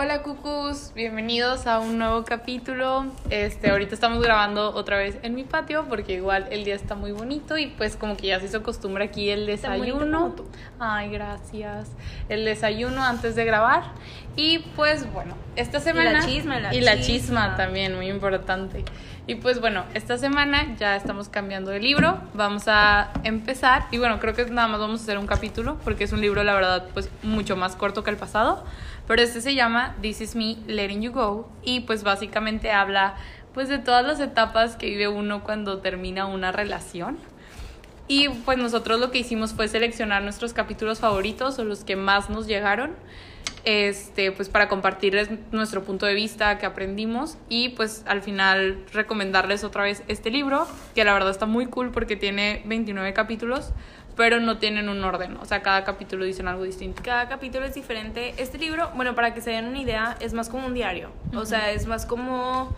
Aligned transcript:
Hola 0.00 0.22
cucus, 0.22 0.92
bienvenidos 0.94 1.66
a 1.66 1.80
un 1.80 1.98
nuevo 1.98 2.24
capítulo. 2.24 3.06
Este, 3.30 3.72
ahorita 3.72 3.96
estamos 3.96 4.22
grabando 4.22 4.72
otra 4.72 4.96
vez 4.96 5.18
en 5.24 5.34
mi 5.34 5.42
patio 5.42 5.86
porque 5.88 6.12
igual 6.12 6.46
el 6.52 6.64
día 6.64 6.76
está 6.76 6.94
muy 6.94 7.10
bonito 7.10 7.58
y 7.58 7.66
pues 7.66 7.96
como 7.96 8.16
que 8.16 8.28
ya 8.28 8.38
se 8.38 8.46
hizo 8.46 8.62
costumbre 8.62 9.02
aquí 9.02 9.28
el 9.28 9.44
desayuno. 9.46 10.36
Ay, 10.78 11.10
gracias. 11.10 11.88
El 12.28 12.44
desayuno 12.44 13.02
antes 13.02 13.34
de 13.34 13.44
grabar 13.44 13.90
y 14.36 14.60
pues 14.76 15.12
bueno, 15.12 15.34
esta 15.56 15.80
semana 15.80 16.10
y 16.10 16.12
la 16.12 16.26
chisma, 16.26 16.60
la 16.60 16.74
y 16.76 16.80
la 16.80 17.00
chisma 17.00 17.56
también 17.56 17.96
muy 17.96 18.08
importante. 18.08 18.84
Y 19.28 19.34
pues 19.34 19.60
bueno, 19.60 19.84
esta 19.92 20.16
semana 20.16 20.74
ya 20.78 20.96
estamos 20.96 21.28
cambiando 21.28 21.70
de 21.70 21.80
libro, 21.80 22.18
vamos 22.32 22.62
a 22.66 23.10
empezar. 23.24 23.84
Y 23.90 23.98
bueno, 23.98 24.20
creo 24.20 24.32
que 24.32 24.46
nada 24.46 24.68
más 24.68 24.80
vamos 24.80 25.00
a 25.00 25.02
hacer 25.02 25.18
un 25.18 25.26
capítulo 25.26 25.76
porque 25.84 26.04
es 26.04 26.12
un 26.14 26.22
libro 26.22 26.42
la 26.44 26.54
verdad 26.54 26.88
pues 26.94 27.10
mucho 27.22 27.54
más 27.54 27.76
corto 27.76 28.02
que 28.02 28.08
el 28.08 28.16
pasado, 28.16 28.64
pero 29.06 29.20
este 29.20 29.42
se 29.42 29.54
llama 29.54 29.94
This 30.00 30.22
is 30.22 30.34
me 30.34 30.56
letting 30.66 31.02
you 31.02 31.12
go. 31.12 31.46
Y 31.62 31.80
pues 31.80 32.04
básicamente 32.04 32.72
habla 32.72 33.16
pues 33.52 33.68
de 33.68 33.76
todas 33.76 34.06
las 34.06 34.18
etapas 34.18 34.76
que 34.76 34.86
vive 34.86 35.08
uno 35.08 35.44
cuando 35.44 35.80
termina 35.80 36.24
una 36.24 36.50
relación. 36.50 37.18
Y 38.06 38.30
pues 38.30 38.56
nosotros 38.56 38.98
lo 38.98 39.10
que 39.10 39.18
hicimos 39.18 39.52
fue 39.52 39.68
seleccionar 39.68 40.22
nuestros 40.22 40.54
capítulos 40.54 41.00
favoritos 41.00 41.58
o 41.58 41.64
los 41.64 41.84
que 41.84 41.96
más 41.96 42.30
nos 42.30 42.46
llegaron 42.46 42.92
este, 43.64 44.32
pues 44.32 44.48
para 44.48 44.68
compartirles 44.68 45.28
nuestro 45.52 45.82
punto 45.84 46.06
de 46.06 46.14
vista 46.14 46.58
que 46.58 46.66
aprendimos 46.66 47.38
y 47.48 47.70
pues 47.70 48.04
al 48.06 48.22
final 48.22 48.84
recomendarles 48.92 49.64
otra 49.64 49.82
vez 49.82 50.02
este 50.08 50.30
libro, 50.30 50.66
que 50.94 51.04
la 51.04 51.12
verdad 51.12 51.30
está 51.30 51.46
muy 51.46 51.66
cool 51.66 51.90
porque 51.90 52.16
tiene 52.16 52.62
29 52.66 53.12
capítulos, 53.12 53.70
pero 54.16 54.40
no 54.40 54.58
tienen 54.58 54.88
un 54.88 55.04
orden, 55.04 55.36
o 55.36 55.44
sea, 55.44 55.62
cada 55.62 55.84
capítulo 55.84 56.24
dicen 56.24 56.48
algo 56.48 56.64
distinto. 56.64 57.02
Cada 57.04 57.28
capítulo 57.28 57.64
es 57.64 57.74
diferente. 57.74 58.34
Este 58.36 58.58
libro, 58.58 58.90
bueno, 58.96 59.14
para 59.14 59.32
que 59.32 59.40
se 59.40 59.50
den 59.50 59.66
una 59.66 59.78
idea, 59.78 60.16
es 60.20 60.32
más 60.32 60.48
como 60.48 60.66
un 60.66 60.74
diario, 60.74 61.10
o 61.34 61.44
sea, 61.44 61.70
es 61.70 61.86
más 61.86 62.04
como 62.04 62.74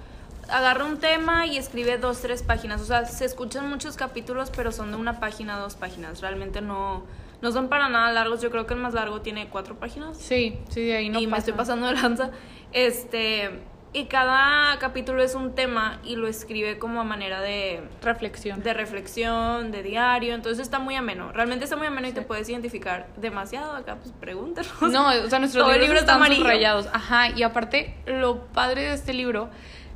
agarra 0.51 0.85
un 0.85 0.99
tema 0.99 1.47
y 1.47 1.57
escribe 1.57 1.97
dos, 1.97 2.21
tres 2.21 2.43
páginas, 2.43 2.81
o 2.81 2.85
sea, 2.85 3.05
se 3.07 3.25
escuchan 3.25 3.69
muchos 3.71 3.97
capítulos, 3.97 4.51
pero 4.55 4.73
son 4.73 4.91
de 4.91 4.97
una 4.97 5.21
página, 5.21 5.57
dos 5.57 5.77
páginas, 5.77 6.21
realmente 6.21 6.61
no 6.61 7.05
no 7.43 7.53
son 7.53 7.69
para 7.69 7.89
nada 7.89 8.13
largos, 8.13 8.43
yo 8.43 8.51
creo 8.51 8.67
que 8.67 8.75
el 8.75 8.81
más 8.81 8.95
largo 8.95 9.21
tiene 9.21 9.49
cuatro 9.49 9.77
páginas. 9.77 10.17
Sí, 10.17 10.59
sí, 10.69 10.85
de 10.85 10.97
ahí 10.97 11.09
no 11.09 11.21
Y 11.21 11.27
me 11.27 11.39
estoy 11.39 11.55
pasando 11.55 11.87
de 11.87 11.95
lanza. 11.95 12.31
Este, 12.73 13.51
y 13.93 14.05
cada 14.05 14.79
capítulo 14.79 15.21
es 15.21 15.35
un 15.35 15.55
tema 15.55 16.01
y 16.05 16.15
lo 16.15 16.29
escribe 16.29 16.79
como 16.79 17.01
a 17.01 17.05
manera 17.05 17.41
de 17.41 17.81
reflexión. 18.03 18.63
De 18.63 18.73
reflexión, 18.73 19.73
de 19.73 19.83
diario, 19.83 20.35
entonces 20.35 20.63
está 20.63 20.79
muy 20.79 20.95
ameno. 20.95 21.33
Realmente 21.33 21.65
está 21.65 21.77
muy 21.77 21.89
ameno 21.89 22.07
y 22.07 22.13
te 22.13 22.23
puedes 22.23 22.49
identificar 22.49 23.09
demasiado 23.17 23.73
acá, 23.73 23.97
pues 23.97 24.15
pregúntanos. 24.21 24.81
No, 24.83 25.09
o 25.09 25.29
sea, 25.29 25.41
nuestros 25.41 25.67
libros 25.73 25.83
libro 25.83 25.99
están 25.99 26.23
subrayados. 26.33 26.87
Ajá, 26.93 27.31
y 27.31 27.43
aparte 27.43 27.97
lo 28.07 28.45
padre 28.47 28.83
de 28.83 28.95
este 28.95 29.13
libro 29.13 29.51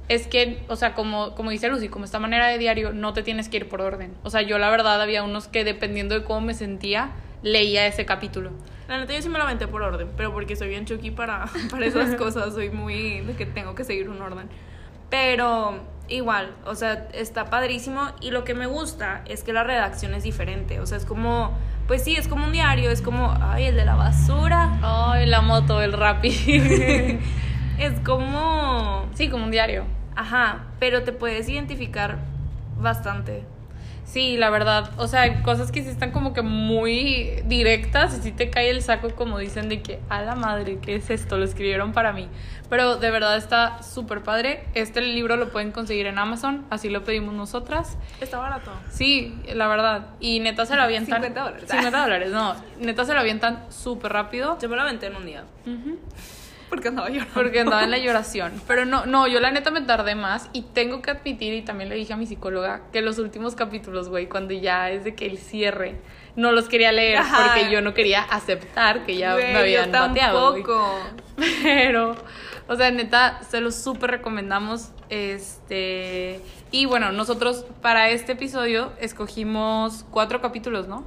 es 0.08 0.26
que, 0.26 0.62
o 0.68 0.76
sea, 0.76 0.94
como, 0.94 1.34
como 1.34 1.50
dice 1.50 1.68
Lucy, 1.68 1.88
como 1.88 2.04
esta 2.04 2.18
manera 2.18 2.48
de 2.48 2.58
diario, 2.58 2.92
no 2.92 3.12
te 3.12 3.22
tienes 3.22 3.48
que 3.48 3.58
ir 3.58 3.68
por 3.68 3.80
orden. 3.80 4.14
O 4.22 4.30
sea, 4.30 4.42
yo 4.42 4.58
la 4.58 4.70
verdad 4.70 5.00
había 5.00 5.22
unos 5.22 5.46
que 5.46 5.62
dependiendo 5.64 6.14
de 6.14 6.24
cómo 6.24 6.40
me 6.40 6.54
sentía, 6.54 7.12
leía 7.44 7.86
ese 7.86 8.04
capítulo. 8.04 8.50
La 8.88 8.98
neta 8.98 9.14
yo 9.14 9.22
sí 9.22 9.28
me 9.28 9.38
lo 9.38 9.44
aventé 9.44 9.68
por 9.68 9.82
orden, 9.82 10.10
pero 10.16 10.32
porque 10.32 10.56
soy 10.56 10.68
bien 10.68 10.86
chucky 10.86 11.12
para, 11.12 11.44
para 11.70 11.86
esas 11.86 12.14
cosas, 12.16 12.54
soy 12.54 12.70
muy 12.70 13.20
de 13.20 13.34
que 13.36 13.46
tengo 13.46 13.76
que 13.76 13.84
seguir 13.84 14.08
un 14.08 14.20
orden. 14.20 14.48
Pero 15.10 15.80
igual, 16.08 16.54
o 16.66 16.74
sea, 16.74 17.08
está 17.12 17.46
padrísimo 17.46 18.08
y 18.20 18.30
lo 18.30 18.44
que 18.44 18.54
me 18.54 18.66
gusta 18.66 19.22
es 19.26 19.44
que 19.44 19.52
la 19.52 19.62
redacción 19.62 20.14
es 20.14 20.24
diferente, 20.24 20.80
o 20.80 20.86
sea, 20.86 20.98
es 20.98 21.04
como, 21.04 21.56
pues 21.86 22.02
sí, 22.02 22.16
es 22.16 22.26
como 22.26 22.46
un 22.46 22.52
diario, 22.52 22.90
es 22.90 23.00
como, 23.00 23.34
ay, 23.40 23.66
el 23.66 23.76
de 23.76 23.84
la 23.84 23.94
basura. 23.94 24.78
Ay, 24.82 25.26
la 25.26 25.40
moto, 25.40 25.80
el 25.82 25.92
rapi. 25.92 26.28
es 27.78 28.00
como... 28.04 29.06
Sí, 29.14 29.28
como 29.28 29.44
un 29.44 29.50
diario. 29.50 29.84
Ajá, 30.16 30.64
pero 30.78 31.02
te 31.04 31.12
puedes 31.12 31.48
identificar 31.48 32.18
bastante. 32.78 33.44
Sí, 34.04 34.36
la 34.36 34.50
verdad, 34.50 34.90
o 34.98 35.08
sea, 35.08 35.42
cosas 35.42 35.72
que 35.72 35.82
sí 35.82 35.88
están 35.88 36.12
como 36.12 36.32
que 36.34 36.42
muy 36.42 37.42
directas 37.46 38.16
y 38.18 38.22
sí 38.22 38.32
te 38.32 38.50
cae 38.50 38.70
el 38.70 38.82
saco 38.82 39.10
como 39.14 39.38
dicen 39.38 39.68
de 39.68 39.82
que, 39.82 40.00
a 40.08 40.22
la 40.22 40.34
madre, 40.34 40.78
¿qué 40.80 40.96
es 40.96 41.10
esto? 41.10 41.38
Lo 41.38 41.44
escribieron 41.44 41.92
para 41.92 42.12
mí. 42.12 42.28
Pero 42.70 42.96
de 42.96 43.10
verdad 43.10 43.36
está 43.36 43.82
súper 43.82 44.22
padre. 44.22 44.64
Este 44.74 45.00
libro 45.00 45.36
lo 45.36 45.50
pueden 45.50 45.72
conseguir 45.72 46.06
en 46.06 46.18
Amazon, 46.18 46.64
así 46.70 46.88
lo 46.90 47.04
pedimos 47.04 47.34
nosotras. 47.34 47.96
Está 48.20 48.38
barato. 48.38 48.70
Sí, 48.90 49.36
la 49.52 49.68
verdad. 49.68 50.06
Y 50.20 50.40
neta 50.40 50.66
se 50.66 50.76
lo 50.76 50.82
avientan. 50.84 51.22
50 51.22 51.40
dólares. 51.40 51.68
50 51.70 52.00
dólares, 52.00 52.30
no. 52.30 52.54
Neta 52.80 53.04
se 53.04 53.14
lo 53.14 53.20
avientan 53.20 53.64
súper 53.70 54.12
rápido. 54.12 54.58
Yo 54.60 54.68
me 54.68 54.76
lo 54.76 54.82
aventé 54.82 55.06
en 55.06 55.16
un 55.16 55.26
día. 55.26 55.44
Porque 56.74 56.88
andaba 56.88 57.08
llorando. 57.08 57.34
Porque 57.34 57.60
andaba 57.60 57.84
en 57.84 57.90
la 57.92 57.98
lloración. 58.04 58.52
Pero 58.66 58.84
no, 58.84 59.06
no, 59.06 59.28
yo 59.28 59.38
la 59.38 59.52
neta 59.52 59.70
me 59.70 59.80
tardé 59.82 60.16
más 60.16 60.50
y 60.52 60.62
tengo 60.62 61.02
que 61.02 61.12
admitir, 61.12 61.54
y 61.54 61.62
también 61.62 61.88
le 61.88 61.94
dije 61.94 62.12
a 62.12 62.16
mi 62.16 62.26
psicóloga, 62.26 62.82
que 62.92 63.00
los 63.00 63.18
últimos 63.18 63.54
capítulos, 63.54 64.08
güey, 64.08 64.28
cuando 64.28 64.54
ya 64.54 64.90
es 64.90 65.04
de 65.04 65.14
que 65.14 65.26
el 65.26 65.38
cierre, 65.38 66.00
no 66.34 66.50
los 66.50 66.68
quería 66.68 66.90
leer 66.90 67.20
porque 67.20 67.70
yo 67.70 67.80
no 67.80 67.94
quería 67.94 68.22
aceptar 68.22 69.06
que 69.06 69.16
ya 69.16 69.36
me 69.36 69.56
habían 69.56 69.92
bateado. 69.92 70.56
Pero, 71.62 72.16
o 72.66 72.76
sea, 72.76 72.90
neta, 72.90 73.40
se 73.48 73.60
los 73.60 73.76
súper 73.76 74.10
recomendamos. 74.10 74.90
Este. 75.10 76.40
Y 76.72 76.86
bueno, 76.86 77.12
nosotros 77.12 77.66
para 77.82 78.10
este 78.10 78.32
episodio 78.32 78.92
escogimos 79.00 80.04
cuatro 80.10 80.40
capítulos, 80.40 80.88
¿no? 80.88 81.04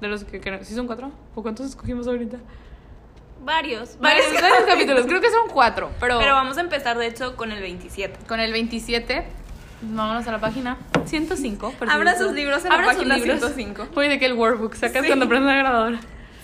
De 0.00 0.06
los 0.06 0.22
que, 0.22 0.40
que 0.40 0.64
¿Sí 0.64 0.74
son 0.76 0.86
cuatro? 0.86 1.10
¿O 1.34 1.42
cuántos 1.42 1.66
escogimos 1.66 2.06
ahorita? 2.06 2.38
Varios, 3.48 3.98
varios, 3.98 4.26
capítulos. 4.66 5.06
Creo 5.06 5.22
que 5.22 5.30
son 5.30 5.48
cuatro, 5.50 5.90
pero... 5.98 6.18
Pero 6.18 6.34
vamos 6.34 6.58
a 6.58 6.60
empezar, 6.60 6.98
de 6.98 7.06
hecho, 7.06 7.34
con 7.34 7.50
el 7.50 7.62
27. 7.62 8.26
Con 8.28 8.40
el 8.40 8.52
27. 8.52 9.24
Vámonos 9.80 10.28
a 10.28 10.32
la 10.32 10.38
página 10.38 10.76
105. 11.06 11.72
Abra 11.88 12.18
sus 12.18 12.32
libros 12.32 12.62
en 12.66 12.72
la 12.72 12.84
página 12.84 13.18
105. 13.18 13.88
Oye, 13.94 14.10
de 14.10 14.18
que 14.18 14.26
el 14.26 14.34
workbook 14.34 14.74
sacas 14.74 15.06
cuando 15.06 15.24
aprendes 15.24 15.50
la 15.50 15.58
grabadora. 15.60 16.00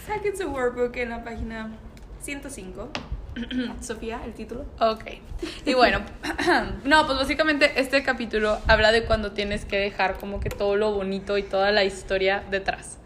Saquen 0.07 0.35
su 0.35 0.49
workbook 0.49 0.97
en 0.97 1.11
la 1.11 1.23
página 1.23 1.73
105. 2.23 2.89
Sofía, 3.83 4.21
el 4.25 4.33
título. 4.33 4.65
Ok. 4.81 5.05
Y 5.67 5.75
bueno, 5.75 6.01
no, 6.85 7.05
pues 7.05 7.19
básicamente 7.19 7.71
este 7.77 8.03
capítulo 8.03 8.61
habla 8.67 8.93
de 8.93 9.05
cuando 9.05 9.33
tienes 9.33 9.67
que 9.67 9.77
dejar 9.77 10.15
como 10.15 10.41
que 10.41 10.49
todo 10.49 10.77
lo 10.77 10.93
bonito 10.93 11.37
y 11.37 11.43
toda 11.43 11.71
la 11.71 11.85
historia 11.85 12.43
detrás. 12.51 12.97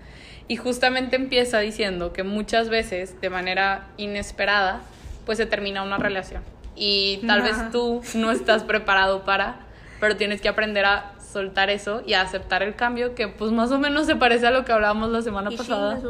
Y 0.48 0.56
justamente 0.56 1.16
empieza 1.16 1.59
diciendo 1.59 2.12
que 2.12 2.22
muchas 2.22 2.70
veces, 2.70 3.20
de 3.20 3.28
manera 3.28 3.86
inesperada, 3.98 4.81
pues 5.26 5.36
se 5.36 5.44
termina 5.44 5.82
una 5.82 5.98
relación. 5.98 6.42
Y 6.75 7.19
tal 7.26 7.42
vez 7.42 7.70
tú 7.70 8.00
no 8.14 8.31
estás 8.31 8.64
preparado 8.64 9.25
para, 9.25 9.56
pero 10.00 10.16
tienes 10.16 10.41
que 10.41 10.48
aprender 10.48 10.86
a 10.86 11.12
soltar 11.20 11.69
eso 11.69 12.03
y 12.06 12.14
a 12.14 12.22
aceptar 12.22 12.62
el 12.62 12.75
cambio, 12.75 13.14
que 13.14 13.28
pues 13.28 13.53
más 13.53 13.70
o 13.72 13.78
menos 13.78 14.06
se 14.06 14.16
parece 14.16 14.47
a 14.47 14.50
lo 14.50 14.64
que 14.64 14.72
hablábamos 14.72 15.10
la 15.10 15.20
semana 15.20 15.50
pasada. 15.50 16.00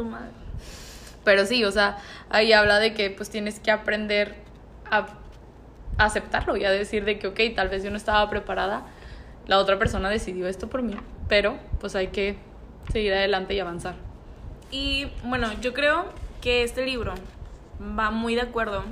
Pero 1.25 1.45
sí, 1.45 1.65
o 1.65 1.71
sea, 1.71 1.97
ahí 2.29 2.53
habla 2.53 2.79
de 2.79 2.93
que 2.93 3.09
pues 3.09 3.29
tienes 3.29 3.59
que 3.59 3.71
aprender 3.71 4.35
a, 4.89 5.07
aceptarlo 5.97 6.55
y 6.55 6.63
a 6.63 6.71
decir 6.71 7.03
de 7.03 7.19
que, 7.19 7.27
ok, 7.27 7.39
tal 7.53 7.67
vez 7.67 7.83
yo 7.83 7.91
no 7.91 7.97
estaba 7.97 8.29
preparada, 8.29 8.83
la 9.47 9.57
otra 9.57 9.77
persona 9.77 10.09
decidió 10.09 10.47
esto 10.47 10.69
por 10.69 10.81
mí, 10.81 10.95
pero 11.27 11.57
pues 11.81 11.93
hay 11.95 12.07
que 12.07 12.37
seguir 12.93 13.13
adelante 13.13 13.53
y 13.53 13.59
avanzar. 13.59 14.08
Y 14.71 15.07
bueno, 15.23 15.49
yo 15.61 15.73
creo 15.73 16.05
que 16.41 16.63
este 16.63 16.85
libro 16.85 17.15
va 17.81 18.11
muy 18.11 18.35
de 18.35 18.41
acuerdo, 18.41 18.83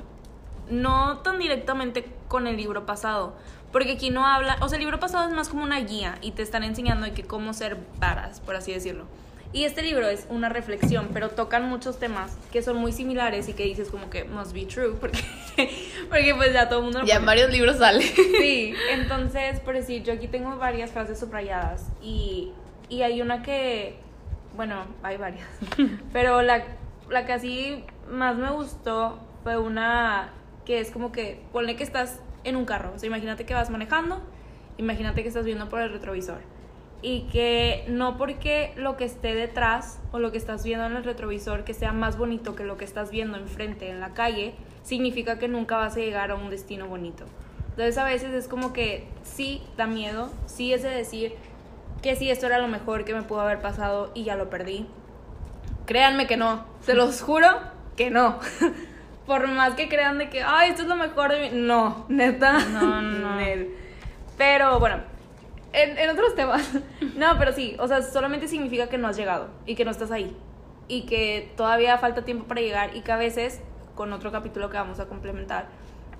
no 0.70 1.18
tan 1.18 1.38
directamente 1.38 2.06
con 2.26 2.46
el 2.46 2.56
libro 2.56 2.86
pasado, 2.86 3.36
porque 3.72 3.92
aquí 3.92 4.10
no 4.10 4.26
habla, 4.26 4.56
o 4.60 4.68
sea, 4.68 4.76
el 4.76 4.84
libro 4.84 4.98
pasado 4.98 5.28
es 5.28 5.34
más 5.34 5.48
como 5.48 5.62
una 5.62 5.80
guía 5.80 6.18
y 6.20 6.32
te 6.32 6.42
están 6.42 6.64
enseñando 6.64 7.06
de 7.06 7.12
que 7.12 7.22
cómo 7.22 7.52
ser 7.52 7.76
varas, 7.98 8.40
por 8.40 8.56
así 8.56 8.72
decirlo. 8.72 9.04
Y 9.50 9.64
este 9.64 9.82
libro 9.82 10.06
es 10.06 10.26
una 10.28 10.50
reflexión, 10.50 11.08
pero 11.14 11.30
tocan 11.30 11.70
muchos 11.70 11.98
temas 11.98 12.36
que 12.52 12.60
son 12.60 12.76
muy 12.76 12.92
similares 12.92 13.48
y 13.48 13.54
que 13.54 13.64
dices 13.64 13.88
como 13.88 14.10
que 14.10 14.24
must 14.24 14.52
be 14.52 14.66
true, 14.66 14.94
porque, 15.00 15.20
porque 16.10 16.34
pues 16.34 16.52
ya 16.52 16.68
todo 16.68 16.80
el 16.80 16.84
mundo... 16.84 17.00
ya 17.04 17.16
en 17.16 17.24
varios 17.24 17.50
libros 17.50 17.78
sale. 17.78 18.02
Sí, 18.02 18.74
entonces, 18.90 19.60
por 19.60 19.74
decir, 19.74 20.02
yo 20.02 20.12
aquí 20.12 20.28
tengo 20.28 20.56
varias 20.58 20.90
frases 20.90 21.18
subrayadas 21.18 21.86
y, 22.02 22.52
y 22.90 23.02
hay 23.02 23.22
una 23.22 23.42
que 23.42 23.96
bueno, 24.58 24.86
hay 25.04 25.16
varias, 25.16 25.46
pero 26.12 26.42
la, 26.42 26.64
la 27.08 27.24
que 27.24 27.32
así 27.32 27.84
más 28.10 28.36
me 28.36 28.50
gustó 28.50 29.20
fue 29.44 29.56
una 29.56 30.32
que 30.66 30.80
es 30.80 30.90
como 30.90 31.12
que, 31.12 31.40
ponle 31.52 31.76
que 31.76 31.84
estás 31.84 32.20
en 32.42 32.56
un 32.56 32.64
carro, 32.64 32.90
o 32.92 32.98
sea, 32.98 33.06
imagínate 33.06 33.46
que 33.46 33.54
vas 33.54 33.70
manejando, 33.70 34.20
imagínate 34.76 35.22
que 35.22 35.28
estás 35.28 35.44
viendo 35.44 35.68
por 35.68 35.80
el 35.80 35.92
retrovisor. 35.92 36.40
Y 37.02 37.28
que 37.28 37.84
no 37.86 38.16
porque 38.16 38.72
lo 38.74 38.96
que 38.96 39.04
esté 39.04 39.36
detrás 39.36 40.00
o 40.10 40.18
lo 40.18 40.32
que 40.32 40.38
estás 40.38 40.64
viendo 40.64 40.86
en 40.86 40.96
el 40.96 41.04
retrovisor 41.04 41.62
que 41.62 41.72
sea 41.72 41.92
más 41.92 42.18
bonito 42.18 42.56
que 42.56 42.64
lo 42.64 42.76
que 42.76 42.84
estás 42.84 43.12
viendo 43.12 43.38
enfrente 43.38 43.88
en 43.88 44.00
la 44.00 44.12
calle, 44.12 44.56
significa 44.82 45.38
que 45.38 45.46
nunca 45.46 45.76
vas 45.76 45.94
a 45.94 46.00
llegar 46.00 46.32
a 46.32 46.34
un 46.34 46.50
destino 46.50 46.88
bonito. 46.88 47.26
Entonces 47.70 47.96
a 47.96 48.04
veces 48.04 48.34
es 48.34 48.48
como 48.48 48.72
que 48.72 49.06
sí 49.22 49.62
da 49.76 49.86
miedo, 49.86 50.32
sí 50.46 50.72
es 50.72 50.82
de 50.82 50.88
decir, 50.88 51.36
que 52.02 52.16
si 52.16 52.30
esto 52.30 52.46
era 52.46 52.58
lo 52.58 52.68
mejor 52.68 53.04
que 53.04 53.14
me 53.14 53.22
pudo 53.22 53.40
haber 53.40 53.60
pasado 53.60 54.10
y 54.14 54.24
ya 54.24 54.36
lo 54.36 54.50
perdí. 54.50 54.86
Créanme 55.86 56.26
que 56.26 56.36
no, 56.36 56.64
se 56.80 56.94
los 56.94 57.22
juro 57.22 57.48
que 57.96 58.10
no. 58.10 58.38
por 59.26 59.46
más 59.48 59.74
que 59.74 59.88
crean 59.88 60.18
de 60.18 60.30
que, 60.30 60.42
ay, 60.42 60.70
esto 60.70 60.82
es 60.82 60.88
lo 60.88 60.96
mejor 60.96 61.30
de 61.30 61.40
mí. 61.40 61.50
No, 61.52 62.06
neta. 62.08 62.58
No, 62.58 63.02
no. 63.02 63.38
Pero 64.38 64.78
bueno, 64.80 65.02
en, 65.72 65.98
en 65.98 66.10
otros 66.10 66.34
temas. 66.34 66.68
No, 67.16 67.36
pero 67.36 67.52
sí, 67.52 67.74
o 67.80 67.88
sea, 67.88 68.00
solamente 68.02 68.46
significa 68.46 68.88
que 68.88 68.96
no 68.96 69.08
has 69.08 69.16
llegado 69.16 69.48
y 69.66 69.74
que 69.74 69.84
no 69.84 69.90
estás 69.90 70.12
ahí. 70.12 70.36
Y 70.86 71.02
que 71.02 71.52
todavía 71.56 71.98
falta 71.98 72.24
tiempo 72.24 72.44
para 72.44 72.60
llegar 72.60 72.94
y 72.94 73.00
que 73.00 73.10
a 73.10 73.16
veces, 73.16 73.60
con 73.96 74.12
otro 74.12 74.30
capítulo 74.30 74.70
que 74.70 74.76
vamos 74.76 75.00
a 75.00 75.06
complementar, 75.06 75.66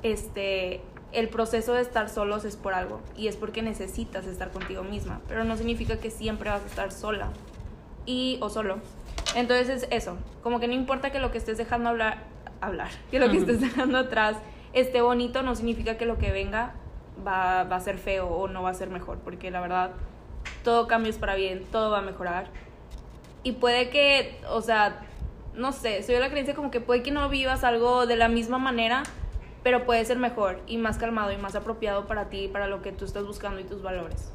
este, 0.03 0.81
el 1.13 1.29
proceso 1.29 1.73
de 1.73 1.83
estar 1.83 2.09
solos 2.09 2.45
es 2.45 2.57
por 2.57 2.75
algo 2.75 3.01
y 3.17 3.29
es 3.29 3.37
porque 3.37 3.63
necesitas 3.63 4.27
estar 4.27 4.51
contigo 4.51 4.83
misma, 4.83 5.21
pero 5.27 5.45
no 5.45 5.57
significa 5.57 5.99
que 5.99 6.11
siempre 6.11 6.51
vas 6.51 6.63
a 6.63 6.67
estar 6.67 6.93
sola 6.93 7.31
y 8.05 8.39
o 8.41 8.51
solo. 8.51 8.79
Entonces 9.35 9.69
es 9.69 9.89
eso, 9.91 10.17
como 10.43 10.61
que 10.61 10.69
no 10.69 10.75
importa 10.75 11.11
que 11.11 11.19
lo 11.19 11.31
que 11.31 11.39
estés 11.39 11.59
dejando 11.59 11.89
hablar, 11.91 12.25
hablar, 12.61 12.91
que 13.11 13.19
lo 13.19 13.31
que 13.31 13.39
estés 13.39 13.61
dejando 13.61 13.99
atrás 13.99 14.37
esté 14.73 15.01
bonito, 15.01 15.43
no 15.43 15.55
significa 15.55 15.97
que 15.97 16.07
lo 16.07 16.19
que 16.19 16.31
venga 16.31 16.75
va, 17.27 17.65
va 17.65 17.77
a 17.77 17.81
ser 17.81 17.99
feo 17.99 18.29
o 18.29 18.49
no 18.49 18.63
va 18.63 18.71
a 18.71 18.75
ser 18.75 18.91
mejor, 18.91 19.19
porque 19.19 19.51
la 19.51 19.61
verdad 19.61 19.93
todo 20.65 20.87
cambio 20.87 21.11
es 21.11 21.19
para 21.19 21.35
bien, 21.35 21.65
todo 21.71 21.91
va 21.91 21.99
a 21.99 22.03
mejorar. 22.03 22.47
Y 23.43 23.53
puede 23.53 23.91
que, 23.91 24.41
o 24.51 24.61
sea, 24.61 25.01
no 25.55 25.73
sé, 25.73 26.03
soy 26.03 26.15
de 26.15 26.21
la 26.21 26.31
creencia 26.31 26.55
como 26.55 26.71
que 26.71 26.81
puede 26.81 27.03
que 27.03 27.11
no 27.11 27.29
vivas 27.29 27.65
algo 27.65 28.07
de 28.07 28.17
la 28.17 28.29
misma 28.29 28.59
manera, 28.59 29.03
pero 29.69 29.85
puede 29.85 30.03
ser 30.07 30.17
mejor 30.17 30.63
y 30.67 30.79
más 30.79 30.97
calmado 30.97 31.31
y 31.31 31.37
más 31.37 31.55
apropiado 31.55 32.07
para 32.07 32.31
ti, 32.31 32.49
para 32.49 32.69
lo 32.69 32.81
que 32.81 32.91
tú 32.91 33.05
estás 33.05 33.27
buscando 33.27 33.61
y 33.61 33.65
tus 33.65 33.83
valores. 33.83 34.31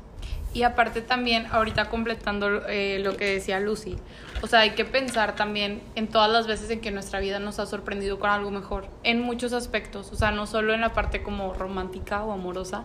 Y 0.53 0.61
aparte 0.61 1.01
también, 1.01 1.47
ahorita 1.47 1.89
completando 1.89 2.67
eh, 2.67 2.99
lo 2.99 3.17
que 3.17 3.25
decía 3.25 3.59
Lucy, 3.59 3.95
o 4.43 4.45
sea, 4.45 4.59
hay 4.59 4.75
que 4.75 4.85
pensar 4.85 5.35
también 5.35 5.81
en 5.95 6.07
todas 6.07 6.29
las 6.29 6.45
veces 6.45 6.69
en 6.69 6.81
que 6.81 6.91
nuestra 6.91 7.19
vida 7.19 7.39
nos 7.39 7.57
ha 7.57 7.65
sorprendido 7.65 8.19
con 8.19 8.29
algo 8.29 8.51
mejor, 8.51 8.85
en 9.01 9.21
muchos 9.21 9.53
aspectos, 9.53 10.11
o 10.11 10.15
sea, 10.15 10.29
no 10.29 10.45
solo 10.45 10.71
en 10.71 10.81
la 10.81 10.93
parte 10.93 11.23
como 11.23 11.55
romántica 11.55 12.23
o 12.23 12.31
amorosa, 12.31 12.83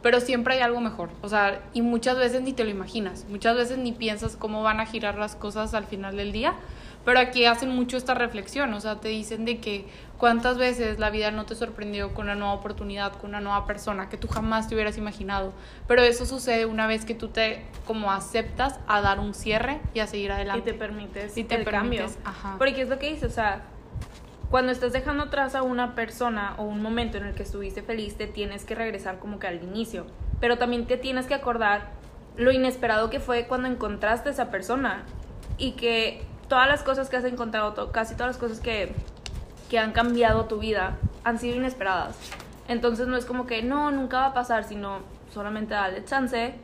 pero 0.00 0.20
siempre 0.20 0.54
hay 0.54 0.60
algo 0.60 0.80
mejor, 0.80 1.10
o 1.22 1.28
sea, 1.28 1.60
y 1.74 1.82
muchas 1.82 2.16
veces 2.16 2.42
ni 2.42 2.52
te 2.52 2.62
lo 2.62 2.70
imaginas, 2.70 3.26
muchas 3.28 3.56
veces 3.56 3.78
ni 3.78 3.90
piensas 3.90 4.36
cómo 4.36 4.62
van 4.62 4.78
a 4.78 4.86
girar 4.86 5.18
las 5.18 5.34
cosas 5.34 5.74
al 5.74 5.86
final 5.86 6.16
del 6.16 6.30
día, 6.30 6.54
pero 7.04 7.20
aquí 7.20 7.46
hacen 7.46 7.70
mucho 7.74 7.96
esta 7.96 8.14
reflexión, 8.14 8.72
o 8.74 8.80
sea, 8.80 8.96
te 9.00 9.08
dicen 9.08 9.44
de 9.44 9.58
que 9.58 9.86
cuántas 10.18 10.58
veces 10.58 10.98
la 10.98 11.10
vida 11.10 11.30
no 11.30 11.46
te 11.46 11.54
sorprendió 11.54 12.12
con 12.12 12.26
una 12.26 12.34
nueva 12.34 12.52
oportunidad, 12.54 13.12
con 13.14 13.30
una 13.30 13.40
nueva 13.40 13.64
persona 13.66 14.08
que 14.08 14.16
tú 14.16 14.28
jamás 14.28 14.68
te 14.68 14.74
hubieras 14.74 14.98
imaginado, 14.98 15.52
pero 15.86 16.02
eso 16.02 16.26
sucede 16.26 16.66
una 16.66 16.86
vez 16.86 17.04
que 17.04 17.14
tú 17.14 17.28
te 17.28 17.64
como 17.86 18.12
aceptas 18.12 18.78
a 18.88 19.00
dar 19.00 19.20
un 19.20 19.32
cierre 19.32 19.80
y 19.94 20.00
a 20.00 20.06
seguir 20.06 20.30
Y 20.30 20.32
adelante. 20.32 20.72
te 20.72 20.78
permites 20.78 21.36
Y 21.38 21.44
te 21.44 21.54
el 21.54 21.64
cambio. 21.64 22.00
permites, 22.00 22.18
ajá. 22.24 22.56
Porque 22.58 22.82
es 22.82 22.88
lo 22.88 22.98
que 22.98 23.10
dice, 23.10 23.26
o 23.26 23.30
sea, 23.30 23.62
cuando 24.50 24.72
estás 24.72 24.92
dejando 24.92 25.24
atrás 25.24 25.54
a 25.54 25.62
una 25.62 25.94
persona 25.94 26.54
o 26.58 26.64
un 26.64 26.82
momento 26.82 27.16
en 27.18 27.24
el 27.24 27.34
que 27.34 27.42
estuviste 27.42 27.82
feliz, 27.82 28.16
te 28.16 28.26
tienes 28.26 28.64
que 28.64 28.74
regresar 28.74 29.18
como 29.18 29.38
que 29.38 29.46
al 29.46 29.62
inicio. 29.62 30.06
Pero 30.40 30.56
también 30.58 30.86
te 30.86 30.96
tienes 30.96 31.26
que 31.26 31.34
acordar 31.34 31.90
lo 32.36 32.50
inesperado 32.50 33.10
que 33.10 33.20
fue 33.20 33.46
cuando 33.46 33.68
encontraste 33.68 34.30
a 34.30 34.32
esa 34.32 34.50
persona. 34.50 35.04
Y 35.58 35.72
que 35.72 36.22
todas 36.48 36.68
las 36.68 36.82
cosas 36.82 37.08
que 37.08 37.16
has 37.16 37.24
encontrado, 37.24 37.92
casi 37.92 38.14
todas 38.14 38.30
las 38.30 38.38
cosas 38.38 38.60
que, 38.60 38.92
que 39.68 39.78
han 39.78 39.92
cambiado 39.92 40.46
tu 40.46 40.58
vida, 40.58 40.96
han 41.24 41.38
sido 41.38 41.56
inesperadas. 41.56 42.16
Entonces 42.68 43.06
no 43.06 43.16
es 43.16 43.24
como 43.24 43.46
que 43.46 43.62
no, 43.62 43.90
nunca 43.90 44.18
va 44.18 44.26
a 44.26 44.34
pasar, 44.34 44.64
sino 44.64 45.00
solamente 45.32 45.74
dale 45.74 46.04
chance, 46.04 46.54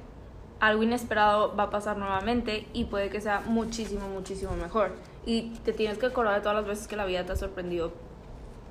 algo 0.61 0.83
inesperado 0.83 1.55
va 1.57 1.65
a 1.65 1.71
pasar 1.71 1.97
nuevamente 1.97 2.67
y 2.73 2.85
puede 2.85 3.11
que 3.11 3.21
sea 3.21 3.43
muchísimo, 3.47 4.09
muchísimo 4.09 4.53
mejor. 4.57 4.95
Y 5.27 5.51
te 5.65 5.73
tienes 5.73 5.99
que 5.99 6.07
acordar 6.07 6.35
de 6.37 6.41
todas 6.41 6.57
las 6.57 6.67
veces 6.67 6.87
que 6.87 6.97
la 6.97 7.05
vida 7.05 7.25
te 7.25 7.33
ha 7.33 7.37
sorprendido. 7.37 7.93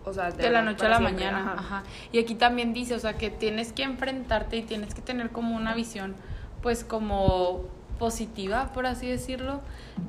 O 0.06 0.13
sea, 0.13 0.31
de 0.31 0.44
la 0.44 0.50
verdad, 0.50 0.63
noche 0.65 0.86
a 0.86 0.89
la 0.89 0.98
siempre, 0.98 1.25
mañana. 1.25 1.54
ajá. 1.54 1.60
Ajá. 1.60 1.83
Y 2.12 2.19
aquí 2.19 2.36
también 2.36 2.74
dice, 2.74 2.94
o 2.95 3.00
sea, 3.00 3.13
que 3.18 3.30
tienes 3.30 3.71
que 3.74 3.83
enfrentarte 3.83 4.57
y 4.57 4.62
tienes 4.63 4.94
que 4.94 5.01
tener 5.01 5.30
como 5.30 5.56
una 5.56 5.74
visión, 5.74 6.15
pues 6.62 6.83
como 6.83 7.62
positiva, 7.99 8.71
por 8.73 8.85
así 8.85 9.07
decirlo, 9.07 9.61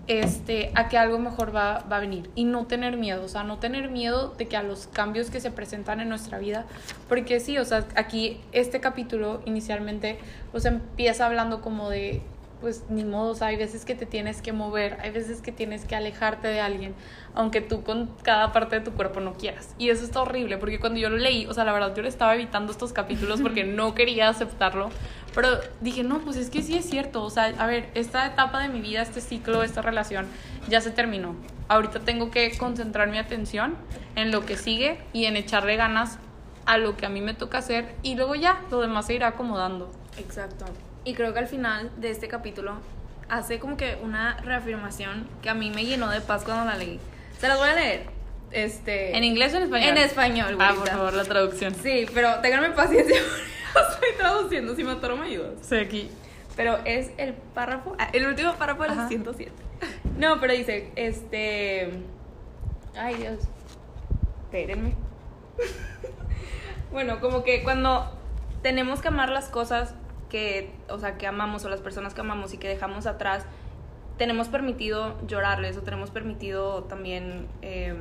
este, 0.07 0.73
a 0.75 0.89
que 0.89 0.99
algo 0.99 1.19
mejor 1.19 1.55
va, 1.55 1.85
va 1.91 1.99
a 1.99 2.01
venir. 2.01 2.31
Y 2.35 2.45
no 2.45 2.67
tener 2.67 2.97
miedo, 2.97 3.25
o 3.25 3.29
sea, 3.29 3.45
no 3.45 3.59
tener 3.59 3.91
miedo 3.91 4.35
de 4.37 4.47
que 4.47 4.57
a 4.57 4.63
los 4.63 4.87
cambios 4.87 5.31
que 5.31 5.41
se 5.41 5.51
presentan 5.51 6.01
en 6.01 6.09
nuestra 6.09 6.39
vida, 6.39 6.65
porque 7.09 7.41
sí, 7.41 7.59
o 7.59 7.65
sea, 7.65 7.87
aquí 7.97 8.41
este 8.53 8.81
capítulo 8.81 9.43
inicialmente, 9.45 10.19
pues 10.53 10.65
empieza 10.65 11.27
hablando 11.27 11.61
como 11.61 11.91
de, 11.91 12.23
pues 12.65 12.83
ni 12.89 13.05
modo, 13.05 13.33
o 13.33 13.35
sea, 13.35 13.49
hay 13.49 13.57
veces 13.57 13.85
que 13.85 13.95
te 13.95 14.07
tienes 14.07 14.41
que 14.41 14.55
mover, 14.55 14.97
hay 15.03 15.11
veces 15.11 15.43
que 15.43 15.53
tienes 15.53 15.85
que 15.85 15.95
alejarte 15.95 16.49
de 16.49 16.63
alguien, 16.63 16.95
aunque 17.35 17.61
tú 17.61 17.83
con 17.83 18.07
cada 18.23 18.53
parte 18.53 18.77
de 18.77 18.81
tu 18.81 18.93
cuerpo 18.93 19.21
no 19.21 19.35
quieras. 19.35 19.75
Y 19.77 19.91
eso 19.91 20.03
está 20.03 20.23
horrible, 20.23 20.57
porque 20.57 20.81
cuando 20.81 20.99
yo 20.99 21.11
lo 21.11 21.19
leí, 21.19 21.45
o 21.45 21.53
sea, 21.53 21.65
la 21.65 21.75
verdad 21.75 21.95
yo 21.95 22.01
le 22.01 22.09
estaba 22.09 22.35
evitando 22.35 22.73
estos 22.73 22.95
capítulos 22.95 23.43
porque 23.43 23.65
no 23.65 23.95
quería 23.95 24.31
aceptarlo, 24.31 24.89
pero 25.35 25.49
dije, 25.83 26.05
no, 26.05 26.21
pues 26.21 26.39
es 26.39 26.49
que 26.49 26.63
sí 26.63 26.75
es 26.75 26.89
cierto, 26.89 27.23
o 27.23 27.29
sea, 27.29 27.53
a 27.59 27.67
ver, 27.67 27.91
esta 27.93 28.27
etapa 28.27 28.63
de 28.63 28.71
mi 28.71 28.81
vida, 28.81 29.03
este 29.03 29.21
ciclo, 29.21 29.63
esta 29.63 29.83
relación, 29.83 30.27
ya 30.67 30.81
se 30.81 30.91
terminó. 30.91 31.37
Ahorita 31.69 32.01
tengo 32.01 32.31
que 32.31 32.57
concentrar 32.57 33.11
mi 33.11 33.19
atención 33.19 33.77
en 34.17 34.31
lo 34.31 34.47
que 34.47 34.57
sigue 34.57 34.97
y 35.13 35.27
en 35.27 35.37
echarle 35.37 35.77
ganas 35.77 36.19
a 36.65 36.79
lo 36.79 36.97
que 36.97 37.05
a 37.05 37.11
mí 37.11 37.21
me 37.21 37.35
toca 37.35 37.59
hacer 37.59 37.95
y 38.03 38.15
luego 38.15 38.35
ya, 38.37 38.63
lo 38.71 38.81
demás 38.81 39.05
se 39.09 39.17
irá 39.17 39.29
acomodando. 39.29 39.93
Exacto. 40.17 40.65
Y 41.05 41.15
creo 41.15 41.33
que 41.33 41.39
al 41.39 41.47
final 41.49 41.91
de 41.97 42.11
este 42.11 42.29
capítulo 42.29 42.77
hace 43.29 43.59
como 43.59 43.77
que 43.77 43.99
una 44.03 44.37
reafirmación 44.39 45.29
que 45.43 45.51
a 45.51 45.55
mí 45.55 45.71
me 45.71 45.85
llenó 45.85 46.09
de 46.11 46.21
paz 46.21 46.45
cuando 46.45 46.65
la 46.65 46.77
leí. 46.77 46.99
Se 47.39 47.49
las 47.49 47.59
voy 47.59 47.69
a 47.69 47.75
leer. 47.75 48.07
Este, 48.51 49.17
¿En 49.17 49.25
inglés 49.25 49.53
o 49.55 49.57
en 49.57 49.65
español? 49.65 49.89
En 49.89 49.99
español, 49.99 50.57
Ah, 50.61 50.73
por 50.77 50.89
favor, 50.89 51.13
la 51.15 51.25
traducción. 51.25 51.75
Sí, 51.75 52.07
pero 52.15 52.41
ténganme 52.41 52.71
paciencia 52.71 53.21
porque 53.73 53.89
estoy 53.95 54.09
traduciendo. 54.17 54.77
Si 54.77 54.85
me 54.85 54.93
atoro, 54.93 55.17
me 55.17 55.27
ayudas. 55.27 55.55
Sí, 55.63 55.77
aquí. 55.77 56.11
Pero 56.57 56.79
es 56.85 57.11
el 57.19 57.33
párrafo, 57.35 57.97
ah, 57.99 58.09
el 58.13 58.27
último 58.29 58.55
párrafo 58.55 58.83
de 58.85 58.89
la 58.91 58.95
Ajá. 58.95 59.09
107. 59.09 59.53
No, 60.17 60.41
pero 60.41 60.53
dice, 60.53 60.93
este... 60.95 61.91
Ay, 62.97 63.17
Dios. 63.17 63.41
Espérenme. 64.45 64.95
bueno, 66.93 67.21
como 67.21 67.43
que 67.43 67.65
cuando 67.65 68.09
tenemos 68.63 69.01
que 69.03 69.09
amar 69.09 69.31
las 69.31 69.49
cosas 69.49 69.95
que, 70.35 70.69
o 70.89 70.99
sea, 70.99 71.17
que 71.17 71.29
amamos 71.29 71.65
o 71.65 71.69
las 71.69 71.81
personas 71.81 72.13
que 72.13 72.21
amamos 72.21 72.53
y 72.55 72.59
que 72.59 72.67
dejamos 72.67 73.07
atrás, 73.07 73.47
tenemos 74.19 74.49
permitido 74.49 75.15
llorarles 75.29 75.77
o 75.77 75.83
tenemos 75.83 76.11
permitido 76.11 76.83
también 76.83 77.47
eh, 77.63 77.95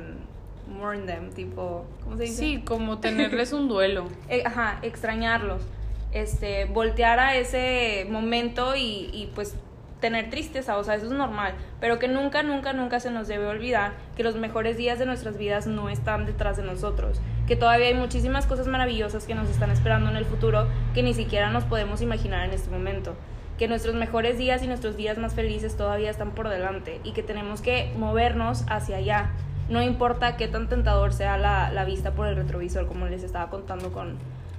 mourn 0.66 1.06
them, 1.06 1.30
tipo, 1.30 1.84
¿cómo 2.02 2.16
se 2.16 2.24
dice? 2.24 2.36
Sí, 2.36 2.62
como 2.66 2.98
tenerles 2.98 3.52
un 3.52 3.68
duelo. 3.68 4.08
Eh, 4.28 4.42
ajá, 4.44 4.80
extrañarlos, 4.82 5.62
este, 6.10 6.64
voltear 6.64 7.20
a 7.20 7.36
ese 7.36 8.04
momento 8.10 8.74
y, 8.74 9.10
y, 9.12 9.30
pues 9.32 9.54
tener 10.00 10.30
tristeza, 10.30 10.76
o 10.76 10.84
sea, 10.84 10.96
eso 10.96 11.06
es 11.06 11.12
normal, 11.12 11.54
pero 11.80 11.98
que 11.98 12.08
nunca, 12.08 12.42
nunca, 12.42 12.72
nunca 12.72 13.00
se 13.00 13.10
nos 13.10 13.28
debe 13.28 13.46
olvidar 13.46 13.92
que 14.16 14.22
los 14.22 14.36
mejores 14.36 14.76
días 14.76 14.98
de 14.98 15.06
nuestras 15.06 15.38
vidas 15.38 15.66
no 15.66 15.88
están 15.88 16.26
detrás 16.26 16.56
de 16.56 16.62
nosotros, 16.62 17.20
que 17.46 17.56
todavía 17.56 17.88
hay 17.88 17.94
muchísimas 17.94 18.46
cosas 18.46 18.66
maravillosas 18.66 19.24
que 19.24 19.34
nos 19.34 19.48
están 19.48 19.70
esperando 19.70 20.10
en 20.10 20.16
el 20.16 20.24
futuro 20.24 20.66
que 20.94 21.02
ni 21.02 21.14
siquiera 21.14 21.50
nos 21.50 21.64
podemos 21.64 22.02
imaginar 22.02 22.44
en 22.46 22.52
este 22.52 22.70
momento, 22.70 23.14
que 23.58 23.68
nuestros 23.68 23.94
mejores 23.94 24.36
días 24.36 24.62
y 24.62 24.66
nuestros 24.66 24.96
días 24.96 25.16
más 25.18 25.34
felices 25.34 25.76
todavía 25.76 26.10
están 26.10 26.32
por 26.32 26.48
delante 26.48 27.00
y 27.04 27.12
que 27.12 27.22
tenemos 27.22 27.60
que 27.60 27.92
movernos 27.96 28.64
hacia 28.68 28.96
allá. 28.96 29.30
No 29.70 29.80
importa 29.80 30.36
qué 30.36 30.48
tan 30.48 30.68
tentador 30.68 31.12
sea 31.12 31.38
la, 31.38 31.70
la 31.70 31.84
vista 31.84 32.10
por 32.10 32.26
el 32.26 32.36
retrovisor, 32.36 32.86
como 32.86 33.06
les 33.06 33.22
estaba 33.22 33.48
contando 33.48 33.92
con, 33.92 34.18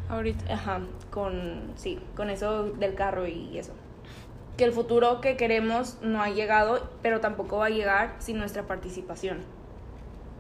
Ahorita. 0.09 0.53
Ajá, 0.53 0.81
con, 1.09 1.73
sí, 1.75 1.99
con 2.15 2.29
eso 2.29 2.65
del 2.71 2.93
carro 2.95 3.27
y 3.27 3.57
eso. 3.57 3.73
Que 4.57 4.63
el 4.63 4.71
futuro 4.71 5.19
que 5.21 5.35
queremos 5.35 5.97
no 6.01 6.21
ha 6.21 6.29
llegado, 6.29 6.89
pero 7.01 7.19
tampoco 7.19 7.57
va 7.57 7.65
a 7.67 7.69
llegar 7.69 8.15
sin 8.19 8.37
nuestra 8.37 8.63
participación. 8.63 9.39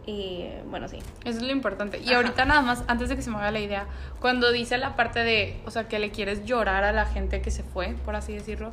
Y 0.05 0.45
bueno, 0.69 0.87
sí. 0.87 0.99
Eso 1.25 1.39
es 1.39 1.41
lo 1.41 1.51
importante. 1.51 1.99
Y 1.99 2.07
Ajá. 2.09 2.17
ahorita 2.17 2.45
nada 2.45 2.61
más, 2.61 2.83
antes 2.87 3.09
de 3.09 3.15
que 3.15 3.21
se 3.23 3.29
me 3.31 3.37
haga 3.37 3.51
la 3.51 3.59
idea, 3.59 3.87
cuando 4.19 4.51
dice 4.51 4.77
la 4.77 4.95
parte 4.95 5.19
de, 5.23 5.59
o 5.65 5.71
sea, 5.71 5.87
que 5.87 5.97
le 5.99 6.11
quieres 6.11 6.45
llorar 6.45 6.83
a 6.83 6.91
la 6.91 7.05
gente 7.05 7.41
que 7.41 7.49
se 7.51 7.63
fue, 7.63 7.95
por 8.05 8.15
así 8.15 8.33
decirlo, 8.33 8.71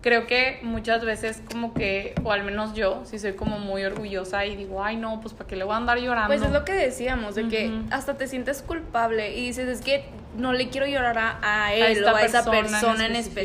creo 0.00 0.26
que 0.28 0.60
muchas 0.62 1.04
veces 1.04 1.42
como 1.50 1.74
que, 1.74 2.14
o 2.22 2.30
al 2.32 2.44
menos 2.44 2.72
yo, 2.72 3.02
si 3.04 3.18
soy 3.18 3.32
como 3.34 3.58
muy 3.58 3.82
orgullosa 3.84 4.46
y 4.46 4.54
digo, 4.56 4.82
ay 4.82 4.96
no, 4.96 5.20
pues 5.20 5.34
para 5.34 5.48
qué 5.48 5.56
le 5.56 5.64
voy 5.64 5.74
a 5.74 5.78
andar 5.78 5.98
llorando. 5.98 6.28
Pues 6.28 6.40
es 6.42 6.52
lo 6.52 6.64
que 6.64 6.72
decíamos, 6.72 7.34
de 7.34 7.48
que 7.48 7.68
Ujú. 7.68 7.86
hasta 7.90 8.16
te 8.16 8.28
sientes 8.28 8.62
culpable 8.62 9.36
y 9.36 9.46
dices, 9.46 9.68
es 9.68 9.80
que 9.82 10.04
no 10.36 10.52
le 10.52 10.68
quiero 10.70 10.86
llorar 10.86 11.18
a, 11.18 11.38
a 11.42 11.74
él 11.74 11.82
esta 11.98 12.12
o 12.12 12.16
a 12.16 12.22
esa 12.22 12.44
persona 12.48 12.58
en 12.60 12.70
persona 12.70 13.06
en 13.06 13.16
específico. 13.16 13.40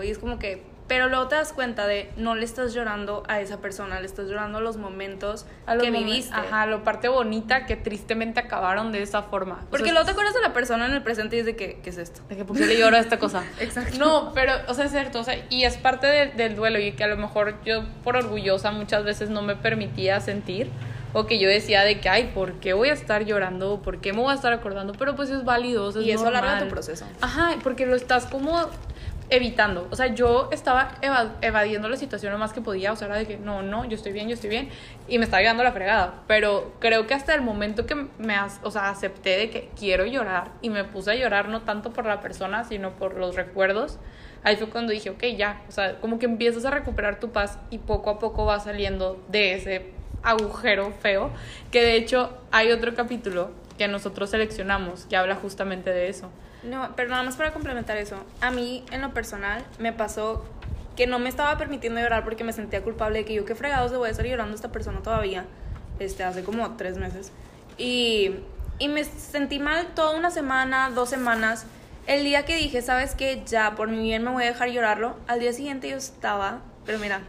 específico. 0.00 0.02
Y 0.04 0.10
es 0.10 0.18
como 0.18 0.38
que, 0.38 0.62
pero 0.88 1.08
luego 1.08 1.28
te 1.28 1.34
das 1.36 1.52
cuenta 1.52 1.86
de, 1.86 2.10
no 2.16 2.34
le 2.34 2.44
estás 2.44 2.72
llorando 2.74 3.22
a 3.28 3.40
esa 3.40 3.58
persona, 3.60 4.00
le 4.00 4.06
estás 4.06 4.26
llorando 4.26 4.58
a 4.58 4.60
los 4.62 4.78
momentos 4.78 5.46
a 5.66 5.74
los 5.74 5.84
que 5.84 5.90
momen- 5.92 6.04
viviste. 6.06 6.34
Ajá, 6.34 6.66
lo 6.66 6.82
parte 6.82 7.08
bonita 7.08 7.66
que 7.66 7.76
tristemente 7.76 8.40
acabaron 8.40 8.90
de 8.90 9.02
esa 9.02 9.22
forma. 9.22 9.60
O 9.66 9.70
Porque 9.70 9.84
sea, 9.84 9.92
luego 9.92 10.06
te 10.06 10.12
acuerdas 10.12 10.34
de 10.34 10.40
la 10.40 10.52
persona 10.54 10.86
en 10.86 10.92
el 10.94 11.02
presente 11.02 11.36
y 11.36 11.40
es 11.40 11.46
de 11.46 11.54
que, 11.56 11.80
¿qué 11.82 11.90
es 11.90 11.98
esto? 11.98 12.22
De 12.28 12.36
que 12.36 12.44
por 12.44 12.56
qué 12.56 12.66
le 12.66 12.78
lloro 12.78 12.96
a 12.96 13.00
esta 13.00 13.18
cosa. 13.18 13.44
Exacto. 13.60 13.98
No, 13.98 14.32
pero, 14.34 14.52
o 14.66 14.74
sea, 14.74 14.86
es 14.86 14.90
cierto, 14.90 15.20
o 15.20 15.24
sea, 15.24 15.36
y 15.50 15.64
es 15.64 15.76
parte 15.76 16.06
de- 16.06 16.26
del 16.28 16.56
duelo 16.56 16.78
y 16.78 16.92
que 16.92 17.04
a 17.04 17.08
lo 17.08 17.16
mejor 17.16 17.62
yo 17.64 17.84
por 18.02 18.16
orgullosa 18.16 18.70
muchas 18.72 19.04
veces 19.04 19.28
no 19.30 19.42
me 19.42 19.54
permitía 19.56 20.20
sentir, 20.20 20.70
o 21.14 21.26
que 21.26 21.38
yo 21.38 21.48
decía 21.48 21.82
de 21.84 22.00
que, 22.00 22.08
ay, 22.10 22.30
¿por 22.34 22.54
qué 22.60 22.74
voy 22.74 22.90
a 22.90 22.92
estar 22.92 23.24
llorando? 23.24 23.80
¿Por 23.80 23.98
qué 24.00 24.12
me 24.12 24.20
voy 24.20 24.30
a 24.32 24.34
estar 24.34 24.52
acordando? 24.52 24.92
Pero 24.92 25.16
pues 25.16 25.30
es 25.30 25.42
válido, 25.44 25.84
o 25.86 25.92
sea, 25.92 26.02
es 26.02 26.06
Y 26.08 26.10
eso 26.12 26.26
alarga 26.26 26.50
normal. 26.50 26.68
tu 26.68 26.74
proceso. 26.74 27.06
Ajá, 27.22 27.56
porque 27.62 27.86
lo 27.86 27.96
estás 27.96 28.26
como 28.26 28.68
evitando. 29.30 29.86
O 29.90 29.96
sea, 29.96 30.06
yo 30.14 30.48
estaba 30.52 30.96
eva- 31.02 31.36
evadiendo 31.42 31.88
la 31.88 31.96
situación 31.96 32.32
lo 32.32 32.38
más 32.38 32.52
que 32.52 32.60
podía. 32.60 32.92
O 32.92 32.96
sea, 32.96 33.08
era 33.08 33.16
de 33.16 33.26
que 33.26 33.36
no, 33.36 33.62
no, 33.62 33.84
yo 33.84 33.94
estoy 33.96 34.12
bien, 34.12 34.28
yo 34.28 34.34
estoy 34.34 34.50
bien. 34.50 34.68
Y 35.08 35.18
me 35.18 35.24
estaba 35.24 35.40
llegando 35.40 35.62
la 35.64 35.72
fregada. 35.72 36.22
Pero 36.26 36.72
creo 36.80 37.06
que 37.06 37.14
hasta 37.14 37.34
el 37.34 37.42
momento 37.42 37.86
que 37.86 37.94
me 37.94 38.34
o 38.62 38.70
sea, 38.70 38.88
acepté 38.90 39.36
de 39.38 39.50
que 39.50 39.70
quiero 39.78 40.06
llorar 40.06 40.50
y 40.62 40.70
me 40.70 40.84
puse 40.84 41.10
a 41.10 41.14
llorar 41.14 41.48
no 41.48 41.62
tanto 41.62 41.92
por 41.92 42.06
la 42.06 42.20
persona, 42.20 42.64
sino 42.64 42.92
por 42.92 43.14
los 43.16 43.36
recuerdos. 43.36 43.98
Ahí 44.44 44.56
fue 44.56 44.68
cuando 44.68 44.92
dije, 44.92 45.10
ok, 45.10 45.24
ya. 45.36 45.62
O 45.68 45.72
sea, 45.72 46.00
como 46.00 46.18
que 46.18 46.26
empiezas 46.26 46.64
a 46.64 46.70
recuperar 46.70 47.20
tu 47.20 47.30
paz 47.30 47.58
y 47.70 47.78
poco 47.78 48.10
a 48.10 48.18
poco 48.18 48.44
vas 48.44 48.64
saliendo 48.64 49.22
de 49.28 49.54
ese 49.54 49.92
agujero 50.22 50.92
feo. 51.00 51.30
Que 51.70 51.82
de 51.82 51.96
hecho 51.96 52.36
hay 52.50 52.70
otro 52.72 52.94
capítulo 52.94 53.50
que 53.76 53.88
nosotros 53.88 54.30
seleccionamos 54.30 55.06
que 55.06 55.16
habla 55.16 55.34
justamente 55.36 55.90
de 55.90 56.08
eso. 56.08 56.30
No, 56.62 56.92
pero 56.96 57.08
nada 57.10 57.22
más 57.22 57.36
para 57.36 57.52
complementar 57.52 57.96
eso. 57.98 58.16
A 58.40 58.50
mí, 58.50 58.84
en 58.90 59.00
lo 59.02 59.12
personal, 59.14 59.64
me 59.78 59.92
pasó 59.92 60.44
que 60.96 61.06
no 61.06 61.18
me 61.20 61.28
estaba 61.28 61.56
permitiendo 61.58 62.00
llorar 62.00 62.24
porque 62.24 62.42
me 62.42 62.52
sentía 62.52 62.82
culpable 62.82 63.20
de 63.20 63.24
que 63.24 63.34
yo, 63.34 63.44
qué 63.44 63.54
fregados, 63.54 63.92
le 63.92 63.98
voy 63.98 64.08
a 64.08 64.10
estar 64.10 64.26
llorando 64.26 64.52
a 64.52 64.56
esta 64.56 64.72
persona 64.72 65.00
todavía. 65.00 65.44
Este, 66.00 66.24
hace 66.24 66.42
como 66.42 66.76
tres 66.76 66.98
meses. 66.98 67.30
Y, 67.76 68.34
y 68.78 68.88
me 68.88 69.04
sentí 69.04 69.58
mal 69.60 69.88
toda 69.94 70.16
una 70.16 70.30
semana, 70.30 70.90
dos 70.90 71.08
semanas. 71.08 71.66
El 72.06 72.24
día 72.24 72.44
que 72.44 72.56
dije, 72.56 72.82
¿sabes 72.82 73.14
qué? 73.14 73.42
Ya, 73.46 73.74
por 73.76 73.88
mi 73.88 74.02
bien 74.02 74.24
me 74.24 74.30
voy 74.30 74.42
a 74.42 74.46
dejar 74.46 74.70
llorarlo. 74.70 75.16
Al 75.28 75.40
día 75.40 75.52
siguiente 75.52 75.88
yo 75.88 75.96
estaba, 75.96 76.60
pero 76.86 76.98
mira, 76.98 77.20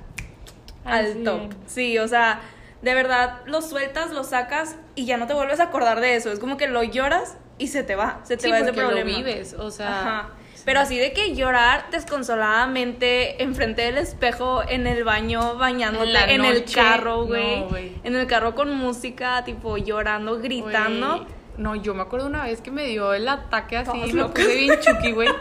Al 0.85 1.05
al 1.05 1.11
cien. 1.13 1.23
top. 1.25 1.53
Sí, 1.67 1.97
o 1.99 2.07
sea, 2.07 2.41
de 2.81 2.93
verdad 2.93 3.41
lo 3.45 3.61
sueltas, 3.61 4.11
lo 4.11 4.23
sacas 4.23 4.75
y 4.95 5.05
ya 5.05 5.17
no 5.17 5.27
te 5.27 5.33
vuelves 5.33 5.59
a 5.59 5.63
acordar 5.65 5.99
de 5.99 6.15
eso. 6.15 6.31
Es 6.31 6.39
como 6.39 6.57
que 6.57 6.67
lo 6.67 6.81
lloras 6.81 7.35
y 7.59 7.67
se 7.67 7.83
te 7.83 7.95
va, 7.95 8.21
se 8.23 8.37
te 8.37 8.43
Sí, 8.43 8.49
va 8.49 8.57
ese 8.59 8.67
lo 8.67 8.73
problema. 8.73 9.09
vives, 9.17 9.53
o 9.53 9.69
sea, 9.69 9.99
Ajá. 10.01 10.29
Pero 10.65 10.81
así 10.81 10.97
de 10.97 11.13
que 11.13 11.35
llorar 11.35 11.85
desconsoladamente 11.91 13.41
enfrente 13.43 13.81
del 13.83 13.97
espejo, 13.97 14.61
en 14.67 14.87
el 14.87 15.03
baño, 15.03 15.55
bañándote, 15.57 16.33
En 16.33 16.43
el 16.45 16.65
carro, 16.65 17.25
güey. 17.25 17.59
no, 17.61 17.67
en 18.03 18.15
el 18.15 18.27
carro 18.27 18.55
con 18.55 18.73
música, 18.75 19.43
tipo 19.45 19.77
llorando, 19.77 20.39
gritando. 20.39 21.25
No, 21.57 21.75
yo 21.75 21.93
me 21.93 22.01
acuerdo 22.03 22.27
una 22.27 22.43
vez 22.43 22.61
que 22.61 22.71
me 22.71 22.85
dio 22.85 23.13
el 23.13 23.27
ataque 23.27 23.77
así, 23.77 24.13
me 24.13 24.25
puse 24.25 24.55
bien 24.55 24.79
chuki, 24.79 25.11
güey. 25.11 25.29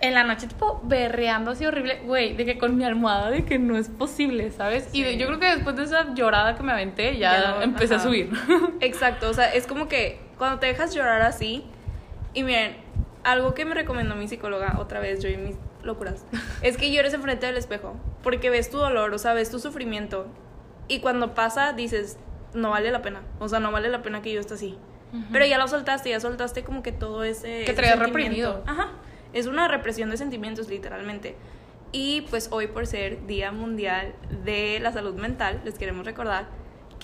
En 0.00 0.12
la 0.12 0.22
noche, 0.22 0.46
tipo, 0.48 0.82
berreando 0.84 1.52
así 1.52 1.64
horrible, 1.64 2.00
güey, 2.04 2.34
de 2.34 2.44
que 2.44 2.58
con 2.58 2.76
mi 2.76 2.84
almohada, 2.84 3.30
de 3.30 3.46
que 3.46 3.58
no 3.58 3.78
es 3.78 3.88
posible, 3.88 4.50
¿sabes? 4.50 4.90
Y 4.92 5.16
yo 5.16 5.26
creo 5.28 5.38
que 5.40 5.46
después 5.46 5.76
de 5.76 5.84
esa 5.84 6.12
llorada 6.14 6.56
que 6.56 6.62
me 6.62 6.72
aventé, 6.72 7.16
ya, 7.16 7.40
Ya 7.40 7.50
no, 7.54 7.62
empecé 7.62 7.94
ajá. 7.94 8.02
a 8.02 8.06
subir. 8.06 8.30
Exacto, 8.80 9.30
o 9.30 9.32
sea, 9.32 9.54
es 9.54 9.66
como 9.66 9.88
que 9.88 10.18
cuando 10.38 10.58
te 10.58 10.66
dejas 10.66 10.94
llorar 10.94 11.22
así, 11.22 11.64
y 12.32 12.42
miren, 12.42 12.76
algo 13.22 13.54
que 13.54 13.64
me 13.64 13.74
recomendó 13.74 14.14
mi 14.14 14.28
psicóloga 14.28 14.76
otra 14.78 15.00
vez, 15.00 15.22
yo 15.22 15.28
y 15.28 15.36
mis 15.36 15.56
locuras, 15.82 16.24
es 16.62 16.76
que 16.76 16.90
llores 16.92 17.14
enfrente 17.14 17.46
del 17.46 17.56
espejo, 17.56 17.94
porque 18.22 18.50
ves 18.50 18.70
tu 18.70 18.78
dolor, 18.78 19.12
o 19.12 19.18
sea, 19.18 19.34
ves 19.34 19.50
tu 19.50 19.58
sufrimiento, 19.58 20.26
y 20.88 21.00
cuando 21.00 21.34
pasa 21.34 21.72
dices, 21.72 22.18
no 22.52 22.70
vale 22.70 22.90
la 22.90 23.02
pena, 23.02 23.22
o 23.38 23.48
sea, 23.48 23.60
no 23.60 23.72
vale 23.72 23.88
la 23.88 24.02
pena 24.02 24.22
que 24.22 24.32
yo 24.32 24.40
esté 24.40 24.54
así. 24.54 24.78
Pero 25.30 25.46
ya 25.46 25.58
lo 25.58 25.68
soltaste, 25.68 26.10
ya 26.10 26.18
soltaste 26.18 26.64
como 26.64 26.82
que 26.82 26.90
todo 26.90 27.22
ese... 27.22 27.62
Que 27.64 27.72
traías 27.72 28.00
reprimido. 28.00 28.64
Ajá, 28.66 28.88
es 29.32 29.46
una 29.46 29.68
represión 29.68 30.10
de 30.10 30.16
sentimientos 30.16 30.68
literalmente. 30.68 31.36
Y 31.92 32.22
pues 32.22 32.48
hoy 32.50 32.66
por 32.66 32.88
ser 32.88 33.24
Día 33.28 33.52
Mundial 33.52 34.12
de 34.44 34.80
la 34.80 34.92
Salud 34.92 35.14
Mental, 35.14 35.60
les 35.64 35.78
queremos 35.78 36.04
recordar 36.04 36.48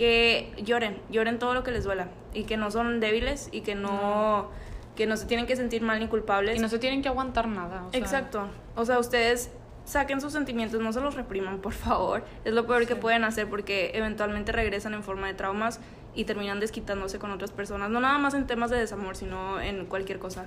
que 0.00 0.54
lloren, 0.56 0.96
lloren 1.10 1.38
todo 1.38 1.52
lo 1.52 1.62
que 1.62 1.72
les 1.72 1.84
duela 1.84 2.08
y 2.32 2.44
que 2.44 2.56
no 2.56 2.70
son 2.70 3.00
débiles 3.00 3.50
y 3.52 3.60
que 3.60 3.74
no, 3.74 4.48
que 4.96 5.04
no 5.04 5.18
se 5.18 5.26
tienen 5.26 5.44
que 5.44 5.56
sentir 5.56 5.82
mal 5.82 6.00
ni 6.00 6.08
culpables. 6.08 6.56
y 6.56 6.58
no 6.58 6.70
se 6.70 6.78
tienen 6.78 7.02
que 7.02 7.08
aguantar 7.10 7.46
nada. 7.46 7.84
o 7.84 7.90
sea, 7.90 8.00
Exacto. 8.00 8.48
O 8.76 8.86
sea, 8.86 8.98
ustedes 8.98 9.50
saquen 9.84 10.22
sus 10.22 10.32
sentimientos, 10.32 10.80
no 10.80 10.94
se 10.94 11.02
los 11.02 11.16
repriman, 11.16 11.58
por 11.58 11.74
favor. 11.74 12.24
Es 12.46 12.54
lo 12.54 12.66
peor 12.66 12.86
que 12.86 12.96
pueden 12.96 13.24
hacer 13.24 13.50
porque 13.50 13.90
eventualmente 13.92 14.52
regresan 14.52 14.94
en 14.94 15.02
forma 15.02 15.26
de 15.26 15.34
traumas 15.34 15.80
y 16.14 16.24
terminan 16.24 16.60
desquitándose 16.60 17.18
con 17.18 17.30
otras 17.30 17.52
personas. 17.52 17.90
No 17.90 18.00
nada 18.00 18.16
más 18.16 18.32
en 18.32 18.46
temas 18.46 18.70
de 18.70 18.78
desamor, 18.78 19.16
sino 19.16 19.60
en 19.60 19.84
cualquier 19.84 20.18
cosa. 20.18 20.46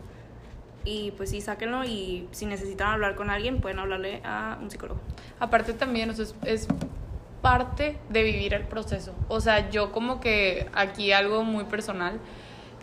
Y 0.84 1.12
pues 1.12 1.30
sí, 1.30 1.42
sáquenlo 1.42 1.84
y 1.86 2.28
si 2.32 2.48
necesitan 2.48 2.88
hablar 2.88 3.14
con 3.14 3.30
alguien, 3.30 3.62
pueden 3.62 3.78
hablarle 3.78 4.20
a 4.26 4.58
un 4.60 4.72
psicólogo. 4.72 5.00
Aparte 5.40 5.74
también, 5.74 6.10
o 6.10 6.14
sea, 6.14 6.26
es, 6.26 6.36
es 6.44 6.68
parte 7.44 7.98
de 8.10 8.24
vivir 8.24 8.54
el 8.54 8.64
proceso. 8.64 9.14
O 9.28 9.42
sea, 9.42 9.70
yo 9.70 9.92
como 9.92 10.22
que 10.22 10.70
aquí 10.74 11.12
algo 11.12 11.44
muy 11.44 11.66
personal, 11.66 12.20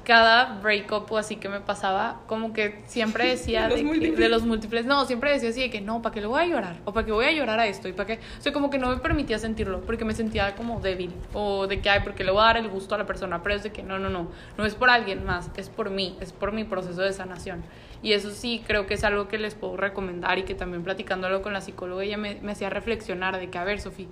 cada 0.04 0.60
breakup 0.60 1.10
o 1.12 1.18
así 1.18 1.36
que 1.36 1.48
me 1.48 1.60
pasaba, 1.60 2.20
como 2.26 2.52
que 2.52 2.82
siempre 2.86 3.26
decía 3.28 3.64
De 3.64 3.68
los 3.68 3.76
que- 3.78 3.84
múltiples. 3.84 4.18
de 4.18 4.28
los 4.28 4.42
múltiples, 4.44 4.86
no, 4.86 5.04
siempre 5.04 5.30
decía 5.32 5.50
así 5.50 5.60
de 5.60 5.70
que 5.70 5.80
no, 5.80 6.02
¿para 6.02 6.12
qué 6.14 6.20
le 6.20 6.26
voy 6.26 6.42
a 6.42 6.46
llorar? 6.46 6.76
O 6.84 6.92
¿para 6.92 7.06
qué 7.06 7.12
voy 7.12 7.26
a 7.26 7.32
llorar 7.32 7.60
a 7.60 7.66
esto? 7.66 7.88
Y 7.88 7.92
para 7.92 8.06
qué, 8.06 8.14
o 8.38 8.42
sea, 8.42 8.52
como 8.52 8.70
que 8.70 8.78
no 8.78 8.88
me 8.88 8.96
permitía 8.96 9.38
sentirlo, 9.38 9.80
porque 9.82 10.04
me 10.04 10.14
sentía 10.14 10.54
como 10.56 10.80
débil, 10.80 11.12
o 11.32 11.66
de 11.66 11.80
que, 11.80 11.90
ay, 11.90 12.00
porque 12.02 12.24
le 12.24 12.30
voy 12.32 12.40
a 12.42 12.44
dar 12.46 12.56
el 12.56 12.68
gusto 12.68 12.94
a 12.94 12.98
la 12.98 13.06
persona, 13.06 13.42
pero 13.42 13.54
es 13.54 13.62
de 13.62 13.70
que 13.72 13.82
no, 13.82 13.98
no, 13.98 14.08
no, 14.10 14.28
no 14.56 14.64
es 14.66 14.74
por 14.74 14.90
alguien 14.90 15.24
más, 15.24 15.50
es 15.56 15.68
por 15.68 15.90
mí, 15.90 16.16
es 16.20 16.32
por 16.32 16.52
mi 16.52 16.64
proceso 16.64 17.02
de 17.02 17.12
sanación. 17.12 17.62
Y 18.02 18.14
eso 18.14 18.30
sí, 18.30 18.62
creo 18.66 18.86
que 18.86 18.94
es 18.94 19.04
algo 19.04 19.28
que 19.28 19.36
les 19.38 19.54
puedo 19.54 19.76
recomendar 19.76 20.38
y 20.38 20.44
que 20.44 20.54
también 20.54 20.82
platicándolo 20.82 21.42
con 21.42 21.52
la 21.52 21.60
psicóloga, 21.60 22.02
ella 22.02 22.16
me, 22.16 22.36
me 22.40 22.52
hacía 22.52 22.70
reflexionar 22.70 23.38
de 23.38 23.50
que, 23.50 23.58
a 23.58 23.64
ver, 23.64 23.78
Sofía, 23.78 24.06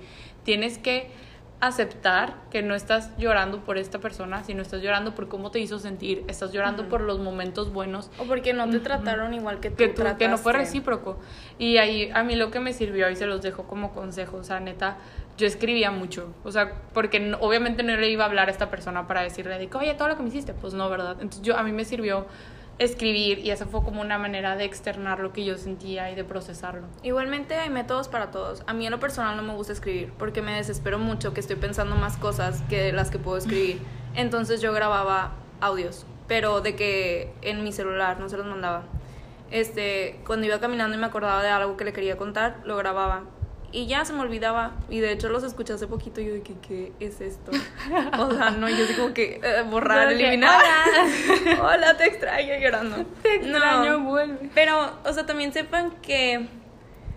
tienes 0.44 0.76
que 0.76 1.10
aceptar 1.60 2.34
que 2.50 2.62
no 2.62 2.74
estás 2.74 3.10
llorando 3.18 3.60
por 3.64 3.78
esta 3.78 3.98
persona, 3.98 4.44
sino 4.44 4.62
estás 4.62 4.80
llorando 4.80 5.14
por 5.14 5.28
cómo 5.28 5.50
te 5.50 5.58
hizo 5.58 5.78
sentir, 5.78 6.24
estás 6.28 6.52
llorando 6.52 6.88
por 6.88 7.00
los 7.00 7.18
momentos 7.18 7.72
buenos. 7.72 8.10
O 8.18 8.24
porque 8.24 8.52
no 8.52 8.70
te 8.70 8.78
trataron 8.78 9.34
igual 9.34 9.58
que 9.60 9.70
tú 9.70 9.76
que, 9.76 9.88
tú- 9.88 10.02
que 10.18 10.28
no 10.28 10.38
fue 10.38 10.52
recíproco. 10.52 11.18
Y 11.58 11.78
ahí 11.78 12.10
a 12.14 12.22
mí 12.22 12.36
lo 12.36 12.50
que 12.52 12.60
me 12.60 12.72
sirvió 12.72 13.10
y 13.10 13.16
se 13.16 13.26
los 13.26 13.42
dejo 13.42 13.64
como 13.64 13.92
consejo, 13.92 14.36
o 14.36 14.44
sea, 14.44 14.60
neta, 14.60 14.98
yo 15.36 15.46
escribía 15.46 15.90
mucho, 15.90 16.32
o 16.44 16.52
sea, 16.52 16.72
porque 16.94 17.18
no- 17.20 17.38
obviamente 17.38 17.82
no 17.82 17.96
le 17.96 18.08
iba 18.08 18.24
a 18.24 18.28
hablar 18.28 18.48
a 18.48 18.50
esta 18.52 18.70
persona 18.70 19.06
para 19.08 19.22
decirle 19.22 19.58
de 19.58 19.68
oye, 19.74 19.94
todo 19.94 20.08
lo 20.08 20.16
que 20.16 20.22
me 20.22 20.28
hiciste, 20.28 20.54
pues 20.54 20.74
no, 20.74 20.88
¿verdad? 20.88 21.12
Entonces 21.20 21.42
yo, 21.42 21.56
a 21.56 21.62
mí 21.64 21.72
me 21.72 21.84
sirvió 21.84 22.26
escribir 22.78 23.40
y 23.40 23.50
esa 23.50 23.66
fue 23.66 23.82
como 23.82 24.00
una 24.00 24.18
manera 24.18 24.56
de 24.56 24.64
externar 24.64 25.20
lo 25.20 25.32
que 25.32 25.44
yo 25.44 25.56
sentía 25.58 26.10
y 26.10 26.14
de 26.14 26.24
procesarlo. 26.24 26.86
Igualmente 27.02 27.54
hay 27.54 27.70
métodos 27.70 28.08
para 28.08 28.30
todos. 28.30 28.62
A 28.66 28.72
mí 28.72 28.86
en 28.86 28.92
lo 28.92 29.00
personal 29.00 29.36
no 29.36 29.42
me 29.42 29.54
gusta 29.54 29.72
escribir 29.72 30.12
porque 30.18 30.42
me 30.42 30.54
desespero 30.54 30.98
mucho 30.98 31.34
que 31.34 31.40
estoy 31.40 31.56
pensando 31.56 31.96
más 31.96 32.16
cosas 32.16 32.62
que 32.68 32.92
las 32.92 33.10
que 33.10 33.18
puedo 33.18 33.36
escribir. 33.36 33.80
Entonces 34.14 34.60
yo 34.60 34.72
grababa 34.72 35.32
audios, 35.60 36.06
pero 36.26 36.60
de 36.60 36.76
que 36.76 37.32
en 37.42 37.64
mi 37.64 37.72
celular 37.72 38.20
no 38.20 38.28
se 38.28 38.36
los 38.36 38.46
mandaba. 38.46 38.84
Este, 39.50 40.20
cuando 40.26 40.46
iba 40.46 40.60
caminando 40.60 40.96
y 40.96 41.00
me 41.00 41.06
acordaba 41.06 41.42
de 41.42 41.48
algo 41.48 41.76
que 41.76 41.84
le 41.84 41.92
quería 41.92 42.16
contar, 42.16 42.60
lo 42.64 42.76
grababa. 42.76 43.24
Y 43.70 43.86
ya 43.86 44.04
se 44.04 44.12
me 44.14 44.20
olvidaba. 44.20 44.72
Y 44.88 45.00
de 45.00 45.12
hecho 45.12 45.28
los 45.28 45.42
escuché 45.44 45.74
hace 45.74 45.86
poquito 45.86 46.20
y 46.20 46.26
yo 46.26 46.32
de 46.34 46.42
que, 46.42 46.54
¿qué 46.66 46.92
es 47.00 47.20
esto? 47.20 47.50
O 48.18 48.30
sea, 48.34 48.50
no, 48.50 48.68
yo 48.68 48.84
como 48.96 49.12
que 49.12 49.40
eh, 49.42 49.62
borrar, 49.70 50.08
De 50.08 50.16
que, 50.16 50.22
eliminar. 50.26 50.60
Hola. 51.60 51.96
te 51.98 52.06
extraño 52.06 52.54
llorando. 52.58 53.04
Te 53.22 53.34
extraño, 53.36 53.98
No. 53.98 54.00
vuelve. 54.00 54.50
Pero, 54.54 54.92
o 55.04 55.12
sea, 55.12 55.26
también 55.26 55.52
sepan 55.52 55.90
que 56.02 56.48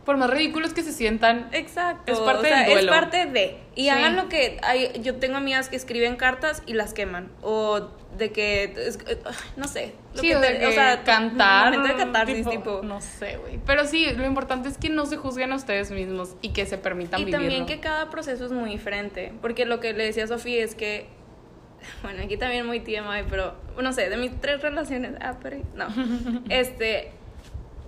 Por 0.06 0.18
más 0.18 0.32
ridículos 0.32 0.74
que 0.74 0.82
se 0.82 0.92
sientan, 0.94 1.48
Exacto. 1.52 2.12
Es 2.12 2.20
parte 2.20 2.48
o 2.48 2.50
sea, 2.50 2.58
del 2.64 2.72
duelo. 2.72 2.92
Es 2.92 3.00
parte 3.00 3.26
de. 3.28 3.58
Y 3.76 3.84
Sí. 3.84 3.90
hagan 3.90 4.16
lo 4.16 4.30
que. 4.30 4.58
Hay, 4.64 4.92
yo 5.04 5.16
tengo 5.18 5.38
amigas 5.38 5.70
que 5.70 5.76
escriben 5.76 6.16
cartas 6.16 6.64
y 6.66 6.74
las 6.74 6.94
queman. 6.96 7.30
O 7.44 7.88
de 8.18 8.32
que. 8.32 8.74
es- 8.78 8.98
eh, 9.08 9.20
no 9.58 9.68
sé. 9.68 9.94
lo 10.16 10.22
sí, 10.22 10.30
que 10.30 10.36
o, 10.38 10.42
te- 10.42 10.54
de 10.58 10.66
o 10.66 10.72
sea, 10.72 11.04
cantar. 11.04 11.84
de 11.84 11.94
catarsis, 11.96 12.38
tipo, 12.38 12.50
tipo. 12.50 12.82
No 12.84 13.00
sé, 13.00 13.38
güey. 13.38 13.60
Pero 13.66 13.86
sí, 13.86 14.08
lo 14.16 14.26
importante 14.26 14.70
es 14.70 14.78
que 14.80 14.90
no 14.90 15.06
se 15.06 15.18
juzguen 15.18 15.52
a 15.52 15.56
ustedes 15.56 15.92
mismos 15.92 16.36
y 16.42 16.50
que 16.50 16.66
se 16.66 16.80
permitan 16.80 17.22
Y 17.22 17.26
vivirlo. 17.26 17.46
también 17.46 17.66
que 17.68 17.80
cada 17.80 18.10
proceso 18.10 18.44
es 18.46 18.52
muy 18.52 18.72
diferente. 18.72 19.34
Porque 19.40 19.66
lo 19.66 19.80
que 19.80 19.94
le 19.94 20.04
decía 20.04 20.24
a 20.24 20.28
Sofía 20.28 20.64
es 20.64 20.74
que. 20.74 21.06
Bueno, 22.02 22.24
aquí 22.24 22.38
también 22.38 22.66
muy 22.66 22.80
TMI, 22.80 23.24
pero 23.30 23.56
no 23.80 23.94
sé, 23.94 24.10
de 24.10 24.18
mis 24.18 24.40
tres 24.42 24.62
relaciones. 24.64 25.14
Ah, 25.22 25.36
pero. 25.42 25.58
No. 25.76 25.86
este. 26.50 27.12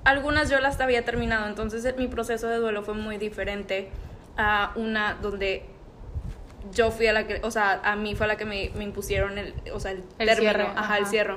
Algunas 0.04 0.50
yo 0.50 0.60
las 0.60 0.80
había 0.82 1.06
terminado, 1.06 1.48
entonces 1.48 1.96
mi 1.98 2.08
proceso 2.08 2.48
de 2.48 2.58
duelo 2.58 2.84
fue 2.84 2.94
muy 2.94 3.18
diferente 3.18 3.90
a 4.38 4.72
una 4.76 5.14
donde 5.22 5.66
yo 6.72 6.92
fui 6.92 7.08
a 7.08 7.14
la 7.14 7.28
que, 7.28 7.40
o 7.44 7.52
sea, 7.52 7.82
a 7.84 7.96
mí 7.96 8.16
fue 8.16 8.26
a 8.26 8.28
la 8.28 8.38
que 8.38 8.46
me, 8.46 8.72
me 8.76 8.84
impusieron 8.84 9.38
el, 9.38 9.54
o 9.74 9.80
sea, 9.80 9.92
el, 9.92 10.04
El 10.18 10.28
término, 10.28 10.52
cierre, 10.52 10.64
ajá, 10.64 10.98
el 10.98 11.04
ajá. 11.04 11.12
cierre. 11.12 11.36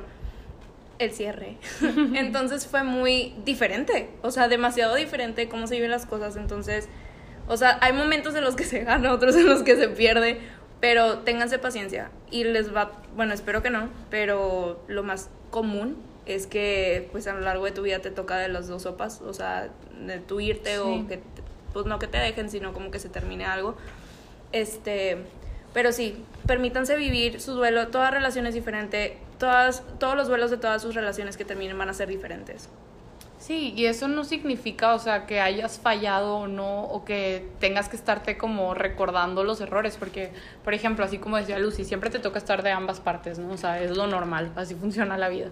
El 0.99 1.11
cierre. 1.13 1.57
entonces 2.15 2.67
fue 2.67 2.83
muy 2.83 3.35
diferente, 3.45 4.11
o 4.23 4.31
sea, 4.31 4.49
demasiado 4.49 4.95
diferente 4.95 5.49
cómo 5.49 5.67
se 5.67 5.75
viven 5.75 5.91
las 5.91 6.07
cosas, 6.07 6.37
entonces, 6.37 6.89
o 7.49 7.57
sea, 7.57 7.79
hay 7.81 7.93
momentos 7.93 8.35
en 8.35 8.45
los 8.45 8.57
que 8.57 8.65
se 8.65 8.85
gana, 8.85 9.13
otros 9.13 9.37
en 9.37 9.47
los 9.47 9.63
que 9.63 9.77
se 9.77 9.89
pierde, 9.89 10.41
pero 10.81 11.19
ténganse 11.19 11.59
paciencia 11.59 12.11
y 12.31 12.45
les 12.45 12.75
va, 12.75 12.93
bueno, 13.15 13.35
espero 13.35 13.63
que 13.63 13.71
no, 13.71 13.91
pero 14.11 14.83
lo 14.89 15.03
más 15.03 15.31
común 15.51 15.97
es 16.26 16.47
que 16.47 17.09
pues 17.12 17.26
a 17.26 17.33
lo 17.33 17.40
largo 17.40 17.64
de 17.64 17.71
tu 17.73 17.83
vida 17.83 18.00
te 18.00 18.11
toca 18.11 18.37
de 18.37 18.49
las 18.49 18.68
dos 18.68 18.83
sopas, 18.83 19.21
o 19.23 19.33
sea, 19.33 19.68
de 20.04 20.18
tú 20.18 20.40
irte 20.40 20.75
Sí. 20.75 20.80
o 20.80 21.06
que, 21.09 21.21
pues 21.73 21.87
no 21.87 21.99
que 21.99 22.06
te 22.09 22.18
dejen, 22.18 22.50
sino 22.50 22.73
como 22.73 22.90
que 22.90 22.99
se 22.99 23.09
termine 23.09 23.45
algo. 23.45 23.76
Este, 24.52 25.18
Pero 25.75 25.92
sí, 25.92 26.25
permítanse 26.47 26.97
vivir 26.97 27.38
su 27.38 27.52
duelo, 27.52 27.88
toda 27.88 28.11
relación 28.11 28.47
es 28.47 28.54
diferente, 28.54 29.18
todas, 29.38 29.83
todos 29.99 30.16
los 30.16 30.26
duelos 30.26 30.50
de 30.50 30.56
todas 30.56 30.80
sus 30.80 30.95
relaciones 30.95 31.37
que 31.37 31.45
terminen 31.45 31.76
van 31.76 31.90
a 31.90 31.92
ser 31.92 32.09
diferentes. 32.09 32.71
Sí, 33.38 33.75
y 33.76 33.85
eso 33.85 34.09
no 34.09 34.25
significa, 34.25 34.95
o 34.95 34.99
sea, 34.99 35.26
que 35.26 35.38
hayas 35.40 35.78
fallado 35.78 36.38
o 36.38 36.47
no, 36.49 36.85
o 36.85 37.04
que 37.04 37.47
tengas 37.61 37.90
que 37.90 37.97
estarte 37.97 38.38
como 38.38 38.73
recordando 38.73 39.45
los 39.45 39.61
errores, 39.61 39.99
porque, 39.99 40.33
por 40.64 40.73
ejemplo, 40.73 41.04
así 41.04 41.18
como 41.18 41.37
decía 41.37 41.59
Lucy, 41.59 41.85
siempre 41.85 42.09
te 42.09 42.18
toca 42.21 42.38
estar 42.38 42.62
de 42.62 42.71
ambas 42.71 43.00
partes, 43.00 43.38
¿no? 43.38 43.52
O 43.52 43.59
sea, 43.59 43.78
es 43.83 43.95
lo 43.95 44.06
normal, 44.06 44.52
así 44.56 44.75
funciona 44.75 45.18
la 45.18 45.28
vida. 45.28 45.50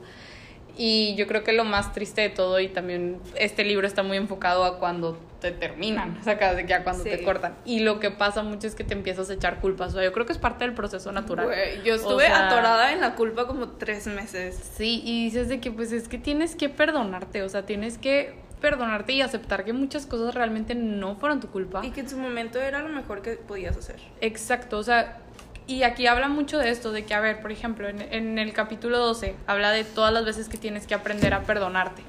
Y 0.77 1.15
yo 1.17 1.27
creo 1.27 1.45
que 1.45 1.53
lo 1.53 1.65
más 1.65 1.93
triste 1.93 2.21
de 2.23 2.31
todo, 2.31 2.61
y 2.61 2.69
también 2.69 3.21
este 3.37 3.65
libro 3.65 3.87
está 3.87 4.03
muy 4.03 4.17
enfocado 4.17 4.65
a 4.65 4.79
cuando 4.79 5.19
te 5.41 5.53
terminan, 5.53 6.17
o 6.21 6.25
sea, 6.25 6.39
que 6.39 6.75
a 6.75 6.85
cuando 6.85 7.05
te 7.05 7.23
cortan. 7.23 7.55
Y 7.65 7.81
lo 7.81 8.01
que 8.01 8.11
pasa 8.11 8.43
mucho 8.43 8.67
es 8.67 8.75
que 8.75 8.83
te 8.83 8.95
empiezas 8.95 9.29
a 9.29 9.35
echar 9.35 9.61
culpas, 9.61 9.91
o 9.91 9.97
sea, 9.97 10.05
yo 10.05 10.13
creo 10.13 10.25
que 10.27 10.33
es 10.33 10.39
parte 10.39 10.65
del 10.65 10.75
proceso 10.75 11.13
natural. 11.13 11.47
Güey, 11.47 11.83
yo 11.85 11.95
O 11.95 11.97
estuve 11.97 12.27
sea, 12.27 12.47
atorada 12.47 12.93
en 12.93 13.01
la 13.01 13.15
culpa 13.15 13.47
como 13.47 13.69
tres 13.69 14.07
meses. 14.07 14.59
Sí, 14.77 15.03
y 15.05 15.25
dices 15.27 15.49
de 15.49 15.61
que 15.61 15.71
pues 15.71 15.93
es 15.93 16.09
que 16.09 16.19
tienes 16.19 16.57
que 16.57 16.69
perdonarte, 16.71 17.43
o 17.43 17.49
sea, 17.49 17.67
tienes 17.67 17.99
que 17.99 18.35
perdonarte 18.61 19.13
y 19.13 19.21
aceptar 19.21 19.65
que 19.67 19.75
muchas 19.75 20.07
cosas 20.07 20.35
realmente 20.35 20.75
no 20.75 21.17
fueron 21.17 21.41
tu 21.41 21.49
culpa. 21.49 21.85
Y 21.85 21.91
que 21.91 22.01
en 22.01 22.09
su 22.09 22.17
momento 22.17 22.59
era 22.59 22.81
lo 22.81 22.89
mejor 22.89 23.21
que 23.21 23.33
podías 23.33 23.77
hacer. 23.77 24.01
Exacto, 24.23 24.79
o 24.79 24.83
sea, 24.83 25.19
y 25.67 25.83
aquí 25.83 26.07
habla 26.07 26.29
mucho 26.29 26.59
de 26.59 26.71
esto, 26.71 26.93
de 26.93 27.05
que, 27.07 27.15
a 27.15 27.21
ver, 27.21 27.41
por 27.41 27.51
ejemplo, 27.51 27.89
en, 27.89 28.39
el 28.39 28.53
capítulo 28.53 28.99
12 28.99 29.35
habla 29.47 29.71
de 29.71 29.85
todas 29.85 30.13
las 30.13 30.25
veces 30.25 30.49
que 30.49 30.59
tienes 30.59 30.87
que 30.87 30.95
aprender 30.95 31.33
a 31.33 31.43
perdonarte 31.43 32.03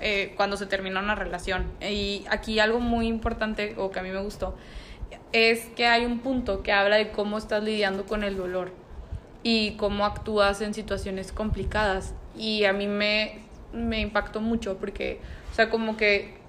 eh, 0.00 0.32
cuando 0.36 0.56
se 0.56 0.64
termina 0.66 1.00
una 1.00 1.14
relación. 1.14 1.66
Y 1.82 2.24
aquí 2.30 2.58
algo 2.60 2.80
muy 2.80 3.06
importante, 3.06 3.74
o 3.76 3.90
que 3.90 4.00
a 4.00 4.02
mí 4.02 4.08
me 4.08 4.20
gustó, 4.20 4.56
es 5.32 5.66
que 5.76 5.86
hay 5.86 6.06
un 6.06 6.20
punto 6.20 6.62
que 6.62 6.72
habla 6.72 6.96
de 6.96 7.10
cómo 7.10 7.36
estás 7.36 7.62
lidiando 7.62 8.06
con 8.06 8.24
el 8.24 8.38
dolor 8.38 8.72
y 9.42 9.72
cómo 9.72 10.06
actúas 10.06 10.62
en 10.62 10.72
situaciones 10.72 11.30
complicadas. 11.30 12.14
Y 12.36 12.64
a 12.64 12.72
mí 12.72 12.86
me, 12.86 13.40
me 13.74 14.00
impactó 14.00 14.40
mucho 14.40 14.78
porque, 14.78 15.20
o 15.52 15.54
sea, 15.54 15.68
como 15.68 15.98
que 15.98 16.43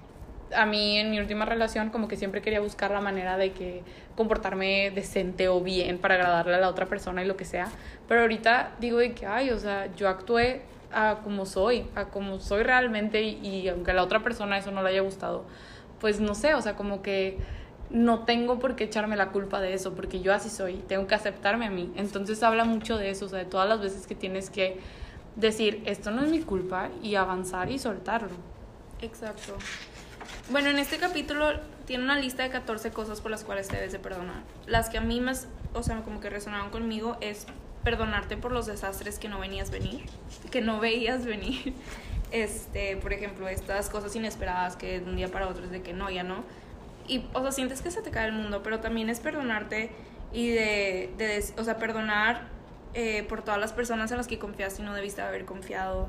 a 0.54 0.66
mí 0.66 0.98
en 0.98 1.10
mi 1.10 1.18
última 1.18 1.44
relación 1.44 1.90
como 1.90 2.08
que 2.08 2.16
siempre 2.16 2.42
quería 2.42 2.60
buscar 2.60 2.90
la 2.90 3.00
manera 3.00 3.36
de 3.36 3.52
que 3.52 3.82
comportarme 4.14 4.90
decente 4.90 5.48
o 5.48 5.60
bien 5.60 5.98
para 5.98 6.14
agradarle 6.14 6.54
a 6.54 6.58
la 6.58 6.68
otra 6.68 6.86
persona 6.86 7.22
y 7.24 7.26
lo 7.26 7.36
que 7.36 7.44
sea. 7.44 7.68
Pero 8.08 8.22
ahorita 8.22 8.72
digo 8.80 8.98
de 8.98 9.12
que, 9.12 9.26
ay, 9.26 9.50
o 9.50 9.58
sea, 9.58 9.94
yo 9.96 10.08
actué 10.08 10.62
a 10.92 11.18
como 11.24 11.46
soy, 11.46 11.86
a 11.94 12.06
como 12.06 12.40
soy 12.40 12.62
realmente 12.62 13.22
y, 13.22 13.46
y 13.46 13.68
aunque 13.68 13.90
a 13.90 13.94
la 13.94 14.02
otra 14.02 14.22
persona 14.22 14.58
eso 14.58 14.70
no 14.70 14.82
le 14.82 14.90
haya 14.90 15.00
gustado, 15.00 15.44
pues 16.00 16.20
no 16.20 16.34
sé, 16.34 16.54
o 16.54 16.62
sea, 16.62 16.76
como 16.76 17.02
que 17.02 17.38
no 17.90 18.24
tengo 18.24 18.58
por 18.58 18.76
qué 18.76 18.84
echarme 18.84 19.16
la 19.16 19.28
culpa 19.30 19.60
de 19.60 19.74
eso, 19.74 19.94
porque 19.94 20.20
yo 20.20 20.34
así 20.34 20.50
soy, 20.50 20.74
tengo 20.88 21.06
que 21.06 21.14
aceptarme 21.14 21.66
a 21.66 21.70
mí. 21.70 21.92
Entonces 21.96 22.42
habla 22.42 22.64
mucho 22.64 22.96
de 22.98 23.10
eso, 23.10 23.26
o 23.26 23.28
sea, 23.28 23.38
de 23.38 23.44
todas 23.44 23.68
las 23.68 23.80
veces 23.80 24.06
que 24.06 24.14
tienes 24.14 24.50
que 24.50 24.80
decir, 25.36 25.82
esto 25.86 26.10
no 26.10 26.24
es 26.24 26.30
mi 26.30 26.40
culpa 26.40 26.88
y 27.02 27.14
avanzar 27.14 27.70
y 27.70 27.78
soltarlo. 27.78 28.30
Exacto. 29.00 29.56
Bueno, 30.48 30.70
en 30.70 30.78
este 30.78 30.98
capítulo 30.98 31.58
tiene 31.86 32.04
una 32.04 32.16
lista 32.16 32.44
de 32.44 32.50
14 32.50 32.92
cosas 32.92 33.20
por 33.20 33.32
las 33.32 33.42
cuales 33.42 33.68
debes 33.68 33.90
de 33.90 33.98
perdonar. 33.98 34.42
Las 34.66 34.88
que 34.88 34.98
a 34.98 35.00
mí 35.00 35.20
más, 35.20 35.48
o 35.74 35.82
sea, 35.82 36.00
como 36.02 36.20
que 36.20 36.30
resonaban 36.30 36.70
conmigo 36.70 37.16
es 37.20 37.46
perdonarte 37.82 38.36
por 38.36 38.52
los 38.52 38.66
desastres 38.66 39.18
que 39.18 39.28
no 39.28 39.40
venías 39.40 39.72
venir, 39.72 40.04
que 40.52 40.60
no 40.60 40.80
veías 40.80 41.24
venir. 41.24 41.74
Este, 42.32 42.96
por 42.96 43.12
ejemplo, 43.12 43.46
estas 43.46 43.88
cosas 43.88 44.14
inesperadas 44.16 44.74
que 44.74 44.98
de 44.98 45.08
un 45.08 45.14
día 45.14 45.28
para 45.28 45.46
otro 45.46 45.64
es 45.64 45.70
de 45.70 45.80
que 45.82 45.92
no, 45.92 46.10
ya 46.10 46.24
no. 46.24 46.42
Y, 47.06 47.24
o 47.32 47.40
sea, 47.40 47.52
sientes 47.52 47.82
que 47.82 47.92
se 47.92 48.02
te 48.02 48.10
cae 48.10 48.26
el 48.26 48.32
mundo, 48.32 48.64
pero 48.64 48.80
también 48.80 49.08
es 49.08 49.20
perdonarte 49.20 49.92
y 50.32 50.48
de, 50.48 51.14
de 51.18 51.44
o 51.56 51.62
sea, 51.62 51.76
perdonar 51.76 52.48
eh, 52.94 53.22
por 53.28 53.42
todas 53.42 53.60
las 53.60 53.72
personas 53.72 54.10
en 54.10 54.16
las 54.16 54.26
que 54.26 54.40
confiaste 54.40 54.82
y 54.82 54.84
no 54.84 54.92
debiste 54.92 55.22
haber 55.22 55.44
confiado, 55.44 56.08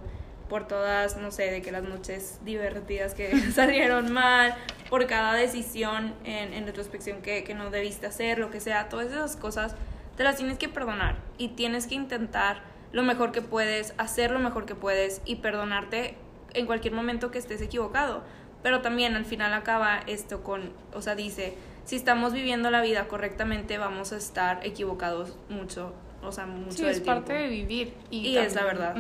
por 0.50 0.68
todas, 0.68 1.18
no 1.18 1.32
sé, 1.32 1.52
de 1.52 1.62
que 1.62 1.72
las 1.72 1.84
noches 1.84 2.40
divertidas 2.44 3.14
que 3.14 3.38
salieron 3.52 4.12
mal, 4.12 4.56
por 4.90 5.06
cada 5.08 5.34
decisión 5.34 6.14
en, 6.24 6.54
en 6.54 6.66
retrospección 6.66 7.22
que, 7.22 7.44
que 7.44 7.54
no 7.54 7.70
debiste 7.70 8.08
hacer, 8.08 8.40
lo 8.40 8.50
que 8.50 8.60
sea, 8.60 8.90
todas 8.90 9.08
esas 9.08 9.36
cosas 9.36 9.76
te 10.16 10.24
las 10.24 10.38
tienes 10.38 10.58
que 10.58 10.68
perdonar 10.68 11.16
y 11.38 11.50
tienes 11.50 11.88
que 11.88 11.96
intentar 11.96 12.62
lo 12.92 13.04
mejor 13.04 13.32
que 13.32 13.42
puedes, 13.42 13.94
hacer 13.98 14.32
lo 14.32 14.40
mejor 14.40 14.66
que 14.66 14.76
puedes 14.76 15.22
y 15.26 15.38
perdonarte 15.38 16.16
en 16.54 16.66
cualquier 16.66 16.94
momento 16.94 17.32
que 17.32 17.38
estés 17.38 17.62
equivocado. 17.62 18.24
Pero 18.64 18.82
también 18.82 19.16
al 19.16 19.26
final 19.26 19.54
acaba 19.54 20.00
esto 20.08 20.44
con, 20.44 20.74
o 20.94 21.02
sea, 21.02 21.16
dice, 21.16 21.56
si 21.86 21.96
estamos 21.96 22.34
viviendo 22.34 22.72
la 22.72 22.82
vida 22.82 23.08
correctamente 23.08 23.78
vamos 23.78 24.12
a 24.12 24.18
estar 24.18 24.66
equivocados 24.66 25.38
mucho, 25.50 25.94
o 26.28 26.32
sea, 26.32 26.46
mucho 26.46 26.78
Sí, 26.78 26.84
del 26.84 26.92
es 26.92 27.02
parte 27.02 27.34
de 27.34 27.48
vivir. 27.48 27.94
Y, 28.10 28.28
Y 28.30 28.38
es 28.38 28.56
la 28.56 28.64
verdad. 28.64 28.96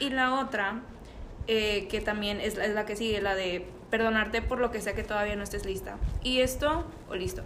Y 0.00 0.10
la 0.10 0.40
otra, 0.40 0.80
eh, 1.46 1.88
que 1.88 2.00
también 2.00 2.40
es, 2.40 2.58
es 2.58 2.74
la 2.74 2.86
que 2.86 2.96
sigue, 2.96 3.20
la 3.20 3.34
de 3.34 3.66
perdonarte 3.90 4.42
por 4.42 4.58
lo 4.58 4.70
que 4.70 4.80
sea 4.80 4.94
que 4.94 5.02
todavía 5.02 5.36
no 5.36 5.42
estés 5.42 5.64
lista. 5.64 5.96
Y 6.22 6.40
esto, 6.40 6.84
o 7.08 7.14
listo. 7.14 7.42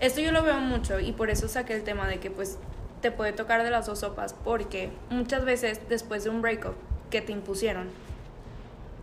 Esto 0.00 0.20
yo 0.20 0.30
lo 0.32 0.42
veo 0.42 0.60
mucho 0.60 1.00
y 1.00 1.12
por 1.12 1.30
eso 1.30 1.48
saqué 1.48 1.74
el 1.74 1.82
tema 1.82 2.06
de 2.06 2.20
que 2.20 2.30
pues 2.30 2.58
te 3.02 3.10
puede 3.10 3.32
tocar 3.32 3.62
de 3.64 3.70
las 3.70 3.86
dos 3.86 4.00
sopas, 4.00 4.34
porque 4.44 4.90
muchas 5.10 5.44
veces 5.44 5.80
después 5.88 6.24
de 6.24 6.30
un 6.30 6.42
breakup 6.42 6.74
que 7.10 7.20
te 7.20 7.32
impusieron, 7.32 7.88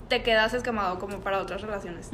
te 0.07 0.21
quedas 0.23 0.53
escamado 0.53 0.99
como 0.99 1.19
para 1.19 1.41
otras 1.41 1.61
relaciones. 1.61 2.09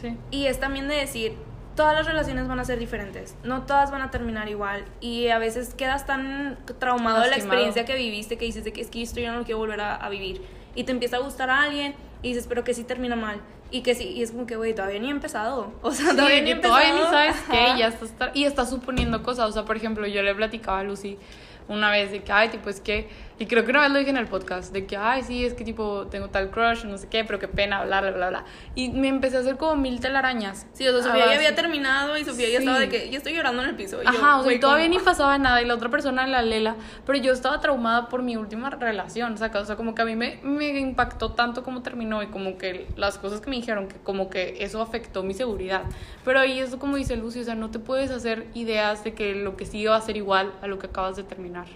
Sí. 0.00 0.16
Y 0.30 0.46
es 0.46 0.60
también 0.60 0.88
de 0.88 0.94
decir, 0.94 1.34
todas 1.76 1.94
las 1.94 2.06
relaciones 2.06 2.46
van 2.48 2.60
a 2.60 2.64
ser 2.64 2.78
diferentes, 2.78 3.34
no 3.42 3.62
todas 3.62 3.90
van 3.90 4.02
a 4.02 4.10
terminar 4.10 4.48
igual 4.48 4.84
y 5.00 5.28
a 5.28 5.38
veces 5.38 5.74
quedas 5.74 6.06
tan 6.06 6.58
traumado 6.78 7.20
de 7.20 7.28
la 7.30 7.36
experiencia 7.36 7.84
que 7.84 7.94
viviste 7.96 8.36
que 8.38 8.44
dices 8.44 8.64
de 8.64 8.72
que 8.72 8.80
es 8.80 8.88
que 8.88 9.02
esto 9.02 9.20
yo 9.20 9.32
no 9.32 9.38
lo 9.38 9.44
quiero 9.44 9.58
volver 9.58 9.80
a, 9.80 9.94
a 9.96 10.08
vivir 10.08 10.40
y 10.74 10.84
te 10.84 10.92
empieza 10.92 11.16
a 11.16 11.20
gustar 11.20 11.50
a 11.50 11.62
alguien 11.62 11.94
y 12.22 12.28
dices, 12.28 12.46
pero 12.48 12.64
que 12.64 12.74
sí 12.74 12.84
termina 12.84 13.16
mal 13.16 13.40
y 13.70 13.82
que 13.82 13.94
sí, 13.96 14.04
y 14.10 14.22
es 14.22 14.30
como 14.30 14.46
que, 14.46 14.54
güey, 14.56 14.72
todavía 14.72 15.00
ni 15.00 15.08
he 15.08 15.10
empezado, 15.10 15.72
o 15.82 15.90
sea, 15.90 16.10
Sí, 16.10 16.16
todavía 16.16 16.42
ni 16.42 16.50
he 16.50 16.52
empezado. 16.52 16.80
todavía 16.80 16.94
ni 16.94 17.10
sabes 17.10 17.36
qué, 17.50 17.78
ya 17.78 17.88
estás, 17.88 18.12
y 18.34 18.44
estás 18.44 18.70
suponiendo 18.70 19.22
cosas. 19.24 19.48
O 19.48 19.52
sea, 19.52 19.64
por 19.64 19.76
ejemplo, 19.76 20.06
yo 20.06 20.22
le 20.22 20.32
platicaba 20.34 20.78
a 20.80 20.84
Lucy 20.84 21.18
una 21.66 21.90
vez 21.90 22.12
de 22.12 22.22
que, 22.22 22.30
ay, 22.30 22.50
tipo, 22.50 22.70
es 22.70 22.80
que, 22.80 23.08
y 23.38 23.46
creo 23.46 23.64
que 23.64 23.70
una 23.70 23.80
vez 23.82 23.90
lo 23.90 23.98
dije 23.98 24.10
en 24.10 24.16
el 24.16 24.26
podcast, 24.26 24.72
de 24.72 24.86
que, 24.86 24.96
ay, 24.96 25.22
sí, 25.22 25.44
es 25.44 25.54
que, 25.54 25.64
tipo, 25.64 26.06
tengo 26.08 26.28
tal 26.28 26.50
crush, 26.50 26.84
no 26.84 26.98
sé 26.98 27.08
qué, 27.08 27.24
pero 27.24 27.38
qué 27.38 27.48
pena, 27.48 27.84
bla, 27.84 28.00
bla, 28.00 28.10
bla, 28.12 28.28
bla. 28.30 28.44
Y 28.74 28.90
me 28.90 29.08
empecé 29.08 29.36
a 29.36 29.40
hacer 29.40 29.56
como 29.56 29.76
mil 29.76 30.00
telarañas. 30.00 30.66
Sí, 30.72 30.86
o 30.86 30.92
sea, 30.92 31.02
Sofía 31.02 31.18
ya 31.20 31.26
base- 31.26 31.36
había 31.38 31.54
terminado 31.54 32.16
y 32.16 32.24
Sofía 32.24 32.46
ya 32.48 32.58
Sí. 32.58 32.64
estaba 32.64 32.78
de 32.78 32.88
que, 32.88 33.10
yo 33.10 33.16
estoy 33.18 33.34
llorando 33.34 33.62
en 33.62 33.70
el 33.70 33.74
piso. 33.76 34.00
Y 34.00 34.04
yo, 34.04 34.10
Ajá, 34.10 34.38
o 34.38 34.44
sea, 34.44 34.60
todavía 34.60 34.86
¿cómo? 34.86 34.98
ni 34.98 35.04
pasaba 35.04 35.36
nada 35.38 35.60
y 35.62 35.66
la 35.66 35.74
otra 35.74 35.88
persona 35.90 36.26
la 36.26 36.42
lela, 36.42 36.76
pero 37.06 37.18
yo 37.18 37.32
estaba 37.32 37.60
traumada 37.60 38.08
por 38.08 38.22
mi 38.22 38.36
última 38.36 38.70
relación. 38.70 39.34
O 39.34 39.36
sea, 39.36 39.50
como 39.76 39.94
que 39.94 40.02
a 40.02 40.04
mí 40.04 40.14
me, 40.16 40.38
me 40.42 40.68
impactó 40.78 41.32
tanto 41.32 41.62
cómo 41.64 41.82
terminó 41.82 42.22
y 42.22 42.28
como 42.28 42.56
que 42.58 42.86
las 42.96 43.18
cosas 43.18 43.40
que 43.40 43.50
me 43.50 43.56
dijeron, 43.56 43.88
que 43.88 43.96
como 43.96 44.30
que 44.30 44.56
eso 44.64 44.80
afectó 44.80 45.22
mi 45.22 45.34
seguridad. 45.34 45.82
Pero 46.24 46.38
ahí 46.40 46.60
eso 46.60 46.78
como 46.78 46.96
dice 46.96 47.16
Lucy, 47.16 47.40
o 47.40 47.44
sea, 47.44 47.54
no 47.54 47.70
te 47.70 47.78
puedes 47.78 48.10
hacer 48.10 48.46
ideas 48.54 49.02
de 49.04 49.14
que 49.14 49.34
lo 49.34 49.56
que 49.56 49.66
sigue 49.66 49.88
va 49.88 49.96
a 49.96 50.00
ser 50.00 50.16
igual 50.16 50.52
a 50.62 50.66
lo 50.66 50.78
que 50.78 50.86
acabas 50.86 51.16
de 51.16 51.24
terminar. 51.24 51.66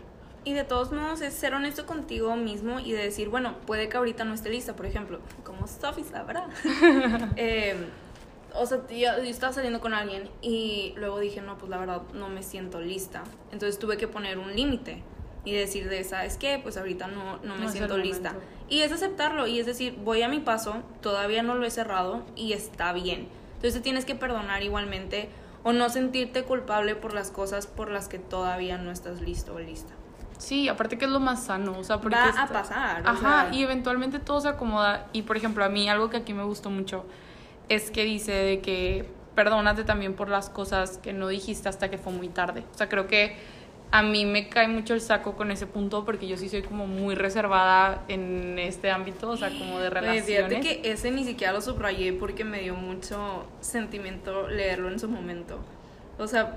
Y 0.45 0.53
de 0.55 0.65
todos 0.65 0.93
modos 0.93 1.21
es 1.21 1.35
ser 1.35 1.55
honesto 1.55 1.85
contigo 1.87 2.35
mismo 2.37 2.81
y 2.81 2.93
de 2.93 3.03
decir, 3.03 3.29
bueno, 3.29 3.57
puede 3.67 3.89
que 3.89 3.97
ahorita 3.97 4.25
no 4.25 4.35
esté 4.35 4.51
lista, 4.51 4.75
por 4.77 4.87
ejemplo, 4.87 5.21
como 5.45 5.67
Sophie 5.67 6.05
sabrá. 6.05 6.49
Eh, 7.37 7.77
o 8.55 8.67
sea, 8.67 8.79
yo, 8.89 9.23
yo 9.23 9.31
estaba 9.31 9.53
saliendo 9.53 9.81
con 9.81 9.95
alguien 9.95 10.29
y 10.41 10.95
luego 10.97 11.19
dije, 11.19 11.41
no, 11.41 11.59
pues 11.59 11.71
la 11.71 11.79
verdad 11.79 12.03
no 12.15 12.29
me 12.29 12.43
siento 12.43 12.81
lista. 12.81 13.25
Entonces 13.53 13.79
tuve 13.79 13.97
que 13.97 14.09
poner 14.09 14.39
un 14.39 14.55
límite 14.55 15.03
y 15.45 15.53
decir 15.53 15.89
de, 15.89 16.05
¿sabes 16.05 16.37
qué? 16.37 16.59
Pues 16.63 16.77
ahorita 16.77 17.09
no, 17.09 17.39
no 17.39 17.55
me 17.55 17.63
No 17.63 17.67
es 17.67 17.73
siento 17.73 17.97
lista. 17.99 18.35
Y 18.69 18.81
es 18.81 18.93
aceptarlo 18.93 19.47
y 19.47 19.61
es 19.61 19.67
decir, 19.67 19.97
voy 20.05 20.23
a 20.23 20.29
mi 20.29 20.41
paso, 20.41 20.83
todavía 21.01 21.43
no 21.43 21.55
lo 21.55 21.67
he 21.67 21.71
cerrado 21.71 22.25
y 22.37 22.53
está 22.53 22.93
bien. 22.93 23.29
Entonces 23.55 23.75
te 23.75 23.81
tienes 23.81 24.05
que 24.05 24.15
perdonar 24.15 24.63
igualmente 24.63 25.29
o 25.65 25.73
no 25.73 25.89
sentirte 25.89 26.45
culpable 26.45 26.95
por 26.95 27.15
las 27.15 27.31
cosas 27.31 27.67
por 27.67 27.91
las 27.91 28.09
que 28.09 28.19
todavía 28.19 28.79
no 28.79 28.91
estás 28.91 29.21
listo 29.21 29.55
o 29.55 29.59
lista. 29.59 29.95
Sí, 30.39 30.69
aparte 30.69 30.97
que 30.97 31.05
es 31.05 31.11
lo 31.11 31.21
más 31.21 31.45
sano, 31.45 31.77
o 31.79 31.85
sea, 31.85 32.01
porque... 32.01 32.17
Va 32.17 32.29
a 32.31 32.49
pasar. 32.49 33.03
o 33.05 33.09
Ajá, 33.09 33.49
sea, 33.51 33.59
y 33.59 33.63
eventualmente 33.63 34.19
todo 34.19 34.41
se 34.41 34.49
acomoda. 34.49 35.09
Y 35.13 35.23
por 35.23 35.37
ejemplo, 35.37 35.65
a 35.65 35.69
mí 35.69 35.89
algo 35.89 36.11
que 36.11 36.17
aquí 36.17 36.33
me 36.33 36.45
gustó 36.45 36.71
mucho 36.71 37.05
es 37.69 37.91
que 37.91 38.05
dice 38.05 38.33
de 38.33 38.61
que 38.61 39.11
perdónate 39.35 39.85
también 39.85 40.15
por 40.15 40.29
las 40.29 40.49
cosas 40.49 40.99
que 40.99 41.13
no 41.13 41.29
dijiste 41.29 41.69
hasta 41.69 41.91
que 41.91 41.99
fue 41.99 42.13
muy 42.13 42.29
tarde. 42.29 42.65
O 42.75 42.79
sea, 42.79 42.89
creo 42.89 43.07
que 43.07 43.37
a 43.91 44.03
mí 44.03 44.25
me 44.27 44.49
cae 44.49 44.69
mucho 44.69 44.95
el 44.95 45.01
saco 45.01 45.35
con 45.35 45.51
ese 45.51 45.67
punto 45.67 46.05
porque 46.05 46.27
yo 46.29 46.37
sí 46.37 46.49
soy 46.49 46.63
como 46.63 46.87
muy 46.87 47.15
reservada 47.15 48.05
en 48.09 48.59
este 48.59 48.91
ámbito, 48.91 49.31
o 49.31 49.37
sea, 49.37 49.49
como 49.49 49.79
de 49.79 49.89
Güey, 49.89 49.91
relaciones. 49.91 50.27
Fíjate 50.27 50.61
que 50.61 50.91
ese 50.91 51.11
ni 51.11 51.25
siquiera 51.25 51.53
lo 51.53 51.61
subrayé 51.61 52.13
porque 52.13 52.45
me 52.45 52.61
dio 52.61 52.75
mucho 52.75 53.47
sentimiento 53.61 54.49
leerlo 54.49 54.89
en 54.89 54.99
su 54.99 55.09
momento. 55.09 55.59
O 56.19 56.27
sea, 56.27 56.57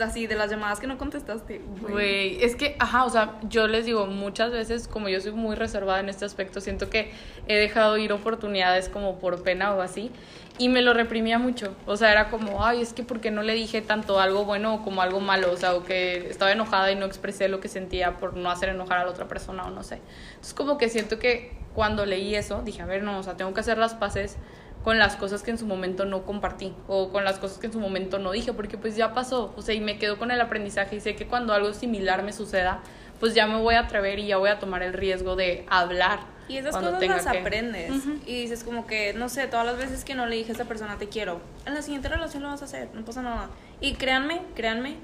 así 0.00 0.26
de 0.26 0.34
las 0.34 0.50
llamadas 0.50 0.80
que 0.80 0.86
no 0.86 0.98
contestaste. 0.98 1.62
Güey, 1.80 2.44
es 2.44 2.56
que, 2.56 2.76
ajá, 2.78 3.04
o 3.04 3.10
sea, 3.10 3.40
yo 3.48 3.66
les 3.66 3.86
digo, 3.86 4.06
muchas 4.06 4.50
veces, 4.50 4.86
como 4.86 5.08
yo 5.08 5.20
soy 5.20 5.32
muy 5.32 5.56
reservada 5.56 6.00
en 6.00 6.10
este 6.10 6.26
aspecto, 6.26 6.60
siento 6.60 6.90
que 6.90 7.10
he 7.46 7.56
dejado 7.56 7.96
ir 7.96 8.12
oportunidades 8.12 8.90
como 8.90 9.18
por 9.18 9.42
pena 9.42 9.72
o 9.74 9.80
así, 9.80 10.10
y 10.58 10.68
me 10.68 10.82
lo 10.82 10.92
reprimía 10.92 11.38
mucho. 11.38 11.74
O 11.86 11.96
sea, 11.96 12.12
era 12.12 12.28
como, 12.28 12.64
ay, 12.64 12.82
es 12.82 12.92
que 12.92 13.02
porque 13.02 13.30
no 13.30 13.42
le 13.42 13.54
dije 13.54 13.80
tanto 13.80 14.20
algo 14.20 14.44
bueno 14.44 14.82
como 14.84 15.00
algo 15.00 15.20
malo, 15.20 15.52
o 15.52 15.56
sea, 15.56 15.74
o 15.74 15.84
que 15.84 16.28
estaba 16.28 16.52
enojada 16.52 16.92
y 16.92 16.96
no 16.96 17.06
expresé 17.06 17.48
lo 17.48 17.60
que 17.60 17.68
sentía 17.68 18.18
por 18.18 18.36
no 18.36 18.50
hacer 18.50 18.68
enojar 18.68 18.98
a 18.98 19.04
la 19.04 19.10
otra 19.10 19.26
persona 19.26 19.64
o 19.64 19.70
no 19.70 19.82
sé. 19.84 20.00
Entonces, 20.30 20.52
como 20.52 20.76
que 20.76 20.90
siento 20.90 21.18
que 21.18 21.56
cuando 21.74 22.04
leí 22.04 22.34
eso, 22.34 22.60
dije, 22.62 22.82
a 22.82 22.86
ver, 22.86 23.02
no, 23.02 23.18
o 23.18 23.22
sea, 23.22 23.36
tengo 23.36 23.54
que 23.54 23.60
hacer 23.60 23.78
las 23.78 23.94
paces 23.94 24.36
con 24.84 24.98
las 24.98 25.16
cosas 25.16 25.42
que 25.42 25.50
en 25.50 25.58
su 25.58 25.66
momento 25.66 26.04
no 26.04 26.24
compartí 26.24 26.72
o 26.86 27.10
con 27.10 27.24
las 27.24 27.38
cosas 27.38 27.58
que 27.58 27.66
en 27.66 27.72
su 27.72 27.80
momento 27.80 28.18
no 28.18 28.30
dije, 28.32 28.52
porque 28.52 28.78
pues 28.78 28.96
ya 28.96 29.12
pasó, 29.12 29.52
o 29.56 29.62
sea, 29.62 29.74
y 29.74 29.80
me 29.80 29.98
quedo 29.98 30.18
con 30.18 30.30
el 30.30 30.40
aprendizaje 30.40 30.96
y 30.96 31.00
sé 31.00 31.16
que 31.16 31.26
cuando 31.26 31.52
algo 31.52 31.72
similar 31.74 32.22
me 32.22 32.32
suceda, 32.32 32.80
pues 33.20 33.34
ya 33.34 33.46
me 33.46 33.60
voy 33.60 33.74
a 33.74 33.80
atrever 33.80 34.18
y 34.18 34.28
ya 34.28 34.36
voy 34.36 34.50
a 34.50 34.58
tomar 34.58 34.82
el 34.82 34.92
riesgo 34.92 35.36
de 35.36 35.66
hablar. 35.68 36.20
Y 36.48 36.56
esas 36.56 36.76
cosas 36.76 37.02
las 37.02 37.26
aprendes. 37.26 37.92
Y 38.26 38.40
dices 38.40 38.64
como 38.64 38.86
que, 38.86 39.12
no 39.12 39.28
sé, 39.28 39.48
todas 39.48 39.66
las 39.66 39.76
veces 39.76 40.04
que 40.04 40.14
no 40.14 40.24
le 40.26 40.36
dije 40.36 40.52
a 40.52 40.54
esa 40.54 40.64
persona 40.64 40.96
te 40.96 41.08
quiero, 41.08 41.40
en 41.66 41.74
la 41.74 41.82
siguiente 41.82 42.08
relación 42.08 42.42
lo 42.42 42.48
vas 42.48 42.62
a 42.62 42.64
hacer, 42.64 42.88
no 42.94 43.04
pasa 43.04 43.20
nada. 43.20 43.50
Y 43.80 43.94
créanme, 43.94 44.40
créanme, 44.54 44.96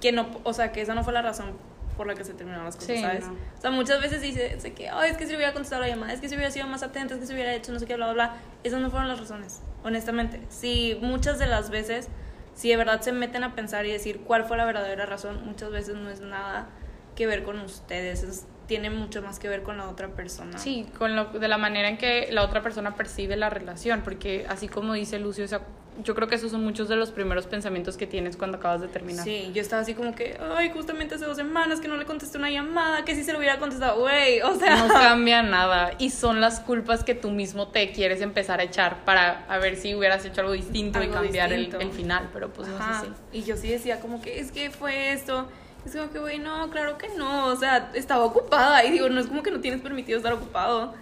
que 0.00 0.12
no, 0.12 0.28
o 0.44 0.52
sea, 0.54 0.72
que 0.72 0.80
esa 0.80 0.94
no 0.94 1.04
fue 1.04 1.12
la 1.12 1.22
razón 1.22 1.52
por 2.00 2.06
la 2.06 2.14
que 2.14 2.24
se 2.24 2.32
terminaron 2.32 2.64
las 2.64 2.76
cosas, 2.76 2.98
¿sabes? 2.98 3.26
O 3.26 3.60
sea, 3.60 3.70
muchas 3.70 4.00
veces 4.00 4.22
dices 4.22 4.64
que, 4.74 4.88
ay, 4.88 5.10
es 5.10 5.18
que 5.18 5.26
si 5.26 5.36
hubiera 5.36 5.52
contestado 5.52 5.82
la 5.82 5.88
llamada, 5.88 6.14
es 6.14 6.20
que 6.22 6.30
si 6.30 6.34
hubiera 6.34 6.50
sido 6.50 6.66
más 6.66 6.82
atenta, 6.82 7.12
es 7.12 7.20
que 7.20 7.26
si 7.26 7.34
hubiera 7.34 7.52
hecho 7.52 7.72
no 7.72 7.78
sé 7.78 7.84
qué, 7.84 7.94
bla, 7.94 8.06
bla, 8.06 8.14
bla. 8.14 8.36
Esas 8.64 8.80
no 8.80 8.90
fueron 8.90 9.06
las 9.06 9.20
razones, 9.20 9.60
honestamente. 9.84 10.40
Si 10.48 10.96
muchas 11.02 11.38
de 11.38 11.46
las 11.46 11.68
veces, 11.68 12.08
si 12.54 12.70
de 12.70 12.78
verdad 12.78 13.02
se 13.02 13.12
meten 13.12 13.44
a 13.44 13.54
pensar 13.54 13.84
y 13.84 13.92
decir 13.92 14.20
cuál 14.20 14.46
fue 14.46 14.56
la 14.56 14.64
verdadera 14.64 15.04
razón, 15.04 15.44
muchas 15.44 15.70
veces 15.70 15.94
no 15.96 16.08
es 16.08 16.22
nada 16.22 16.70
que 17.16 17.26
ver 17.26 17.42
con 17.42 17.58
ustedes, 17.58 18.22
es 18.22 18.46
tiene 18.70 18.88
mucho 18.88 19.20
más 19.20 19.40
que 19.40 19.48
ver 19.48 19.64
con 19.64 19.78
la 19.78 19.88
otra 19.88 20.06
persona. 20.10 20.56
Sí, 20.56 20.86
con 20.96 21.16
lo, 21.16 21.24
de 21.24 21.48
la 21.48 21.58
manera 21.58 21.88
en 21.88 21.98
que 21.98 22.28
la 22.30 22.44
otra 22.44 22.62
persona 22.62 22.94
percibe 22.94 23.34
la 23.34 23.50
relación, 23.50 24.02
porque 24.02 24.46
así 24.48 24.68
como 24.68 24.92
dice 24.92 25.18
Lucio, 25.18 25.44
o 25.44 25.48
sea, 25.48 25.62
yo 26.04 26.14
creo 26.14 26.28
que 26.28 26.36
esos 26.36 26.52
son 26.52 26.62
muchos 26.62 26.88
de 26.88 26.94
los 26.94 27.10
primeros 27.10 27.48
pensamientos 27.48 27.96
que 27.96 28.06
tienes 28.06 28.36
cuando 28.36 28.58
acabas 28.58 28.80
de 28.80 28.86
terminar. 28.86 29.24
Sí, 29.24 29.50
yo 29.52 29.60
estaba 29.60 29.82
así 29.82 29.94
como 29.94 30.14
que, 30.14 30.38
ay, 30.56 30.70
justamente 30.70 31.16
hace 31.16 31.24
dos 31.24 31.36
semanas 31.36 31.80
que 31.80 31.88
no 31.88 31.96
le 31.96 32.04
contesté 32.04 32.38
una 32.38 32.48
llamada, 32.48 33.04
que 33.04 33.16
si 33.16 33.24
se 33.24 33.32
lo 33.32 33.38
hubiera 33.38 33.58
contestado, 33.58 33.98
güey, 33.98 34.40
o 34.40 34.54
sea. 34.54 34.76
No 34.76 34.86
cambia 34.86 35.42
nada. 35.42 35.90
Y 35.98 36.10
son 36.10 36.40
las 36.40 36.60
culpas 36.60 37.02
que 37.02 37.16
tú 37.16 37.32
mismo 37.32 37.66
te 37.66 37.90
quieres 37.90 38.20
empezar 38.20 38.60
a 38.60 38.62
echar 38.62 39.04
para 39.04 39.46
a 39.48 39.58
ver 39.58 39.74
si 39.74 39.96
hubieras 39.96 40.24
hecho 40.24 40.42
algo 40.42 40.52
distinto 40.52 41.02
y 41.02 41.08
cambiar 41.08 41.52
El, 41.52 41.74
el, 41.74 41.90
final, 41.90 42.30
pero 42.32 42.52
pues 42.52 42.68
no 42.68 42.76
es 42.76 42.82
así. 42.82 43.08
Y 43.32 43.42
yo 43.42 43.56
sí 43.56 43.68
decía 43.68 43.98
como 43.98 44.22
que, 44.22 44.38
es 44.38 44.52
que 44.52 44.70
fue 44.70 45.10
esto 45.10 45.48
es 45.84 45.94
como 45.94 46.10
que, 46.10 46.18
güey, 46.18 46.38
no, 46.38 46.70
claro 46.70 46.98
que 46.98 47.08
no. 47.10 47.46
O 47.46 47.56
sea, 47.56 47.90
estaba 47.94 48.24
ocupada. 48.24 48.84
Y 48.84 48.90
digo, 48.90 49.08
no 49.08 49.20
es 49.20 49.26
como 49.26 49.42
que 49.42 49.50
no 49.50 49.60
tienes 49.60 49.80
permitido 49.80 50.18
estar 50.18 50.32
ocupado. 50.32 50.94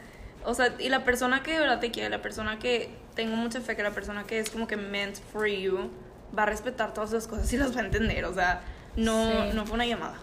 O 0.45 0.55
sea, 0.55 0.75
y 0.79 0.89
la 0.89 1.05
persona 1.05 1.43
que 1.43 1.53
de 1.53 1.61
verdad 1.61 1.81
te 1.81 1.91
quiere, 1.91 2.09
la 2.09 2.23
persona 2.23 2.59
que 2.59 2.91
tengo 3.15 3.37
mucha 3.37 3.61
fe 3.61 3.75
que 3.77 3.83
la 3.83 3.91
persona 3.91 4.25
que 4.25 4.39
es 4.39 4.51
como 4.51 4.67
que 4.67 4.77
meant 4.77 5.17
for 5.33 5.47
you, 5.47 5.91
va 6.37 6.45
a 6.45 6.47
respetar 6.47 6.95
todas 6.95 7.11
esas 7.11 7.27
cosas 7.27 7.53
y 7.53 7.57
las 7.57 7.77
va 7.77 7.81
a 7.81 7.85
entender. 7.85 8.25
O 8.25 8.33
sea, 8.33 8.61
no, 8.97 9.53
no 9.53 9.67
fue 9.67 9.75
una 9.75 9.87
llamada. 9.87 10.15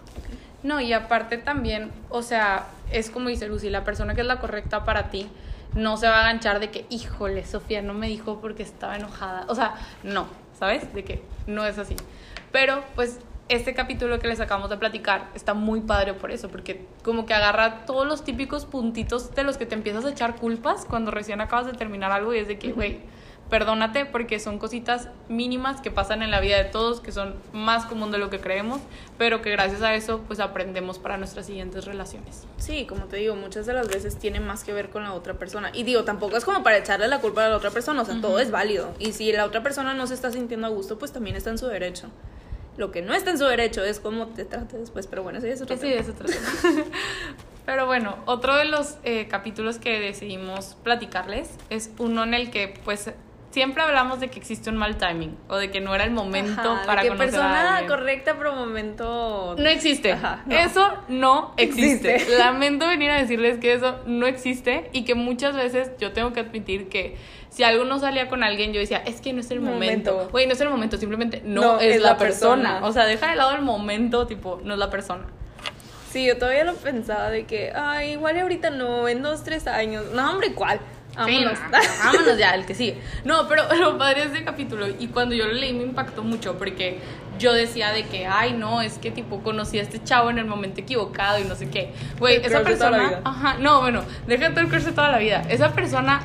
No, 0.62 0.80
y 0.80 0.92
aparte 0.92 1.38
también, 1.38 1.92
o 2.08 2.22
sea, 2.22 2.66
es 2.90 3.10
como 3.10 3.28
dice 3.28 3.46
Lucy, 3.46 3.70
la 3.70 3.84
persona 3.84 4.14
que 4.14 4.22
es 4.22 4.26
la 4.26 4.40
correcta 4.40 4.84
para 4.84 5.10
ti 5.10 5.28
no 5.74 5.96
se 5.96 6.08
va 6.08 6.16
a 6.16 6.20
aganchar 6.20 6.58
de 6.58 6.70
que, 6.70 6.86
híjole, 6.88 7.44
Sofía 7.44 7.82
no 7.82 7.92
me 7.92 8.08
dijo 8.08 8.40
porque 8.40 8.62
estaba 8.62 8.96
enojada. 8.96 9.44
O 9.48 9.54
sea, 9.54 9.74
no, 10.02 10.26
¿sabes? 10.58 10.92
De 10.94 11.04
que 11.04 11.22
no 11.46 11.66
es 11.66 11.78
así. 11.78 11.96
Pero, 12.50 12.82
pues, 12.94 13.18
este 13.48 13.74
capítulo 13.74 14.18
que 14.18 14.26
les 14.26 14.40
acabamos 14.40 14.70
de 14.70 14.76
platicar 14.76 15.30
está 15.34 15.54
muy 15.54 15.80
padre 15.80 16.14
por 16.14 16.30
eso, 16.32 16.48
porque 16.48 16.84
como 17.04 17.26
que 17.26 17.34
agarra 17.34 17.86
todos 17.86 18.06
los 18.06 18.24
típicos 18.24 18.64
puntitos 18.64 19.34
de 19.34 19.44
los 19.44 19.56
que 19.56 19.66
te 19.66 19.74
empiezas 19.74 20.04
a 20.04 20.10
echar 20.10 20.36
culpas 20.36 20.84
cuando 20.84 21.10
recién 21.10 21.40
acabas 21.40 21.66
de 21.66 21.72
terminar 21.72 22.10
algo 22.10 22.34
y 22.34 22.38
es 22.38 22.48
de 22.48 22.58
que, 22.58 22.72
güey, 22.72 23.00
perdónate 23.48 24.04
porque 24.04 24.40
son 24.40 24.58
cositas 24.58 25.08
mínimas 25.28 25.80
que 25.80 25.92
pasan 25.92 26.22
en 26.22 26.32
la 26.32 26.40
vida 26.40 26.56
de 26.56 26.64
todos, 26.64 27.00
que 27.00 27.12
son 27.12 27.36
más 27.52 27.84
común 27.86 28.10
de 28.10 28.18
lo 28.18 28.30
que 28.30 28.40
creemos, 28.40 28.80
pero 29.18 29.42
que 29.42 29.50
gracias 29.50 29.82
a 29.82 29.94
eso 29.94 30.22
pues 30.26 30.40
aprendemos 30.40 30.98
para 30.98 31.16
nuestras 31.16 31.46
siguientes 31.46 31.84
relaciones. 31.84 32.44
Sí, 32.56 32.86
como 32.86 33.04
te 33.04 33.18
digo, 33.18 33.36
muchas 33.36 33.66
de 33.66 33.74
las 33.74 33.86
veces 33.86 34.18
tiene 34.18 34.40
más 34.40 34.64
que 34.64 34.72
ver 34.72 34.90
con 34.90 35.04
la 35.04 35.12
otra 35.12 35.34
persona. 35.34 35.70
Y 35.72 35.84
digo, 35.84 36.02
tampoco 36.02 36.36
es 36.36 36.44
como 36.44 36.64
para 36.64 36.78
echarle 36.78 37.06
la 37.06 37.20
culpa 37.20 37.46
a 37.46 37.48
la 37.48 37.56
otra 37.56 37.70
persona, 37.70 38.02
o 38.02 38.04
sea, 38.04 38.20
todo 38.20 38.40
es 38.40 38.50
válido. 38.50 38.92
Y 38.98 39.12
si 39.12 39.32
la 39.32 39.44
otra 39.44 39.62
persona 39.62 39.94
no 39.94 40.08
se 40.08 40.14
está 40.14 40.32
sintiendo 40.32 40.66
a 40.66 40.70
gusto, 40.70 40.98
pues 40.98 41.12
también 41.12 41.36
está 41.36 41.50
en 41.50 41.58
su 41.58 41.68
derecho. 41.68 42.10
Lo 42.76 42.90
que 42.90 43.02
no 43.02 43.14
está 43.14 43.30
en 43.30 43.38
su 43.38 43.44
derecho 43.44 43.84
es 43.84 44.00
cómo 44.00 44.26
te 44.28 44.44
trate 44.44 44.78
después, 44.78 45.06
pero 45.06 45.22
bueno, 45.22 45.38
ese 45.38 45.52
es 45.52 45.62
otro 45.62 45.76
sí, 45.76 45.92
es 45.92 46.08
otro 46.08 46.26
tema. 46.26 46.84
pero 47.66 47.86
bueno, 47.86 48.16
otro 48.26 48.56
de 48.56 48.66
los 48.66 48.96
eh, 49.04 49.26
capítulos 49.28 49.78
que 49.78 49.98
decidimos 49.98 50.76
platicarles 50.82 51.50
es 51.70 51.90
uno 51.98 52.24
en 52.24 52.34
el 52.34 52.50
que 52.50 52.74
pues 52.84 53.10
siempre 53.56 53.82
hablamos 53.82 54.20
de 54.20 54.28
que 54.28 54.38
existe 54.38 54.68
un 54.68 54.76
mal 54.76 54.98
timing 54.98 55.34
o 55.48 55.56
de 55.56 55.70
que 55.70 55.80
no 55.80 55.94
era 55.94 56.04
el 56.04 56.10
momento 56.10 56.78
para 56.84 57.00
que 57.00 57.08
conocer 57.08 57.30
persona 57.30 57.82
correcta 57.88 58.34
pero 58.36 58.52
momento 58.54 59.54
no 59.56 59.68
existe 59.70 60.14
eso 60.50 60.92
no 61.08 61.54
existe. 61.56 62.16
existe. 62.16 62.38
lamento 62.38 62.86
venir 62.86 63.10
a 63.10 63.14
decirles 63.14 63.56
que 63.56 63.72
eso 63.72 63.98
no 64.04 64.26
existe 64.26 64.90
y 64.92 65.04
que 65.04 65.14
muchas 65.14 65.56
veces 65.56 65.90
yo 65.98 66.12
tengo 66.12 66.34
que 66.34 66.40
admitir 66.40 66.90
que 66.90 67.16
si 67.56 67.64
algo 67.64 67.86
no 67.86 67.98
salía 67.98 68.28
con 68.28 68.42
alguien, 68.42 68.74
yo 68.74 68.80
decía, 68.80 68.98
es 68.98 69.22
que 69.22 69.32
no 69.32 69.40
es 69.40 69.50
el 69.50 69.62
momento. 69.62 70.28
Güey, 70.30 70.46
no 70.46 70.52
es 70.52 70.60
el 70.60 70.68
momento, 70.68 70.98
simplemente 70.98 71.40
no, 71.42 71.80
es, 71.80 72.02
la, 72.02 72.18
persona. 72.18 72.80
O 72.82 72.92
sea, 72.92 73.06
deja 73.06 73.30
de 73.30 73.36
lado 73.36 73.52
el 73.52 73.62
momento, 73.62 74.26
tipo, 74.26 74.60
no 74.62 74.74
es 74.74 74.78
la 74.78 74.90
persona. 74.90 75.24
Sí, 76.10 76.26
yo 76.26 76.36
todavía 76.36 76.64
lo 76.64 76.74
pensaba 76.74 77.30
de 77.30 77.46
que, 77.46 77.72
ay, 77.74 78.12
igual 78.12 78.38
ahorita 78.38 78.68
no, 78.68 79.08
en 79.08 79.22
dos, 79.22 79.42
tres 79.42 79.66
años. 79.68 80.04
No, 80.12 80.32
hombre, 80.32 80.52
¿cuál? 80.52 80.80
Vámonos. 81.16 81.58
vámonos 82.04 82.36
ya, 82.36 82.54
el 82.54 82.66
que 82.66 82.74
sigue. 82.74 82.98
No, 83.24 83.48
pero 83.48 83.62
lo 83.80 83.96
padre 83.96 84.24
es 84.24 84.32
ese 84.32 84.44
capítulo. 84.44 84.86
Y 84.88 85.06
cuando 85.06 85.34
yo 85.34 85.46
lo 85.46 85.54
leí 85.54 85.72
me 85.72 85.84
impactó 85.84 86.22
mucho 86.22 86.58
porque 86.58 86.98
yo 87.38 87.54
decía 87.54 87.90
de 87.90 88.04
que, 88.04 88.26
ay, 88.26 88.52
no, 88.52 88.82
es 88.82 88.98
que 88.98 89.10
tipo 89.10 89.42
conocí 89.42 89.78
a 89.78 89.82
este 89.82 90.04
chavo 90.04 90.28
en 90.28 90.36
el 90.36 90.44
momento 90.44 90.82
equivocado 90.82 91.38
y 91.38 91.44
no 91.44 91.54
sé 91.54 91.70
qué. 91.70 91.94
Güey, 92.18 92.36
esa 92.36 92.62
persona. 92.62 93.22
Ajá, 93.24 93.56
no, 93.60 93.80
bueno, 93.80 94.02
déjate 94.26 94.60
el 94.60 94.68
curso 94.68 94.90
toda 94.90 95.10
la 95.10 95.16
vida. 95.16 95.42
Esa 95.48 95.72
persona 95.72 96.20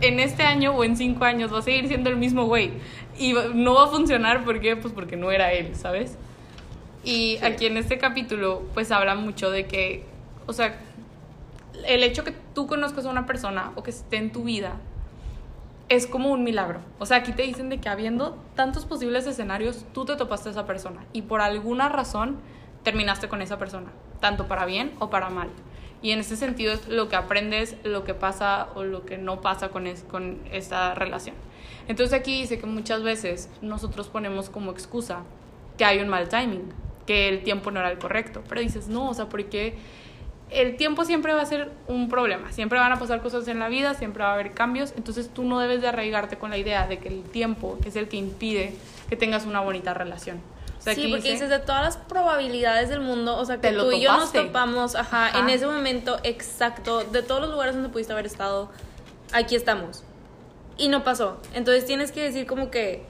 en 0.00 0.20
este 0.20 0.42
año 0.42 0.72
o 0.72 0.84
en 0.84 0.96
cinco 0.96 1.24
años 1.24 1.52
va 1.52 1.58
a 1.58 1.62
seguir 1.62 1.88
siendo 1.88 2.10
el 2.10 2.16
mismo 2.16 2.46
güey. 2.46 2.72
Y 3.18 3.34
no 3.54 3.74
va 3.74 3.84
a 3.84 3.86
funcionar, 3.88 4.44
¿por 4.44 4.60
qué? 4.60 4.76
Pues 4.76 4.92
porque 4.92 5.16
no 5.16 5.30
era 5.30 5.52
él, 5.52 5.74
¿sabes? 5.76 6.18
Y 7.04 7.38
aquí 7.42 7.66
en 7.66 7.76
este 7.76 7.98
capítulo, 7.98 8.62
pues 8.74 8.90
habla 8.90 9.14
mucho 9.14 9.50
de 9.50 9.66
que, 9.66 10.04
o 10.46 10.52
sea, 10.52 10.80
el 11.86 12.02
hecho 12.02 12.24
que 12.24 12.32
tú 12.54 12.66
conozcas 12.66 13.06
a 13.06 13.10
una 13.10 13.26
persona 13.26 13.72
o 13.74 13.82
que 13.82 13.90
esté 13.90 14.16
en 14.16 14.32
tu 14.32 14.44
vida 14.44 14.76
es 15.88 16.06
como 16.06 16.30
un 16.30 16.44
milagro. 16.44 16.80
O 16.98 17.06
sea, 17.06 17.18
aquí 17.18 17.32
te 17.32 17.42
dicen 17.42 17.68
de 17.68 17.78
que 17.78 17.88
habiendo 17.88 18.38
tantos 18.54 18.86
posibles 18.86 19.26
escenarios, 19.26 19.84
tú 19.92 20.04
te 20.04 20.16
topaste 20.16 20.48
a 20.48 20.52
esa 20.52 20.66
persona 20.66 21.04
y 21.12 21.22
por 21.22 21.40
alguna 21.40 21.88
razón 21.88 22.38
terminaste 22.82 23.28
con 23.28 23.42
esa 23.42 23.58
persona, 23.58 23.90
tanto 24.20 24.48
para 24.48 24.64
bien 24.64 24.92
o 24.98 25.10
para 25.10 25.30
mal. 25.30 25.50
Y 26.04 26.10
en 26.10 26.20
ese 26.20 26.36
sentido 26.36 26.74
es 26.74 26.86
lo 26.86 27.08
que 27.08 27.16
aprendes, 27.16 27.76
lo 27.82 28.04
que 28.04 28.12
pasa 28.12 28.68
o 28.74 28.84
lo 28.84 29.06
que 29.06 29.16
no 29.16 29.40
pasa 29.40 29.70
con, 29.70 29.86
es, 29.86 30.02
con 30.02 30.38
esta 30.52 30.94
relación. 30.94 31.34
Entonces 31.88 32.12
aquí 32.12 32.42
dice 32.42 32.58
que 32.58 32.66
muchas 32.66 33.02
veces 33.02 33.48
nosotros 33.62 34.08
ponemos 34.08 34.50
como 34.50 34.70
excusa 34.70 35.22
que 35.78 35.86
hay 35.86 36.00
un 36.00 36.08
mal 36.08 36.28
timing, 36.28 36.74
que 37.06 37.30
el 37.30 37.42
tiempo 37.42 37.70
no 37.70 37.80
era 37.80 37.90
el 37.90 37.96
correcto. 37.96 38.42
Pero 38.46 38.60
dices, 38.60 38.86
no, 38.86 39.08
o 39.08 39.14
sea, 39.14 39.30
porque 39.30 39.76
el 40.50 40.76
tiempo 40.76 41.06
siempre 41.06 41.32
va 41.32 41.40
a 41.40 41.46
ser 41.46 41.70
un 41.88 42.10
problema, 42.10 42.52
siempre 42.52 42.78
van 42.78 42.92
a 42.92 42.98
pasar 42.98 43.22
cosas 43.22 43.48
en 43.48 43.58
la 43.58 43.70
vida, 43.70 43.94
siempre 43.94 44.24
va 44.24 44.32
a 44.32 44.34
haber 44.34 44.52
cambios, 44.52 44.92
entonces 44.98 45.30
tú 45.32 45.42
no 45.44 45.58
debes 45.58 45.80
de 45.80 45.88
arraigarte 45.88 46.36
con 46.36 46.50
la 46.50 46.58
idea 46.58 46.86
de 46.86 46.98
que 46.98 47.08
el 47.08 47.22
tiempo 47.22 47.78
es 47.82 47.96
el 47.96 48.08
que 48.08 48.18
impide 48.18 48.74
que 49.08 49.16
tengas 49.16 49.46
una 49.46 49.60
bonita 49.60 49.94
relación 49.94 50.38
sí, 50.84 51.08
porque 51.10 51.32
dices 51.32 51.48
de 51.48 51.58
todas 51.58 51.82
las 51.82 51.96
probabilidades 51.96 52.88
del 52.88 53.00
mundo, 53.00 53.36
o 53.36 53.44
sea, 53.44 53.60
que 53.60 53.72
tú 53.72 53.92
y 53.92 54.00
yo 54.00 54.16
nos 54.16 54.32
topamos, 54.32 54.94
ajá, 54.94 55.38
en 55.38 55.48
ese 55.48 55.66
momento 55.66 56.18
exacto, 56.22 57.04
de 57.04 57.22
todos 57.22 57.40
los 57.40 57.50
lugares 57.50 57.74
donde 57.74 57.88
pudiste 57.88 58.12
haber 58.12 58.26
estado, 58.26 58.70
aquí 59.32 59.56
estamos. 59.56 60.04
Y 60.76 60.88
no 60.88 61.04
pasó. 61.04 61.38
Entonces 61.54 61.86
tienes 61.86 62.12
que 62.12 62.22
decir 62.22 62.46
como 62.46 62.70
que, 62.70 63.04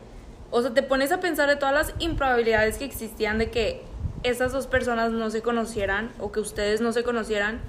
o 0.51 0.63
sea, 0.63 0.73
te 0.73 0.83
pones 0.83 1.13
a 1.13 1.21
pensar 1.21 1.49
de 1.49 1.57
todas 1.57 1.75
las 1.75 1.95
improbabilidades 1.99 2.79
que 2.79 2.85
existían 2.85 3.39
de 3.39 3.51
que 3.51 3.83
esas 4.23 4.53
dos 4.53 4.67
personas 4.67 5.13
no 5.13 5.31
se 5.31 5.43
conocieran 5.43 6.13
o 6.19 6.33
que 6.33 6.41
ustedes 6.41 6.81
no 6.81 6.93
se 6.93 7.05
conocieran. 7.05 7.61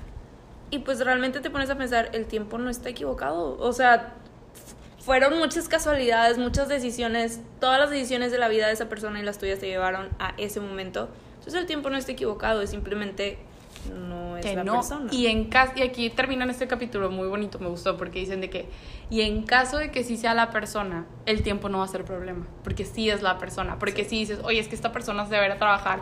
Y 0.71 0.79
pues 0.79 0.99
realmente 0.99 1.41
te 1.41 1.49
pones 1.49 1.69
a 1.69 1.77
pensar, 1.77 2.09
el 2.13 2.25
tiempo 2.25 2.57
no 2.57 2.69
está 2.69 2.89
equivocado. 2.89 3.57
O 3.59 3.71
sea, 3.71 4.15
fueron 5.05 5.37
muchas 5.37 5.69
casualidades, 5.69 6.39
muchas 6.39 6.67
decisiones, 6.67 7.39
todas 7.59 7.79
las 7.79 7.91
decisiones 7.91 8.31
de 8.31 8.39
la 8.39 8.47
vida 8.47 8.65
de 8.65 8.73
esa 8.73 8.89
persona 8.89 9.19
y 9.19 9.23
las 9.23 9.37
tuyas 9.37 9.59
te 9.59 9.67
llevaron 9.67 10.09
a 10.17 10.33
ese 10.37 10.59
momento. 10.59 11.09
Entonces 11.35 11.61
el 11.61 11.67
tiempo 11.67 11.91
no 11.91 11.97
está 11.97 12.13
equivocado, 12.13 12.63
es 12.63 12.71
simplemente 12.71 13.37
no 13.93 14.35
es 14.35 14.43
que 14.43 14.55
la 14.55 14.63
no. 14.63 14.73
persona. 14.73 15.11
Y 15.11 15.27
en 15.27 15.45
caso, 15.45 15.73
y 15.75 15.83
aquí 15.83 16.09
terminan 16.09 16.49
este 16.49 16.65
capítulo 16.65 17.11
muy 17.11 17.27
bonito, 17.27 17.59
me 17.59 17.67
gustó, 17.67 17.97
porque 17.97 18.17
dicen 18.17 18.41
de 18.41 18.49
que, 18.49 18.67
y 19.11 19.21
en 19.21 19.43
caso 19.43 19.77
de 19.77 19.91
que 19.91 20.03
sí 20.03 20.17
sea 20.17 20.33
la 20.33 20.49
persona, 20.49 21.05
el 21.27 21.43
tiempo 21.43 21.69
no 21.69 21.77
va 21.77 21.85
a 21.85 21.87
ser 21.87 22.03
problema, 22.03 22.47
porque 22.63 22.83
sí 22.83 23.07
es 23.11 23.21
la 23.21 23.37
persona, 23.37 23.77
porque 23.77 24.05
sí, 24.05 24.17
dices, 24.17 24.39
oye, 24.43 24.59
es 24.59 24.67
que 24.67 24.73
esta 24.73 24.91
persona 24.91 25.25
se 25.25 25.35
debe 25.35 25.45
ir 25.45 25.51
a 25.51 25.57
trabajar 25.59 25.99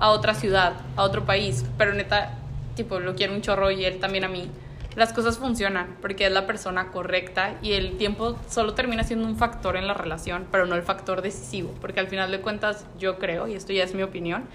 a 0.00 0.10
otra 0.10 0.34
ciudad, 0.34 0.72
a 0.96 1.04
otro 1.04 1.24
país, 1.24 1.64
pero 1.78 1.94
neta, 1.94 2.36
tipo, 2.74 2.98
lo 2.98 3.14
quiere 3.14 3.32
un 3.32 3.42
chorro 3.42 3.70
y 3.70 3.84
él 3.84 4.00
también 4.00 4.24
a 4.24 4.28
mí. 4.28 4.50
Las 4.96 5.12
cosas 5.12 5.38
funcionan 5.38 5.96
porque 6.00 6.26
es 6.26 6.32
la 6.32 6.46
persona 6.46 6.90
correcta 6.90 7.56
y 7.62 7.72
el 7.72 7.96
tiempo 7.96 8.36
solo 8.48 8.74
termina 8.74 9.04
siendo 9.04 9.26
un 9.26 9.36
factor 9.36 9.76
en 9.76 9.86
la 9.86 9.94
relación, 9.94 10.46
pero 10.50 10.66
no 10.66 10.74
el 10.74 10.82
factor 10.82 11.22
decisivo, 11.22 11.72
porque 11.80 12.00
al 12.00 12.08
final 12.08 12.30
de 12.30 12.40
cuentas 12.40 12.86
yo 12.98 13.18
creo, 13.18 13.46
y 13.46 13.54
esto 13.54 13.72
ya 13.72 13.84
es 13.84 13.94
mi 13.94 14.02
opinión, 14.02 14.48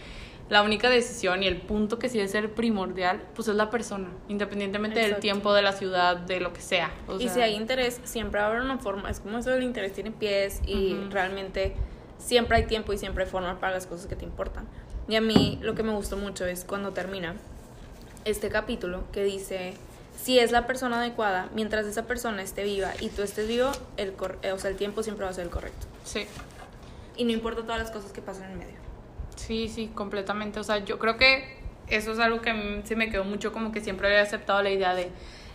la 0.50 0.62
única 0.62 0.90
decisión 0.90 1.42
y 1.42 1.48
el 1.48 1.58
punto 1.58 1.98
que 1.98 2.08
sí 2.08 2.18
debe 2.18 2.30
ser 2.30 2.54
primordial, 2.54 3.22
pues 3.34 3.48
es 3.48 3.56
la 3.56 3.72
persona, 3.72 4.10
independientemente 4.28 5.00
del 5.00 5.18
tiempo, 5.18 5.54
de 5.54 5.64
la 5.64 5.72
ciudad, 5.72 6.18
de 6.18 6.40
lo 6.40 6.54
que 6.54 6.62
sea. 6.62 6.92
O 7.08 7.20
y 7.20 7.30
si 7.30 7.42
hay 7.42 7.56
interés, 7.56 8.00
siempre 8.04 8.42
habrá 8.42 8.62
una 8.62 8.78
forma. 8.78 9.10
Es 9.10 9.20
como 9.20 9.40
eso 9.40 9.50
del 9.50 9.64
interés 9.64 9.94
tiene 9.94 10.12
pies 10.12 10.62
y 10.68 10.96
realmente 11.10 11.74
siempre 12.20 12.58
hay 12.58 12.66
tiempo 12.66 12.94
y 12.94 13.00
siempre 13.00 13.24
hay 13.24 13.30
forma 13.30 13.60
para 13.60 13.74
las 13.74 13.88
cosas 13.88 14.06
que 14.06 14.16
te 14.16 14.24
importan. 14.24 14.68
Y 15.08 15.16
a 15.16 15.22
mí 15.22 15.58
lo 15.64 15.74
que 15.74 15.82
me 15.82 15.94
gustó 15.94 16.16
mucho 16.16 16.46
es 16.46 16.64
cuando 16.64 16.92
termina 16.92 17.36
este 18.24 18.50
capítulo 18.50 19.04
que 19.12 19.24
dice, 19.24 19.74
si 20.22 20.40
es 20.40 20.52
la 20.52 20.66
persona 20.68 21.00
adecuada, 21.00 21.50
mientras 21.54 21.86
esa 21.86 22.04
persona 22.08 22.42
esté 22.42 22.64
viva 22.64 22.92
y 23.00 23.10
tú 23.10 23.22
estés 23.22 23.48
vivo, 23.48 23.72
el, 23.98 24.14
cor- 24.14 24.40
eh, 24.42 24.52
o 24.52 24.58
sea, 24.58 24.70
el 24.72 24.76
tiempo 24.78 25.04
siempre 25.04 25.26
va 25.26 25.32
a 25.32 25.34
ser 25.34 25.46
el 25.46 25.50
correcto. 25.52 25.86
Sí, 26.04 26.26
Y 27.18 27.24
no 27.26 27.32
importa 27.32 27.62
todas 27.62 27.80
las 27.80 27.92
cosas 27.92 28.12
que 28.12 28.22
pasan 28.22 28.52
en 28.52 28.58
medio. 28.60 28.76
sí, 29.36 29.68
sí, 29.70 29.92
completamente. 29.94 30.60
O 30.60 30.64
sea, 30.64 30.80
yo 30.80 30.98
creo 31.00 31.18
que 31.18 31.64
eso 31.88 32.12
es 32.14 32.20
algo 32.20 32.42
que 32.42 32.82
se 32.86 32.96
me 32.96 33.10
quedó 33.12 33.24
mucho 33.24 33.52
como 33.54 33.72
que 33.72 33.80
siempre 33.82 34.08
había 34.08 34.22
aceptado 34.22 34.62
la 34.64 34.72
idea 34.72 34.96
de, 34.96 35.10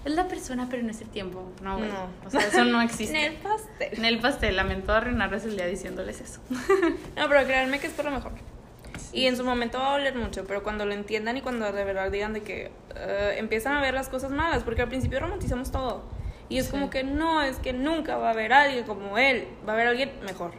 es 0.05 0.15
la 0.15 0.29
persona, 0.29 0.69
pero 0.71 0.83
no 0.83 0.91
es 0.91 1.01
el 1.03 1.09
tiempo. 1.09 1.45
No, 1.63 1.77
güey. 1.77 1.91
No. 1.91 2.09
O 2.27 2.31
sea, 2.31 2.41
eso 2.47 2.65
no 2.65 2.81
En 2.83 2.89
existe. 2.89 3.27
el 3.27 3.35
pastel. 3.35 3.89
En 3.99 4.05
el 4.05 4.19
pastel, 4.21 4.57
lamento 4.57 4.93
arruinarles 4.95 5.45
el 5.45 5.57
día 5.57 5.67
diciéndoles 5.67 6.21
eso. 6.21 6.41
No, 7.17 7.29
pero 7.29 7.45
créanme 7.45 7.79
que 7.81 7.89
es 7.89 7.93
por 7.93 8.05
lo 8.07 8.13
mejor. 8.13 8.33
Y 9.13 9.27
en 9.27 9.37
su 9.37 9.45
momento 9.45 9.79
va 9.79 9.89
a 9.91 9.93
doler 9.99 10.15
mucho, 10.15 10.45
pero 10.47 10.63
cuando 10.63 10.87
lo 10.87 10.93
entiendan 10.93 11.37
y 11.37 11.41
cuando 11.41 11.71
de 11.73 11.85
verdad 11.85 12.11
digan 12.11 12.33
de 12.33 12.43
que 12.43 12.71
eh, 12.95 13.35
empiezan 13.39 13.77
a 13.77 13.81
ver 13.81 13.95
las 13.95 14.09
cosas 14.09 14.31
malas, 14.31 14.63
porque 14.63 14.83
al 14.83 14.89
principio 14.89 15.19
romantizamos 15.21 15.71
todo. 15.73 16.03
Y 16.49 16.59
es 16.59 16.67
Sí. 16.67 16.71
como 16.73 16.91
que 16.91 17.03
no, 17.05 17.43
es 17.43 17.57
que 17.59 17.73
nunca 17.73 18.17
va 18.17 18.29
a 18.29 18.31
haber 18.33 18.53
alguien 18.53 18.85
como 18.85 19.19
él, 19.19 19.49
va 19.67 19.73
a 19.73 19.75
haber 19.75 19.89
alguien 19.89 20.13
mejor. 20.25 20.53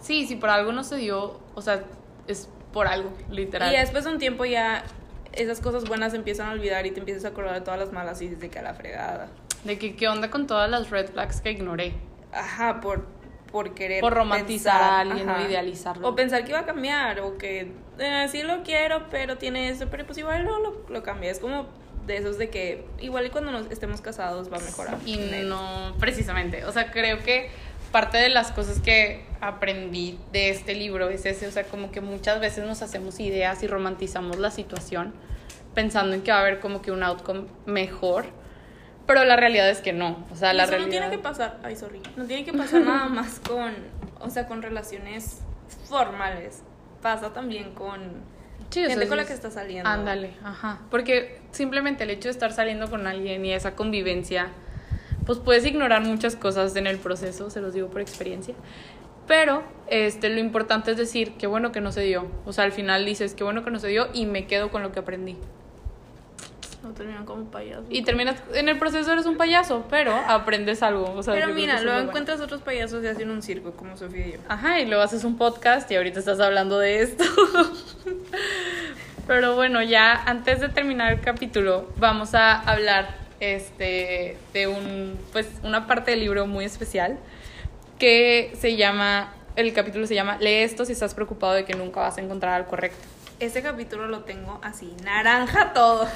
Sí, 0.00 0.26
si 0.26 0.36
por 0.36 0.48
algo 0.50 0.72
no 0.72 0.84
se 0.84 0.96
dio, 0.96 1.40
o 1.54 1.62
sea, 1.62 1.84
es 2.26 2.48
por 2.72 2.86
algo, 2.86 3.12
literal. 3.30 3.72
Y 3.72 3.76
después 3.76 4.04
de 4.04 4.10
un 4.12 4.18
tiempo 4.18 4.44
ya 4.44 4.84
esas 5.32 5.60
cosas 5.60 5.84
buenas 5.88 6.12
se 6.12 6.18
empiezan 6.18 6.48
a 6.48 6.52
olvidar 6.52 6.86
y 6.86 6.90
te 6.90 7.00
empiezas 7.00 7.24
a 7.24 7.28
acordar 7.28 7.54
de 7.54 7.60
todas 7.62 7.78
las 7.80 7.92
malas 7.92 8.20
y 8.22 8.24
dices 8.26 8.40
de 8.40 8.48
que 8.50 8.58
a 8.58 8.62
la 8.62 8.74
fregada. 8.74 9.28
De 9.64 9.78
que 9.78 9.96
qué 9.96 10.08
onda 10.08 10.30
con 10.30 10.46
todas 10.46 10.70
las 10.70 10.90
red 10.90 11.08
flags 11.10 11.40
que 11.40 11.50
ignoré. 11.50 11.94
Ajá, 12.32 12.80
por, 12.80 13.06
por 13.50 13.74
querer. 13.74 14.00
Por 14.00 14.14
romantizar 14.14 14.72
pensar, 14.74 14.92
a 14.92 15.00
alguien 15.00 15.28
ajá. 15.28 15.42
o 15.42 15.48
idealizarlo. 15.48 16.08
O 16.08 16.14
pensar 16.14 16.44
que 16.44 16.50
iba 16.50 16.60
a 16.60 16.66
cambiar, 16.66 17.20
o 17.20 17.38
que 17.38 17.72
eh, 17.98 18.26
sí 18.30 18.42
lo 18.42 18.62
quiero, 18.62 19.08
pero 19.10 19.38
tiene 19.38 19.68
eso, 19.68 19.88
pero 19.90 20.06
pues 20.06 20.18
igual 20.18 20.44
no 20.44 20.58
lo, 20.60 20.84
lo 20.88 21.02
cambia. 21.02 21.30
Es 21.30 21.38
como 21.38 21.66
de 22.06 22.16
esos 22.16 22.38
de 22.38 22.50
que 22.50 22.84
igual 23.00 23.26
y 23.26 23.30
cuando 23.30 23.52
nos 23.52 23.70
estemos 23.70 24.00
casados 24.00 24.52
va 24.52 24.56
a 24.56 24.60
mejorar. 24.60 24.98
Y 25.04 25.16
no, 25.44 25.94
precisamente. 26.00 26.64
O 26.64 26.72
sea, 26.72 26.90
creo 26.90 27.18
que 27.20 27.50
parte 27.92 28.18
de 28.18 28.28
las 28.28 28.50
cosas 28.50 28.80
que 28.80 29.24
aprendí 29.40 30.18
de 30.32 30.50
este 30.50 30.74
libro 30.74 31.08
es 31.08 31.24
ese, 31.24 31.46
o 31.46 31.50
sea, 31.52 31.64
como 31.64 31.90
que 31.90 32.00
muchas 32.00 32.40
veces 32.40 32.64
nos 32.66 32.82
hacemos 32.82 33.20
ideas 33.20 33.62
y 33.62 33.66
romantizamos 33.66 34.38
la 34.38 34.50
situación 34.50 35.14
pensando 35.74 36.14
en 36.14 36.22
que 36.22 36.32
va 36.32 36.38
a 36.38 36.40
haber 36.40 36.60
como 36.60 36.82
que 36.82 36.90
un 36.90 37.02
outcome 37.02 37.44
mejor, 37.66 38.26
pero 39.08 39.24
la 39.24 39.36
realidad 39.36 39.68
es 39.70 39.80
que 39.80 39.92
no. 39.92 40.24
O 40.30 40.36
sea, 40.36 40.52
la 40.52 40.64
eso 40.64 40.72
realidad... 40.72 40.86
no 40.86 40.92
tiene 40.92 41.10
que 41.10 41.18
pasar, 41.20 41.58
ay, 41.64 41.74
sorry, 41.74 42.00
no 42.16 42.26
tiene 42.26 42.44
que 42.44 42.52
pasar 42.52 42.82
nada 42.82 43.06
más 43.08 43.40
con, 43.40 43.74
o 44.20 44.30
sea, 44.30 44.46
con 44.46 44.62
relaciones 44.62 45.40
formales. 45.88 46.62
Pasa 47.02 47.32
también 47.32 47.72
con 47.72 48.22
Sí, 48.70 48.84
gente 48.84 49.08
con 49.08 49.16
la 49.16 49.24
que 49.24 49.32
está 49.32 49.50
saliendo. 49.50 49.88
Ándale, 49.88 50.34
ajá. 50.44 50.80
Porque 50.90 51.40
simplemente 51.52 52.04
el 52.04 52.10
hecho 52.10 52.28
de 52.28 52.32
estar 52.32 52.52
saliendo 52.52 52.90
con 52.90 53.06
alguien 53.06 53.44
y 53.46 53.52
esa 53.52 53.74
convivencia, 53.74 54.48
pues 55.24 55.38
puedes 55.38 55.64
ignorar 55.64 56.02
muchas 56.02 56.36
cosas 56.36 56.76
en 56.76 56.86
el 56.86 56.98
proceso, 56.98 57.48
se 57.48 57.62
los 57.62 57.72
digo 57.72 57.88
por 57.88 58.02
experiencia. 58.02 58.54
Pero 59.26 59.62
este, 59.88 60.28
lo 60.28 60.38
importante 60.38 60.90
es 60.90 60.96
decir, 60.98 61.32
qué 61.38 61.46
bueno 61.46 61.72
que 61.72 61.80
no 61.80 61.92
se 61.92 62.02
dio. 62.02 62.26
O 62.44 62.52
sea, 62.52 62.64
al 62.64 62.72
final 62.72 63.06
dices, 63.06 63.34
qué 63.34 63.42
bueno 63.42 63.64
que 63.64 63.70
no 63.70 63.78
se 63.78 63.88
dio 63.88 64.08
y 64.12 64.26
me 64.26 64.46
quedo 64.46 64.70
con 64.70 64.82
lo 64.82 64.92
que 64.92 64.98
aprendí. 64.98 65.38
No 66.82 66.90
terminan 66.90 67.24
como 67.24 67.50
payasos. 67.50 67.86
Y 67.88 68.02
terminas, 68.02 68.36
en 68.54 68.68
el 68.68 68.78
proceso 68.78 69.12
eres 69.12 69.26
un 69.26 69.36
payaso, 69.36 69.86
pero 69.90 70.14
aprendes 70.14 70.82
algo. 70.82 71.12
O 71.12 71.22
sea, 71.22 71.34
Pero 71.34 71.48
mira, 71.48 71.80
luego 71.80 71.96
bueno. 71.96 72.10
encuentras 72.10 72.40
otros 72.40 72.62
payasos 72.62 73.02
y 73.02 73.08
hacen 73.08 73.30
un 73.30 73.42
circo 73.42 73.72
como 73.72 73.96
Sofía 73.96 74.28
y 74.28 74.32
yo. 74.32 74.38
Ajá, 74.48 74.80
y 74.80 74.86
luego 74.86 75.02
haces 75.02 75.24
un 75.24 75.36
podcast 75.36 75.90
y 75.90 75.96
ahorita 75.96 76.20
estás 76.20 76.38
hablando 76.38 76.78
de 76.78 77.02
esto. 77.02 77.24
Pero 79.26 79.56
bueno, 79.56 79.82
ya 79.82 80.22
antes 80.24 80.60
de 80.60 80.68
terminar 80.68 81.12
el 81.12 81.20
capítulo, 81.20 81.88
vamos 81.96 82.34
a 82.34 82.60
hablar 82.60 83.16
este 83.40 84.36
de 84.52 84.66
un 84.66 85.18
pues 85.32 85.48
una 85.62 85.86
parte 85.86 86.12
del 86.12 86.20
libro 86.20 86.46
muy 86.46 86.64
especial 86.64 87.18
que 87.98 88.52
se 88.58 88.76
llama 88.76 89.32
el 89.54 89.72
capítulo 89.72 90.06
se 90.06 90.14
llama 90.14 90.38
Lee 90.40 90.62
esto 90.62 90.84
si 90.84 90.92
estás 90.92 91.14
preocupado 91.14 91.52
de 91.52 91.64
que 91.64 91.74
nunca 91.74 92.00
vas 92.00 92.18
a 92.18 92.20
encontrar 92.20 92.54
al 92.54 92.66
correcto. 92.66 92.98
Este 93.40 93.62
capítulo 93.62 94.08
lo 94.08 94.20
tengo 94.24 94.58
así, 94.62 94.92
naranja 95.04 95.72
todo. 95.72 96.08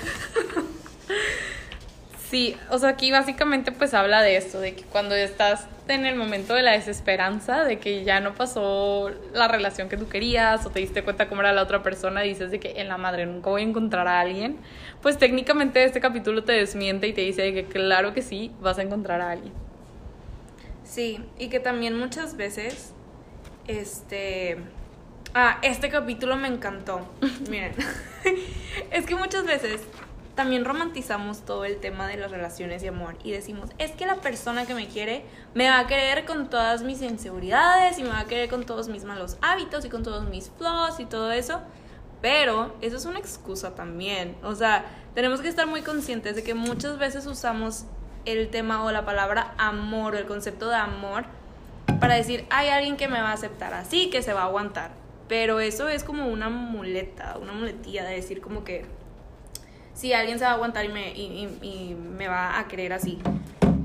Sí, 2.28 2.56
o 2.70 2.78
sea, 2.78 2.88
aquí 2.88 3.12
básicamente 3.12 3.72
pues 3.72 3.92
habla 3.92 4.22
de 4.22 4.36
esto, 4.36 4.58
de 4.58 4.74
que 4.74 4.84
cuando 4.84 5.14
estás 5.14 5.66
en 5.86 6.06
el 6.06 6.16
momento 6.16 6.54
de 6.54 6.62
la 6.62 6.72
desesperanza, 6.72 7.62
de 7.64 7.78
que 7.78 8.04
ya 8.04 8.20
no 8.20 8.34
pasó 8.34 9.10
la 9.34 9.48
relación 9.48 9.90
que 9.90 9.98
tú 9.98 10.08
querías 10.08 10.64
o 10.64 10.70
te 10.70 10.80
diste 10.80 11.04
cuenta 11.04 11.28
cómo 11.28 11.42
era 11.42 11.52
la 11.52 11.62
otra 11.62 11.82
persona, 11.82 12.22
dices 12.22 12.50
de 12.50 12.58
que 12.58 12.80
en 12.80 12.88
la 12.88 12.96
madre 12.96 13.26
nunca 13.26 13.50
voy 13.50 13.60
a 13.60 13.64
encontrar 13.66 14.08
a 14.08 14.18
alguien, 14.18 14.56
pues 15.02 15.18
técnicamente 15.18 15.84
este 15.84 16.00
capítulo 16.00 16.42
te 16.42 16.52
desmiente 16.52 17.06
y 17.06 17.12
te 17.12 17.20
dice 17.20 17.42
de 17.42 17.52
que 17.52 17.64
claro 17.66 18.14
que 18.14 18.22
sí, 18.22 18.50
vas 18.62 18.78
a 18.78 18.82
encontrar 18.82 19.20
a 19.20 19.32
alguien. 19.32 19.52
Sí, 20.84 21.20
y 21.38 21.48
que 21.50 21.60
también 21.60 21.96
muchas 21.98 22.36
veces, 22.36 22.94
este... 23.68 24.56
Ah, 25.34 25.58
este 25.62 25.88
capítulo 25.88 26.36
me 26.36 26.48
encantó. 26.48 27.00
Miren, 27.48 27.74
es 28.90 29.06
que 29.06 29.16
muchas 29.16 29.46
veces 29.46 29.80
también 30.34 30.66
romantizamos 30.66 31.46
todo 31.46 31.64
el 31.64 31.80
tema 31.80 32.06
de 32.06 32.18
las 32.18 32.30
relaciones 32.30 32.82
y 32.82 32.88
amor 32.88 33.16
y 33.24 33.30
decimos, 33.30 33.70
es 33.78 33.92
que 33.92 34.04
la 34.04 34.16
persona 34.16 34.66
que 34.66 34.74
me 34.74 34.88
quiere 34.88 35.24
me 35.54 35.70
va 35.70 35.78
a 35.78 35.86
querer 35.86 36.26
con 36.26 36.50
todas 36.50 36.82
mis 36.82 37.00
inseguridades 37.00 37.98
y 37.98 38.02
me 38.02 38.10
va 38.10 38.20
a 38.20 38.24
querer 38.26 38.50
con 38.50 38.66
todos 38.66 38.88
mis 38.88 39.04
malos 39.04 39.38
hábitos 39.40 39.86
y 39.86 39.88
con 39.88 40.02
todos 40.02 40.28
mis 40.28 40.50
flaws 40.58 41.00
y 41.00 41.06
todo 41.06 41.32
eso. 41.32 41.62
Pero 42.20 42.76
eso 42.82 42.98
es 42.98 43.06
una 43.06 43.18
excusa 43.18 43.74
también. 43.74 44.36
O 44.42 44.54
sea, 44.54 44.84
tenemos 45.14 45.40
que 45.40 45.48
estar 45.48 45.66
muy 45.66 45.80
conscientes 45.80 46.36
de 46.36 46.42
que 46.42 46.52
muchas 46.52 46.98
veces 46.98 47.26
usamos 47.26 47.86
el 48.26 48.50
tema 48.50 48.84
o 48.84 48.92
la 48.92 49.06
palabra 49.06 49.54
amor 49.56 50.14
o 50.14 50.18
el 50.18 50.26
concepto 50.26 50.68
de 50.68 50.76
amor 50.76 51.24
para 52.00 52.16
decir, 52.16 52.44
hay 52.50 52.68
alguien 52.68 52.98
que 52.98 53.08
me 53.08 53.22
va 53.22 53.30
a 53.30 53.32
aceptar 53.32 53.72
así, 53.72 54.10
que 54.10 54.22
se 54.22 54.34
va 54.34 54.42
a 54.42 54.44
aguantar. 54.44 55.01
Pero 55.28 55.60
eso 55.60 55.88
es 55.88 56.04
como 56.04 56.26
una 56.26 56.48
muleta, 56.50 57.38
una 57.40 57.52
muletilla 57.52 58.04
de 58.04 58.14
decir 58.14 58.40
como 58.40 58.64
que 58.64 58.84
si 59.94 60.12
alguien 60.12 60.38
se 60.38 60.44
va 60.44 60.52
a 60.52 60.54
aguantar 60.54 60.84
y 60.84 60.88
me, 60.88 61.12
y, 61.12 61.48
y- 61.62 61.66
y 61.90 61.94
me 61.94 62.28
va 62.28 62.58
a 62.58 62.68
querer 62.68 62.92
así. 62.92 63.18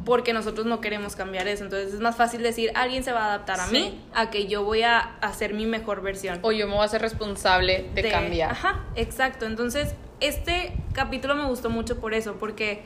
Porque 0.05 0.31
nosotros 0.31 0.65
no 0.65 0.79
queremos 0.79 1.15
cambiar 1.17 1.47
eso. 1.49 1.65
Entonces 1.65 1.93
es 1.93 1.99
más 1.99 2.15
fácil 2.15 2.41
decir, 2.41 2.71
alguien 2.75 3.03
se 3.03 3.11
va 3.11 3.25
a 3.25 3.27
adaptar 3.27 3.59
a 3.59 3.65
Sí. 3.67 3.73
mí, 3.73 4.01
a 4.13 4.29
que 4.29 4.47
yo 4.47 4.63
voy 4.63 4.83
a 4.83 4.99
hacer 5.21 5.53
mi 5.53 5.65
mejor 5.65 6.01
versión 6.01 6.39
O 6.43 6.53
yo 6.53 6.65
me 6.65 6.73
voy 6.73 6.81
a 6.81 6.85
hacer 6.85 7.01
responsable 7.01 7.89
de, 7.93 8.09
cambiar. 8.09 8.51
Ajá, 8.51 8.85
exacto. 8.95 9.45
Entonces, 9.45 9.93
este 10.21 10.73
capítulo 10.93 11.35
me 11.35 11.45
gustó 11.45 11.69
mucho 11.69 11.99
por 11.99 12.13
eso, 12.13 12.35
porque 12.39 12.83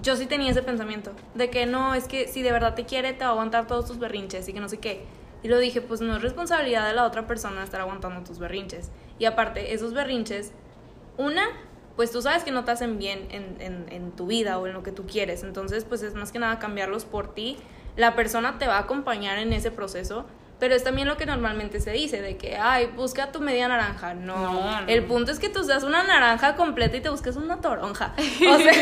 yo 0.00 0.14
sí 0.16 0.26
tenía 0.26 0.50
ese 0.52 0.62
pensamiento 0.62 1.10
de 1.34 1.50
que 1.50 1.66
no, 1.66 1.94
es 1.94 2.06
que 2.06 2.28
si 2.28 2.42
de 2.42 2.52
verdad 2.52 2.74
te 2.74 2.84
quiere, 2.84 3.12
te 3.14 3.20
va 3.24 3.30
a 3.30 3.32
aguantar 3.32 3.66
todos 3.66 3.86
tus 3.86 3.98
berrinches 3.98 4.48
y 4.48 4.52
que 4.52 4.60
no 4.60 4.68
sé 4.68 4.78
qué. 4.78 5.04
Y 5.44 5.48
lo 5.48 5.58
dije, 5.58 5.82
pues 5.82 6.00
no 6.00 6.16
es 6.16 6.22
responsabilidad 6.22 6.88
de 6.88 6.94
la 6.94 7.04
otra 7.04 7.26
persona 7.26 7.62
estar 7.62 7.78
aguantando 7.78 8.24
tus 8.24 8.38
berrinches. 8.38 8.90
Y 9.18 9.26
aparte, 9.26 9.74
esos 9.74 9.92
berrinches, 9.92 10.52
una, 11.18 11.44
pues 11.96 12.10
tú 12.10 12.22
sabes 12.22 12.44
que 12.44 12.50
no 12.50 12.64
te 12.64 12.70
hacen 12.70 12.98
bien 12.98 13.28
en, 13.30 13.84
en, 13.90 14.12
tu 14.12 14.26
vida 14.26 14.58
o 14.58 14.66
en 14.66 14.72
lo 14.72 14.82
que 14.82 14.90
tú 14.90 15.04
quieres. 15.06 15.42
Entonces, 15.42 15.84
pues 15.84 16.02
es 16.02 16.14
más 16.14 16.32
que 16.32 16.38
nada 16.38 16.58
cambiarlos 16.58 17.04
por 17.04 17.34
ti. 17.34 17.58
La 17.94 18.16
persona 18.16 18.58
te 18.58 18.66
va 18.66 18.78
a 18.78 18.80
acompañar 18.80 19.36
en 19.36 19.52
ese 19.52 19.70
proceso. 19.70 20.24
Pero 20.64 20.76
es 20.76 20.82
también 20.82 21.06
lo 21.06 21.18
que 21.18 21.26
normalmente 21.26 21.78
se 21.78 21.90
dice, 21.90 22.22
de 22.22 22.38
que, 22.38 22.56
ay, 22.56 22.86
busca 22.96 23.30
tu 23.30 23.42
media 23.42 23.68
naranja. 23.68 24.14
No, 24.14 24.34
No, 24.34 24.80
no. 24.80 24.88
el 24.88 25.04
punto 25.04 25.30
es 25.30 25.38
que 25.38 25.50
tú 25.50 25.62
seas 25.62 25.82
una 25.82 26.02
naranja 26.04 26.56
completa 26.56 26.96
y 26.96 27.02
te 27.02 27.10
busques 27.10 27.36
una 27.36 27.60
toronja. 27.60 28.14
O 28.48 28.56
sea, 28.58 28.72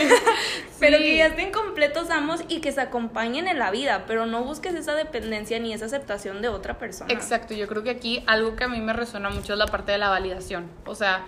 pero 0.78 0.98
que 0.98 1.16
ya 1.16 1.26
estén 1.26 1.50
completos 1.50 2.08
ambos 2.10 2.44
y 2.46 2.60
que 2.60 2.70
se 2.70 2.80
acompañen 2.80 3.48
en 3.48 3.58
la 3.58 3.72
vida, 3.72 4.04
pero 4.06 4.26
no 4.26 4.44
busques 4.44 4.76
esa 4.76 4.94
dependencia 4.94 5.58
ni 5.58 5.72
esa 5.72 5.86
aceptación 5.86 6.40
de 6.40 6.50
otra 6.50 6.78
persona. 6.78 7.12
Exacto, 7.12 7.52
yo 7.52 7.66
creo 7.66 7.82
que 7.82 7.90
aquí 7.90 8.22
algo 8.28 8.54
que 8.54 8.62
a 8.62 8.68
mí 8.68 8.80
me 8.80 8.92
resuena 8.92 9.30
mucho 9.30 9.54
es 9.54 9.58
la 9.58 9.66
parte 9.66 9.90
de 9.90 9.98
la 9.98 10.08
validación. 10.08 10.70
O 10.86 10.94
sea, 10.94 11.26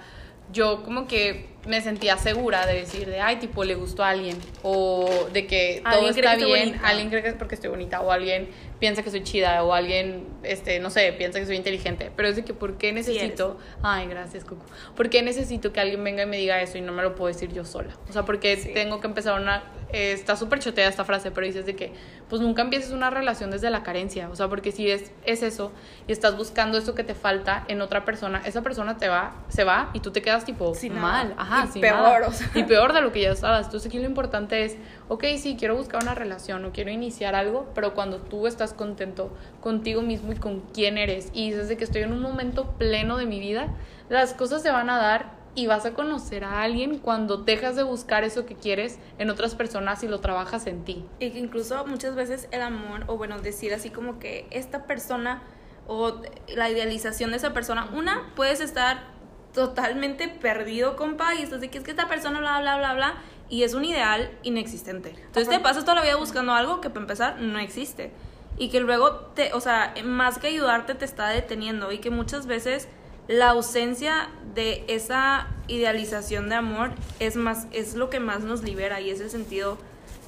yo 0.53 0.83
como 0.85 1.07
que 1.07 1.49
me 1.67 1.81
sentía 1.81 2.17
segura 2.19 2.67
de 2.67 2.75
decir 2.75 3.09
de, 3.09 3.21
ay, 3.21 3.37
tipo, 3.37 3.65
le 3.65 3.75
gustó 3.75 4.05
a 4.05 4.11
alguien, 4.11 4.39
o 4.63 5.09
de 5.33 5.47
que 5.47 5.83
todo 5.91 6.09
está 6.11 6.37
que 6.37 6.45
bien, 6.45 6.81
alguien 6.85 7.09
cree 7.09 7.23
que 7.23 7.29
es 7.29 7.35
porque 7.35 7.55
estoy 7.55 7.71
bonita, 7.71 8.01
o 8.03 8.11
alguien 8.13 8.51
piensa 8.81 9.03
que 9.03 9.11
soy 9.11 9.23
chida, 9.23 9.63
o 9.65 9.73
alguien, 9.73 10.27
este, 10.43 10.79
no 10.81 10.91
sé, 10.91 11.13
piensa 11.13 11.39
que 11.41 11.47
soy 11.47 11.57
inteligente, 11.57 12.11
pero 12.17 12.29
es 12.29 12.37
de 12.37 12.45
que, 12.45 12.55
¿por 12.55 12.77
qué 12.77 12.93
necesito? 12.93 13.59
ay, 13.83 14.07
gracias, 14.09 14.45
Cucu. 14.45 14.65
¿Por 14.97 15.09
qué 15.11 15.23
necesito 15.23 15.73
que 15.73 15.81
alguien 15.81 16.03
venga 16.05 16.25
y 16.25 16.27
me 16.27 16.37
diga 16.37 16.61
eso 16.61 16.77
y 16.79 16.81
no 16.81 16.93
me 16.93 17.03
lo 17.03 17.15
puedo 17.15 17.29
decir 17.33 17.53
yo 17.53 17.65
sola? 17.65 17.97
O 18.09 18.13
sea, 18.13 18.25
porque 18.25 18.57
Sí. 18.57 18.71
tengo 18.75 19.01
que 19.01 19.07
empezar 19.07 19.41
una, 19.41 19.63
eh, 19.95 20.13
está 20.13 20.37
súper 20.37 20.59
choteada 20.59 20.91
esta 20.91 21.05
frase, 21.05 21.31
pero 21.31 21.47
dices 21.47 21.65
de 21.67 21.77
que, 21.77 21.93
pues 22.29 22.43
nunca 22.43 22.63
empieces 22.63 22.91
una 22.91 23.11
relación 23.11 23.51
desde 23.51 23.71
la 23.71 23.83
carencia, 23.83 24.29
o 24.29 24.37
sea, 24.37 24.49
porque 24.49 24.73
si 24.73 24.91
es, 24.91 25.13
es 25.25 25.43
eso, 25.43 25.73
y 26.09 26.13
estás 26.13 26.37
buscando 26.37 26.77
eso 26.77 26.95
que 26.95 27.05
te 27.05 27.15
falta 27.15 27.65
en 27.69 27.81
otra 27.81 28.05
persona, 28.05 28.43
esa 28.45 28.63
persona 28.63 28.97
te 28.99 29.09
va, 29.09 29.35
se 29.49 29.65
va, 29.65 29.91
y 29.95 30.01
tú 30.01 30.11
te 30.11 30.21
quedas 30.21 30.45
tipo 30.45 30.75
Sin 30.75 30.95
mal, 30.99 31.31
nada. 31.31 31.43
ajá, 31.43 31.65
Y 31.69 31.73
sin 31.73 31.81
peor, 31.83 31.97
nada. 32.21 32.29
o 32.29 32.33
sea. 32.33 32.51
Y 32.55 32.65
peor 32.65 32.93
de 32.93 33.01
lo 33.01 33.13
que 33.13 33.21
ya 33.23 33.31
estabas. 33.31 33.67
Entonces 33.67 33.89
aquí 33.89 33.99
lo 33.99 34.07
importante 34.07 34.65
es, 34.65 34.77
ok, 35.09 35.25
sí, 35.39 35.57
quiero 35.59 35.77
buscar 35.77 36.03
una 36.03 36.15
relación 36.15 36.65
o 36.65 36.73
quiero 36.73 36.91
iniciar 36.91 37.35
algo, 37.35 37.71
pero 37.75 37.95
cuando 37.95 38.19
tú 38.19 38.47
estás 38.47 38.73
contento 38.75 39.33
contigo 39.61 40.03
mismo 40.03 40.33
y 40.33 40.37
con 40.37 40.61
quién 40.75 40.99
eres 40.99 41.31
y 41.33 41.51
dices 41.51 41.69
de 41.69 41.77
que 41.77 41.85
estoy 41.85 42.03
en 42.03 42.13
un 42.13 42.21
momento 42.21 42.73
pleno 42.79 43.17
de 43.17 43.27
mi 43.27 43.39
vida, 43.39 43.69
las 44.09 44.35
cosas 44.35 44.61
se 44.63 44.71
van 44.71 44.91
a 44.91 44.99
dar 44.99 45.44
y 45.55 45.67
vas 45.67 45.87
a 45.87 45.95
conocer 45.95 46.45
a 46.45 46.63
alguien 46.63 46.99
cuando 46.99 47.37
dejas 47.37 47.77
de 47.77 47.83
buscar 47.83 48.25
eso 48.25 48.45
que 48.45 48.57
quieres 48.57 48.99
en 49.19 49.31
otras 49.31 49.55
personas 49.55 50.03
y 50.03 50.09
lo 50.09 50.21
trabajas 50.21 50.67
en 50.67 50.85
ti. 50.85 51.05
Y 51.21 51.31
que 51.31 51.39
incluso 51.39 51.87
muchas 51.87 52.15
veces 52.15 52.49
el 52.51 52.63
amor, 52.63 53.05
o 53.07 53.17
bueno, 53.17 53.41
decir 53.41 53.73
así 53.73 53.91
como 53.91 54.19
que 54.19 54.47
esta 54.51 54.87
persona 54.87 55.43
o 55.87 56.21
la 56.49 56.71
idealización 56.71 57.31
de 57.31 57.37
esa 57.37 57.53
persona, 57.53 57.89
una, 57.93 58.33
puedes 58.35 58.61
estar 58.61 59.15
totalmente 59.53 60.29
perdido, 60.29 60.97
compa, 60.97 61.35
y 61.35 61.43
estás 61.43 61.61
de 61.61 61.71
que 61.71 61.79
es 61.79 61.85
que 61.85 61.93
esta 61.93 62.09
persona 62.09 62.41
bla, 62.41 62.61
bla, 62.61 62.77
bla, 62.77 62.95
bla, 62.95 63.15
y 63.49 63.63
es 63.63 63.75
un 63.75 63.85
ideal 63.85 64.37
inexistente. 64.43 65.11
Entonces 65.11 65.49
te 65.49 65.57
Ajá. 65.57 65.63
pasas 65.63 65.85
toda 65.85 65.97
la 65.97 66.03
vida 66.03 66.17
buscando 66.17 66.53
algo 66.53 66.81
que 66.81 66.91
para 66.91 67.03
empezar 67.03 67.41
no 67.41 67.59
existe. 67.59 68.13
Y 68.57 68.69
que 68.69 68.81
luego 68.81 69.17
te, 69.35 69.53
o 69.53 69.61
sea, 69.61 69.95
más 70.05 70.39
que 70.39 70.47
ayudarte 70.47 70.95
te 70.95 71.05
está 71.05 71.29
deteniendo 71.29 71.93
y 71.93 71.99
que 71.99 72.11
muchas 72.11 72.47
veces 72.47 72.89
la 73.29 73.51
ausencia 73.51 74.29
de 74.55 74.85
esa 74.89 75.49
idealización 75.67 76.49
de 76.49 76.57
amor 76.57 76.91
es 77.21 77.37
más 77.37 77.67
es 77.73 77.95
lo 77.95 78.11
que 78.11 78.21
más 78.21 78.41
nos 78.41 78.63
libera 78.63 79.01
y 79.01 79.11
es 79.11 79.21
el 79.21 79.31
sentido 79.31 79.79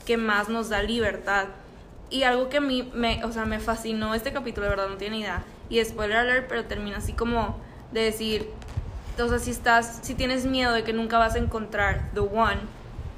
que 0.06 0.16
más 0.16 0.48
nos 0.48 0.68
da 0.68 0.82
libertad. 0.82 1.48
Y 2.08 2.22
algo 2.22 2.48
que 2.48 2.58
a 2.58 2.60
mí 2.60 2.90
me, 2.94 3.24
o 3.24 3.32
sea, 3.32 3.44
me 3.44 3.58
fascinó 3.58 4.14
este 4.14 4.32
capítulo, 4.32 4.64
de 4.64 4.70
verdad 4.70 4.88
no 4.88 4.96
tiene 4.96 5.18
idea. 5.18 5.44
Y 5.68 5.84
spoiler 5.84 6.18
alert, 6.18 6.46
pero 6.48 6.64
termina 6.64 6.98
así 6.98 7.12
como 7.12 7.58
de 7.92 8.02
decir, 8.02 8.48
o 9.20 9.28
sea, 9.28 9.38
si 9.38 9.50
estás, 9.50 9.98
si 10.02 10.14
tienes 10.14 10.46
miedo 10.46 10.72
de 10.72 10.84
que 10.84 10.92
nunca 10.92 11.18
vas 11.18 11.34
a 11.34 11.38
encontrar 11.38 12.10
the 12.14 12.20
one, 12.20 12.60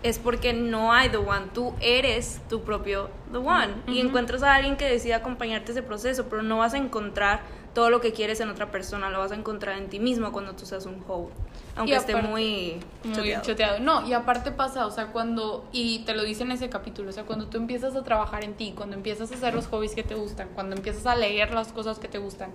es 0.02 0.18
porque 0.18 0.52
no 0.52 0.92
hay 0.92 1.10
the 1.10 1.18
one, 1.18 1.46
tú 1.52 1.74
eres 1.80 2.40
tu 2.48 2.62
propio 2.62 3.10
the 3.30 3.38
one. 3.38 3.74
Y 3.86 4.00
encuentras 4.00 4.42
a 4.42 4.54
alguien 4.54 4.76
que 4.76 4.88
decida 4.88 5.16
acompañarte 5.16 5.72
ese 5.72 5.82
proceso, 5.82 6.26
pero 6.30 6.42
no 6.42 6.58
vas 6.58 6.74
a 6.74 6.78
encontrar 6.78 7.40
todo 7.78 7.90
lo 7.90 8.00
que 8.00 8.12
quieres 8.12 8.40
en 8.40 8.48
otra 8.48 8.72
persona, 8.72 9.08
lo 9.08 9.20
vas 9.20 9.30
a 9.30 9.36
encontrar 9.36 9.78
en 9.78 9.88
ti 9.88 10.00
mismo 10.00 10.32
cuando 10.32 10.56
tú 10.56 10.66
seas 10.66 10.84
un 10.84 11.00
whole. 11.06 11.32
Aunque 11.76 11.94
esté 11.94 12.16
muy, 12.16 12.80
Muy 13.04 13.14
choteado. 13.14 13.44
choteado. 13.44 13.78
No, 13.78 14.04
y 14.04 14.14
aparte 14.14 14.50
pasa, 14.50 14.84
o 14.84 14.90
sea, 14.90 15.12
cuando, 15.12 15.64
y 15.70 16.00
te 16.00 16.12
lo 16.12 16.24
dice 16.24 16.42
en 16.42 16.50
ese 16.50 16.68
capítulo, 16.68 17.10
o 17.10 17.12
sea, 17.12 17.22
cuando 17.22 17.46
tú 17.46 17.56
empiezas 17.56 17.94
a 17.94 18.02
trabajar 18.02 18.42
en 18.42 18.54
ti, 18.54 18.72
cuando 18.74 18.96
empiezas 18.96 19.30
a 19.30 19.36
hacer 19.36 19.54
los 19.54 19.68
hobbies 19.68 19.94
que 19.94 20.02
te 20.02 20.16
gustan, 20.16 20.48
cuando 20.56 20.74
empiezas 20.74 21.06
a 21.06 21.14
leer 21.14 21.52
las 21.54 21.72
cosas 21.72 22.00
que 22.00 22.08
te 22.08 22.18
gustan, 22.18 22.50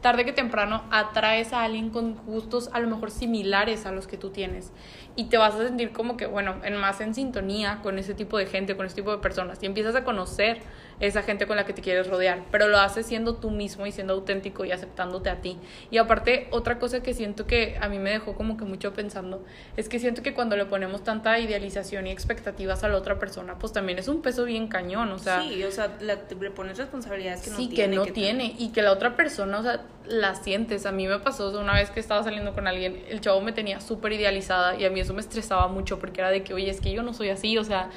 tarde 0.00 0.24
que 0.24 0.32
temprano 0.32 0.84
atraes 0.92 1.52
a 1.52 1.64
alguien 1.64 1.90
con 1.90 2.14
gustos 2.24 2.70
a 2.72 2.78
lo 2.78 2.86
mejor 2.86 3.10
similares 3.10 3.84
a 3.84 3.90
los 3.90 4.06
que 4.06 4.16
tú 4.16 4.30
tienes. 4.30 4.70
Y 5.16 5.24
te 5.24 5.38
vas 5.38 5.56
a 5.56 5.66
sentir 5.66 5.90
como 5.90 6.16
que, 6.16 6.26
bueno, 6.26 6.54
en 6.62 6.76
más 6.76 7.00
en 7.00 7.16
sintonía 7.16 7.80
con 7.82 7.98
ese 7.98 8.14
tipo 8.14 8.38
de 8.38 8.46
gente, 8.46 8.76
con 8.76 8.86
ese 8.86 8.94
tipo 8.94 9.10
de 9.10 9.18
personas. 9.18 9.58
Y 9.60 9.66
empiezas 9.66 9.96
a 9.96 10.04
conocer 10.04 10.60
esa 11.00 11.22
gente 11.22 11.46
con 11.46 11.56
la 11.56 11.64
que 11.64 11.72
te 11.72 11.82
quieres 11.82 12.06
rodear. 12.08 12.40
Pero 12.50 12.68
lo 12.68 12.78
haces 12.78 13.06
siendo 13.06 13.34
tú 13.36 13.50
mismo 13.50 13.86
y 13.86 13.92
siendo 13.92 14.14
auténtico 14.14 14.64
y 14.64 14.72
aceptándote 14.72 15.30
a 15.30 15.40
ti. 15.40 15.56
Y 15.90 15.98
aparte, 15.98 16.48
otra 16.50 16.78
cosa 16.78 17.02
que 17.02 17.14
siento 17.14 17.46
que 17.46 17.76
a 17.80 17.88
mí 17.88 17.98
me 17.98 18.10
dejó 18.10 18.34
como 18.34 18.56
que 18.56 18.64
mucho 18.64 18.92
pensando, 18.94 19.44
es 19.76 19.88
que 19.88 19.98
siento 19.98 20.22
que 20.22 20.34
cuando 20.34 20.56
le 20.56 20.64
ponemos 20.66 21.04
tanta 21.04 21.38
idealización 21.38 22.06
y 22.06 22.10
expectativas 22.10 22.82
a 22.84 22.88
la 22.88 22.96
otra 22.96 23.18
persona, 23.18 23.58
pues 23.58 23.72
también 23.72 23.98
es 23.98 24.08
un 24.08 24.22
peso 24.22 24.44
bien 24.44 24.68
cañón. 24.68 25.10
O 25.12 25.18
sea, 25.18 25.42
sí, 25.42 25.62
o 25.64 25.70
sea, 25.70 25.96
la- 26.00 26.18
le 26.40 26.50
pones 26.50 26.78
responsabilidades 26.78 27.42
que 27.42 27.50
no 27.50 27.56
sí, 27.56 27.68
tiene. 27.68 27.90
que 27.92 27.96
no 27.96 28.04
te- 28.04 28.12
tiene 28.12 28.54
y 28.58 28.70
que 28.70 28.82
la 28.82 28.92
otra 28.92 29.14
persona, 29.16 29.58
o 29.58 29.62
sea, 29.62 29.82
la 30.06 30.34
sientes. 30.34 30.86
A 30.86 30.92
mí 30.92 31.06
me 31.06 31.18
pasó 31.18 31.48
o 31.48 31.50
sea, 31.52 31.60
una 31.60 31.74
vez 31.74 31.90
que 31.90 32.00
estaba 32.00 32.22
saliendo 32.22 32.54
con 32.54 32.66
alguien, 32.66 33.04
el 33.10 33.20
chavo 33.20 33.40
me 33.42 33.52
tenía 33.52 33.80
súper 33.80 34.12
idealizada 34.12 34.74
y 34.76 34.84
a 34.86 34.90
mí 34.90 35.00
eso 35.00 35.12
me 35.12 35.20
estresaba 35.20 35.68
mucho 35.68 35.98
porque 35.98 36.20
era 36.22 36.30
de 36.30 36.42
que, 36.42 36.54
oye, 36.54 36.70
es 36.70 36.80
que 36.80 36.90
yo 36.92 37.02
no 37.02 37.12
soy 37.12 37.28
así, 37.28 37.58
o 37.58 37.64
sea, 37.64 37.90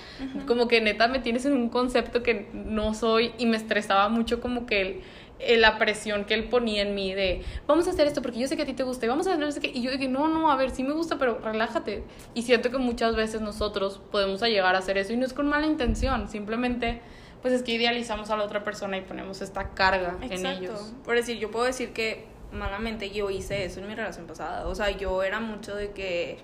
como 0.45 0.67
que 0.67 0.81
neta 0.81 1.07
me 1.07 1.19
tienes 1.19 1.45
en 1.45 1.53
un 1.53 1.69
concepto 1.69 2.21
que 2.21 2.49
no 2.53 2.90
soy 2.93 3.33
y 3.37 3.45
me 3.45 3.57
estresaba 3.57 4.09
mucho 4.09 4.39
como 4.41 4.65
que 4.65 4.81
el, 4.81 5.01
el- 5.39 5.61
la 5.61 5.77
presión 5.77 6.25
que 6.25 6.33
él 6.35 6.45
ponía 6.49 6.81
en 6.83 6.93
mí 6.95 7.13
de, 7.13 7.41
vamos 7.67 7.87
a 7.87 7.91
hacer 7.91 8.05
esto 8.07 8.21
porque 8.21 8.39
yo 8.39 8.47
sé 8.47 8.55
que 8.57 8.63
a 8.63 8.65
ti 8.65 8.73
te 8.73 8.83
gusta 8.83 9.05
y 9.05 9.09
vamos 9.09 9.27
a 9.27 9.33
hacer 9.33 9.61
qué. 9.61 9.71
Y 9.73 9.81
yo 9.81 9.91
dije, 9.91 10.07
no, 10.07 10.27
no, 10.27 10.51
a 10.51 10.55
ver, 10.55 10.69
sí 10.71 10.83
me 10.83 10.93
gusta, 10.93 11.17
pero 11.17 11.39
relájate. 11.39 12.03
Y 12.33 12.43
siento 12.43 12.69
que 12.71 12.77
muchas 12.77 13.15
veces 13.15 13.41
nosotros 13.41 13.99
podemos 14.11 14.41
llegar 14.41 14.75
a 14.75 14.79
hacer 14.79 14.97
eso 14.97 15.13
y 15.13 15.17
no 15.17 15.25
es 15.25 15.33
con 15.33 15.47
mala 15.47 15.65
intención, 15.67 16.29
simplemente 16.29 17.01
pues 17.41 17.55
es 17.55 17.63
que 17.63 17.71
idealizamos 17.71 18.29
a 18.29 18.37
la 18.37 18.43
otra 18.43 18.63
persona 18.63 18.97
y 18.97 19.01
ponemos 19.01 19.41
esta 19.41 19.69
carga 19.69 20.15
en 20.25 20.45
ellos. 20.57 20.93
Por 21.03 21.15
decir, 21.15 21.39
yo 21.39 21.49
puedo 21.49 21.65
decir 21.65 21.91
que 21.91 22.25
malamente 22.53 23.09
yo 23.09 23.31
hice 23.31 23.65
eso 23.65 23.79
en 23.79 23.87
mi 23.87 23.95
relación 23.95 24.27
pasada. 24.27 24.67
O 24.67 24.75
sea, 24.75 24.91
yo 24.91 25.23
era 25.23 25.39
mucho 25.39 25.75
de 25.75 25.89
que. 25.89 26.37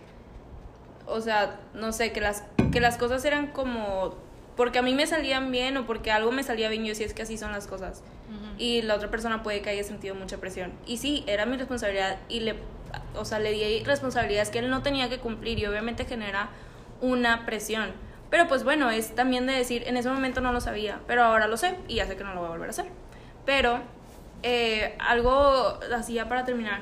O 1.06 1.22
sea, 1.22 1.60
no 1.74 1.92
sé, 1.92 2.12
que 2.12 2.20
las, 2.20 2.44
que 2.72 2.80
las 2.80 2.98
cosas 2.98 3.24
eran 3.26 3.52
como. 3.52 4.16
Porque 4.58 4.80
a 4.80 4.82
mí 4.82 4.94
me 4.94 5.06
salían 5.08 5.52
bien 5.52 5.78
o 5.78 5.86
porque 5.86 6.12
algo 6.12 6.32
me 6.32 6.44
salía 6.44 6.68
bien, 6.68 6.84
yo 6.84 6.96
sí 6.96 7.04
es 7.04 7.14
que 7.14 7.22
así 7.22 7.38
son 7.38 7.52
las 7.52 7.68
cosas. 7.68 8.04
Y 8.58 8.82
la 8.82 8.96
otra 8.96 9.10
persona 9.12 9.44
puede 9.44 9.62
que 9.62 9.70
haya 9.70 9.84
sentido 9.84 10.16
mucha 10.16 10.38
presión. 10.38 10.74
Y 10.88 10.98
sí, 10.98 11.24
era 11.28 11.46
mi 11.46 11.58
responsabilidad 11.58 12.18
y 12.28 12.40
le. 12.40 12.56
O 13.16 13.24
sea, 13.24 13.38
le 13.38 13.52
di 13.52 13.84
responsabilidades 13.84 14.50
que 14.50 14.60
él 14.60 14.70
no 14.70 14.82
tenía 14.82 15.10
que 15.10 15.20
cumplir 15.20 15.60
y 15.60 15.66
obviamente 15.68 16.06
genera 16.06 16.50
una 17.02 17.46
presión. 17.46 17.92
Pero 18.30 18.48
pues 18.48 18.64
bueno, 18.64 18.90
es 18.90 19.14
también 19.16 19.46
de 19.46 19.54
decir, 19.54 19.84
en 19.86 19.96
ese 19.96 20.10
momento 20.10 20.42
no 20.42 20.52
lo 20.52 20.60
sabía, 20.60 21.00
pero 21.08 21.24
ahora 21.24 21.48
lo 21.48 21.56
sé 21.56 21.76
y 21.88 21.96
ya 21.96 22.08
sé 22.08 22.18
que 22.18 22.24
no 22.24 22.34
lo 22.34 22.42
voy 22.42 22.48
a 22.48 22.52
volver 22.52 22.68
a 22.68 22.72
hacer. 22.72 22.86
Pero 23.46 23.80
eh, 24.44 24.96
algo 25.00 25.80
así 25.96 26.14
ya 26.14 26.28
para 26.28 26.44
terminar, 26.44 26.82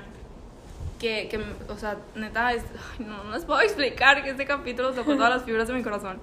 que, 0.99 1.27
que, 1.29 1.43
o 1.67 1.77
sea, 1.77 1.97
neta, 2.15 2.53
es, 2.53 2.63
no, 2.99 3.23
no 3.23 3.31
les 3.31 3.45
puedo 3.45 3.61
explicar 3.61 4.23
que 4.23 4.31
este 4.31 4.45
capítulo 4.45 4.91
tocó 4.91 5.15
todas 5.15 5.29
las 5.29 5.43
fibras 5.43 5.67
de 5.67 5.73
mi 5.73 5.83
corazón. 5.83 6.19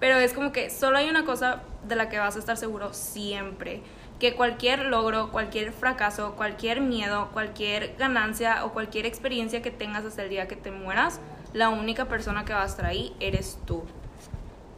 Pero 0.00 0.16
es 0.16 0.32
como 0.32 0.50
que 0.50 0.70
solo 0.70 0.96
hay 0.96 1.08
una 1.08 1.24
cosa 1.24 1.62
de 1.86 1.94
la 1.94 2.08
que 2.08 2.18
vas 2.18 2.36
a 2.36 2.38
estar 2.38 2.56
seguro 2.56 2.92
siempre. 2.94 3.82
Que 4.18 4.34
cualquier 4.34 4.86
logro, 4.86 5.30
cualquier 5.30 5.72
fracaso, 5.72 6.34
cualquier 6.36 6.80
miedo, 6.80 7.28
cualquier 7.32 7.94
ganancia 7.98 8.64
o 8.64 8.72
cualquier 8.72 9.06
experiencia 9.06 9.62
que 9.62 9.70
tengas 9.70 10.04
hasta 10.04 10.22
el 10.22 10.30
día 10.30 10.48
que 10.48 10.56
te 10.56 10.70
mueras, 10.70 11.20
la 11.52 11.68
única 11.68 12.06
persona 12.06 12.44
que 12.44 12.52
va 12.52 12.62
a 12.62 12.66
estar 12.66 12.90
eres 13.20 13.58
tú. 13.66 13.84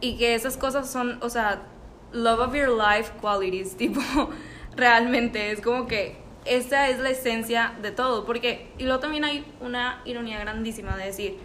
Y 0.01 0.17
que 0.17 0.35
esas 0.35 0.57
cosas 0.57 0.91
son, 0.91 1.19
o 1.23 1.29
sea, 1.29 1.63
love 2.13 2.41
of 2.41 2.55
your 2.55 2.69
life 2.69 3.13
qualities, 3.21 3.77
tipo, 3.77 4.01
realmente 4.77 5.51
es 5.53 5.61
como 5.61 5.87
que 5.87 6.17
esa 6.45 6.89
es 6.89 6.99
la 6.99 7.11
esencia 7.11 7.75
de 7.83 7.91
todo. 7.91 8.25
Porque, 8.25 8.73
y 8.79 8.85
luego 8.85 9.01
también 9.01 9.25
hay 9.25 9.45
una 9.61 10.03
ironía 10.05 10.41
grandísima 10.41 10.97
de 10.97 11.07
decir, 11.07 11.39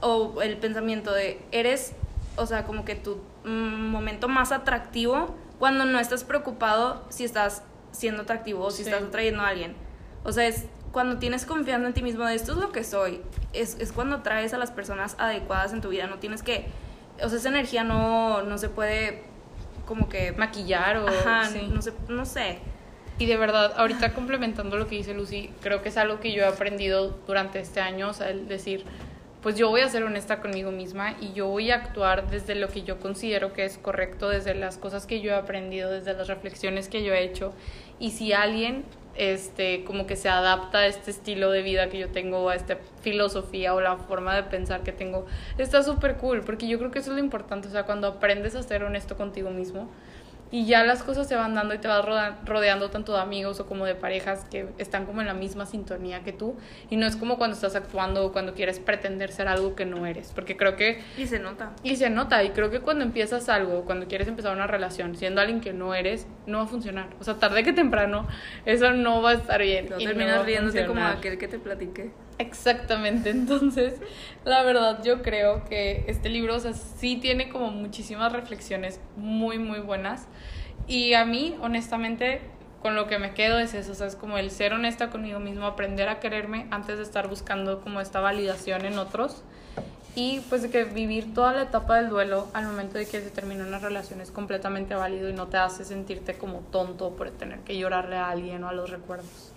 o 0.00 0.42
el 0.42 0.56
pensamiento 0.58 1.12
de, 1.12 1.40
eres, 1.52 1.94
o 2.36 2.46
sea, 2.46 2.64
como 2.64 2.84
que 2.84 2.94
tu 2.94 3.16
mm, 3.44 3.88
momento 3.90 4.28
más 4.28 4.52
atractivo 4.52 5.34
cuando 5.58 5.84
no 5.84 5.98
estás 5.98 6.24
preocupado 6.24 7.04
si 7.08 7.24
estás 7.24 7.62
siendo 7.92 8.22
atractivo 8.22 8.64
o 8.64 8.70
si 8.70 8.84
Sí. 8.84 8.90
estás 8.90 9.04
atrayendo 9.08 9.42
a 9.42 9.48
alguien. 9.48 9.74
O 10.24 10.32
sea, 10.32 10.46
es 10.46 10.66
cuando 10.92 11.18
tienes 11.18 11.46
confianza 11.46 11.86
en 11.86 11.94
ti 11.94 12.02
mismo 12.02 12.24
de 12.24 12.34
esto 12.34 12.52
es 12.52 12.58
lo 12.58 12.72
que 12.72 12.84
soy. 12.84 13.20
Es, 13.52 13.78
es 13.80 13.92
cuando 13.92 14.22
traes 14.22 14.52
a 14.54 14.58
las 14.58 14.70
personas 14.70 15.14
adecuadas 15.18 15.72
en 15.72 15.80
tu 15.80 15.88
vida. 15.88 16.06
No 16.06 16.18
tienes 16.18 16.42
que, 16.42 16.66
o 17.22 17.28
sea, 17.28 17.38
esa 17.38 17.48
energía 17.48 17.84
no, 17.84 18.42
no 18.42 18.58
se 18.58 18.68
puede 18.68 19.22
como 19.86 20.08
que... 20.08 20.32
Maquillar 20.32 20.98
o... 20.98 21.08
Ajá, 21.08 21.44
sí. 21.46 21.70
no, 21.72 21.80
no 22.14 22.24
sé. 22.24 22.58
Y 23.18 23.26
de 23.26 23.36
verdad, 23.36 23.74
ahorita 23.76 24.14
complementando 24.14 24.76
lo 24.76 24.86
que 24.86 24.96
dice 24.96 25.12
Lucy, 25.14 25.50
creo 25.60 25.82
que 25.82 25.90
es 25.90 25.96
algo 25.96 26.18
que 26.18 26.32
yo 26.32 26.42
he 26.42 26.46
aprendido 26.46 27.18
durante 27.26 27.60
este 27.60 27.80
año, 27.80 28.08
o 28.08 28.12
sea, 28.12 28.30
el 28.30 28.48
decir, 28.48 28.84
pues 29.42 29.56
yo 29.56 29.68
voy 29.68 29.80
a 29.80 29.88
ser 29.88 30.04
honesta 30.04 30.40
conmigo 30.40 30.70
misma 30.70 31.16
y 31.20 31.32
yo 31.32 31.48
voy 31.48 31.70
a 31.72 31.76
actuar 31.76 32.30
desde 32.30 32.54
lo 32.54 32.68
que 32.68 32.82
yo 32.82 33.00
considero 33.00 33.52
que 33.52 33.64
es 33.64 33.76
correcto, 33.76 34.28
desde 34.28 34.54
las 34.54 34.78
cosas 34.78 35.06
que 35.06 35.20
yo 35.20 35.32
he 35.32 35.34
aprendido, 35.34 35.90
desde 35.90 36.14
las 36.14 36.28
reflexiones 36.28 36.88
que 36.88 37.02
yo 37.02 37.12
he 37.12 37.24
hecho. 37.24 37.52
Y 37.98 38.12
si 38.12 38.32
alguien 38.32 38.84
este 39.14 39.84
como 39.84 40.06
que 40.06 40.16
se 40.16 40.28
adapta 40.28 40.78
a 40.78 40.86
este 40.86 41.10
estilo 41.10 41.50
de 41.50 41.62
vida 41.62 41.88
que 41.88 41.98
yo 41.98 42.08
tengo, 42.10 42.48
a 42.48 42.54
esta 42.54 42.78
filosofía 43.02 43.74
o 43.74 43.80
la 43.80 43.96
forma 43.96 44.34
de 44.34 44.44
pensar 44.44 44.82
que 44.82 44.92
tengo, 44.92 45.26
está 45.58 45.82
súper 45.82 46.16
cool, 46.16 46.42
porque 46.42 46.68
yo 46.68 46.78
creo 46.78 46.90
que 46.90 47.00
eso 47.00 47.10
es 47.10 47.16
lo 47.16 47.22
importante, 47.22 47.68
o 47.68 47.70
sea, 47.70 47.84
cuando 47.84 48.06
aprendes 48.06 48.54
a 48.54 48.62
ser 48.62 48.84
honesto 48.84 49.16
contigo 49.16 49.50
mismo, 49.50 49.90
y 50.52 50.66
ya 50.66 50.84
las 50.84 51.02
cosas 51.02 51.26
se 51.26 51.34
van 51.34 51.54
dando 51.54 51.74
y 51.74 51.78
te 51.78 51.88
vas 51.88 52.04
rodeando 52.44 52.90
tanto 52.90 53.14
de 53.14 53.20
amigos 53.20 53.58
o 53.58 53.66
como 53.66 53.86
de 53.86 53.94
parejas 53.96 54.44
que 54.50 54.68
están 54.78 55.06
como 55.06 55.20
en 55.22 55.26
la 55.26 55.34
misma 55.34 55.66
sintonía 55.66 56.22
que 56.22 56.32
tú 56.32 56.56
y 56.90 56.96
no 56.96 57.06
es 57.06 57.16
como 57.16 57.38
cuando 57.38 57.54
estás 57.56 57.74
actuando 57.74 58.26
o 58.26 58.32
cuando 58.32 58.54
quieres 58.54 58.78
pretender 58.78 59.32
ser 59.32 59.48
algo 59.48 59.74
que 59.74 59.86
no 59.86 60.06
eres, 60.06 60.30
porque 60.34 60.56
creo 60.56 60.76
que 60.76 61.02
Y 61.16 61.26
se 61.26 61.38
nota. 61.38 61.72
y 61.82 61.96
se 61.96 62.10
nota, 62.10 62.44
y 62.44 62.50
creo 62.50 62.70
que 62.70 62.80
cuando 62.80 63.02
empiezas 63.02 63.48
algo, 63.48 63.84
cuando 63.84 64.06
quieres 64.06 64.28
empezar 64.28 64.54
una 64.54 64.66
relación, 64.66 65.16
siendo 65.16 65.40
alguien 65.40 65.60
que 65.60 65.72
no 65.72 65.94
eres, 65.94 66.26
no 66.46 66.58
va 66.58 66.64
a 66.64 66.66
funcionar. 66.68 67.08
O 67.18 67.24
sea, 67.24 67.34
tarde 67.34 67.64
que 67.64 67.72
temprano, 67.72 68.28
eso 68.66 68.92
no 68.92 69.22
va 69.22 69.30
a 69.30 69.34
estar 69.34 69.62
bien. 69.62 69.88
No 69.88 69.98
y 69.98 70.04
no 70.04 70.10
terminas 70.10 70.40
a 70.40 70.42
riéndote 70.44 70.86
como 70.86 71.02
aquel 71.04 71.38
que 71.38 71.48
te 71.48 71.58
platiqué. 71.58 72.10
Exactamente, 72.38 73.30
entonces, 73.30 74.00
la 74.44 74.62
verdad 74.62 75.02
yo 75.04 75.22
creo 75.22 75.64
que 75.64 76.04
este 76.08 76.28
libro, 76.28 76.56
o 76.56 76.60
sea, 76.60 76.72
sí 76.72 77.16
tiene 77.16 77.48
como 77.48 77.70
muchísimas 77.70 78.32
reflexiones 78.32 79.00
muy, 79.16 79.58
muy 79.58 79.80
buenas. 79.80 80.26
Y 80.88 81.14
a 81.14 81.24
mí, 81.24 81.56
honestamente, 81.60 82.40
con 82.80 82.96
lo 82.96 83.06
que 83.06 83.18
me 83.18 83.32
quedo 83.32 83.58
es 83.60 83.74
eso, 83.74 83.92
o 83.92 83.94
sea, 83.94 84.08
es 84.08 84.16
como 84.16 84.38
el 84.38 84.50
ser 84.50 84.72
honesta 84.72 85.10
conmigo 85.10 85.38
mismo, 85.38 85.66
aprender 85.66 86.08
a 86.08 86.18
quererme 86.18 86.66
antes 86.70 86.96
de 86.96 87.04
estar 87.04 87.28
buscando 87.28 87.80
como 87.80 88.00
esta 88.00 88.20
validación 88.20 88.84
en 88.84 88.98
otros. 88.98 89.44
Y 90.14 90.40
pues 90.50 90.60
de 90.60 90.68
que 90.68 90.84
vivir 90.84 91.32
toda 91.32 91.54
la 91.54 91.62
etapa 91.62 91.96
del 91.96 92.10
duelo 92.10 92.48
al 92.52 92.66
momento 92.66 92.98
de 92.98 93.06
que 93.06 93.22
se 93.22 93.30
termina 93.30 93.64
una 93.64 93.78
relación 93.78 94.20
es 94.20 94.30
completamente 94.30 94.94
válido 94.94 95.30
y 95.30 95.32
no 95.32 95.46
te 95.46 95.56
hace 95.56 95.86
sentirte 95.86 96.36
como 96.36 96.58
tonto 96.70 97.16
por 97.16 97.30
tener 97.30 97.60
que 97.60 97.78
llorarle 97.78 98.16
a 98.16 98.28
alguien 98.28 98.62
o 98.64 98.68
a 98.68 98.72
los 98.74 98.90
recuerdos. 98.90 99.51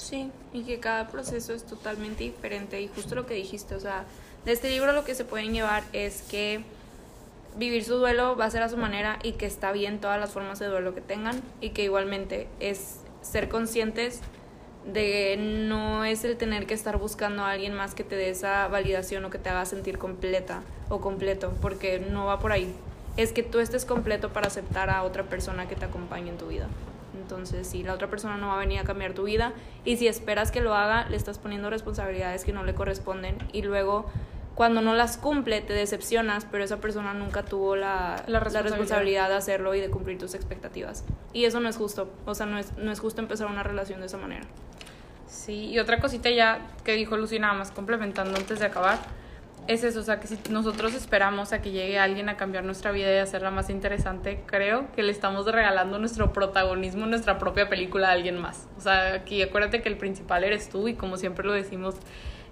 Sí, 0.00 0.30
y 0.54 0.62
que 0.62 0.80
cada 0.80 1.08
proceso 1.08 1.52
es 1.52 1.64
totalmente 1.64 2.24
diferente 2.24 2.80
y 2.80 2.88
justo 2.88 3.14
lo 3.14 3.26
que 3.26 3.34
dijiste, 3.34 3.74
o 3.74 3.80
sea, 3.80 4.06
de 4.46 4.52
este 4.52 4.70
libro 4.70 4.92
lo 4.92 5.04
que 5.04 5.14
se 5.14 5.26
pueden 5.26 5.52
llevar 5.52 5.84
es 5.92 6.22
que 6.22 6.62
vivir 7.56 7.84
su 7.84 7.96
duelo 7.96 8.34
va 8.34 8.46
a 8.46 8.50
ser 8.50 8.62
a 8.62 8.70
su 8.70 8.78
manera 8.78 9.18
y 9.22 9.32
que 9.32 9.44
está 9.44 9.72
bien 9.72 10.00
todas 10.00 10.18
las 10.18 10.30
formas 10.30 10.58
de 10.58 10.66
duelo 10.66 10.94
que 10.94 11.02
tengan 11.02 11.42
y 11.60 11.70
que 11.70 11.84
igualmente 11.84 12.48
es 12.60 13.00
ser 13.20 13.50
conscientes 13.50 14.20
de 14.90 15.36
no 15.38 16.06
es 16.06 16.24
el 16.24 16.38
tener 16.38 16.66
que 16.66 16.72
estar 16.72 16.96
buscando 16.96 17.44
a 17.44 17.50
alguien 17.50 17.74
más 17.74 17.94
que 17.94 18.02
te 18.02 18.16
dé 18.16 18.30
esa 18.30 18.66
validación 18.68 19.22
o 19.26 19.30
que 19.30 19.38
te 19.38 19.50
haga 19.50 19.66
sentir 19.66 19.98
completa 19.98 20.62
o 20.88 21.02
completo, 21.02 21.52
porque 21.60 21.98
no 21.98 22.24
va 22.24 22.40
por 22.40 22.52
ahí. 22.52 22.74
Es 23.18 23.32
que 23.32 23.42
tú 23.42 23.58
estés 23.58 23.84
completo 23.84 24.30
para 24.32 24.46
aceptar 24.46 24.88
a 24.88 25.02
otra 25.02 25.24
persona 25.24 25.68
que 25.68 25.76
te 25.76 25.84
acompañe 25.84 26.30
en 26.30 26.38
tu 26.38 26.46
vida. 26.46 26.68
Entonces, 27.30 27.68
si 27.68 27.84
la 27.84 27.94
otra 27.94 28.10
persona 28.10 28.36
no 28.38 28.48
va 28.48 28.54
a 28.54 28.58
venir 28.58 28.80
a 28.80 28.84
cambiar 28.84 29.14
tu 29.14 29.22
vida 29.22 29.52
y 29.84 29.96
si 29.98 30.08
esperas 30.08 30.50
que 30.50 30.60
lo 30.60 30.74
haga, 30.74 31.08
le 31.08 31.16
estás 31.16 31.38
poniendo 31.38 31.70
responsabilidades 31.70 32.44
que 32.44 32.52
no 32.52 32.64
le 32.64 32.74
corresponden 32.74 33.38
y 33.52 33.62
luego 33.62 34.06
cuando 34.56 34.82
no 34.82 34.94
las 34.94 35.16
cumple 35.16 35.60
te 35.60 35.72
decepcionas, 35.72 36.44
pero 36.50 36.64
esa 36.64 36.78
persona 36.78 37.14
nunca 37.14 37.44
tuvo 37.44 37.76
la, 37.76 38.24
La 38.26 38.32
la 38.32 38.40
responsabilidad. 38.40 38.62
responsabilidad 38.64 39.28
de 39.28 39.34
hacerlo 39.36 39.74
y 39.76 39.80
de 39.80 39.90
cumplir 39.90 40.18
tus 40.18 40.34
expectativas. 40.34 41.04
Y 41.32 41.44
eso 41.44 41.60
no 41.60 41.68
es 41.68 41.76
justo, 41.76 42.12
o 42.26 42.34
sea, 42.34 42.46
no 42.46 42.58
es, 42.58 42.76
no 42.76 42.90
es 42.90 42.98
justo 42.98 43.20
empezar 43.22 43.46
una 43.46 43.62
relación 43.62 44.00
de 44.00 44.06
esa 44.06 44.18
manera. 44.18 44.46
Sí, 45.28 45.68
y 45.70 45.78
otra 45.78 46.00
cosita 46.00 46.30
ya 46.30 46.66
que 46.82 46.94
dijo 46.94 47.16
Lucy 47.16 47.38
nada 47.38 47.54
más 47.54 47.70
complementando 47.70 48.36
antes 48.36 48.58
de 48.58 48.66
acabar, 48.66 48.98
es 49.66 49.84
eso, 49.84 50.00
o 50.00 50.02
sea, 50.02 50.18
que 50.20 50.26
si 50.26 50.38
nosotros 50.50 50.94
esperamos 50.94 51.52
a 51.52 51.62
que 51.62 51.70
llegue 51.70 51.98
alguien 51.98 52.28
a 52.28 52.36
cambiar 52.36 52.64
nuestra 52.64 52.90
vida 52.90 53.12
y 53.14 53.18
hacerla 53.18 53.50
más 53.50 53.70
interesante, 53.70 54.42
creo 54.46 54.90
que 54.92 55.02
le 55.02 55.12
estamos 55.12 55.46
regalando 55.46 55.98
nuestro 55.98 56.32
protagonismo 56.32 57.06
nuestra 57.06 57.38
propia 57.38 57.68
película 57.68 58.08
a 58.08 58.12
alguien 58.12 58.36
más. 58.38 58.68
O 58.76 58.80
sea, 58.80 59.14
aquí 59.14 59.42
acuérdate 59.42 59.82
que 59.82 59.88
el 59.88 59.96
principal 59.96 60.44
eres 60.44 60.68
tú 60.68 60.88
y 60.88 60.94
como 60.94 61.16
siempre 61.16 61.46
lo 61.46 61.52
decimos 61.52 61.94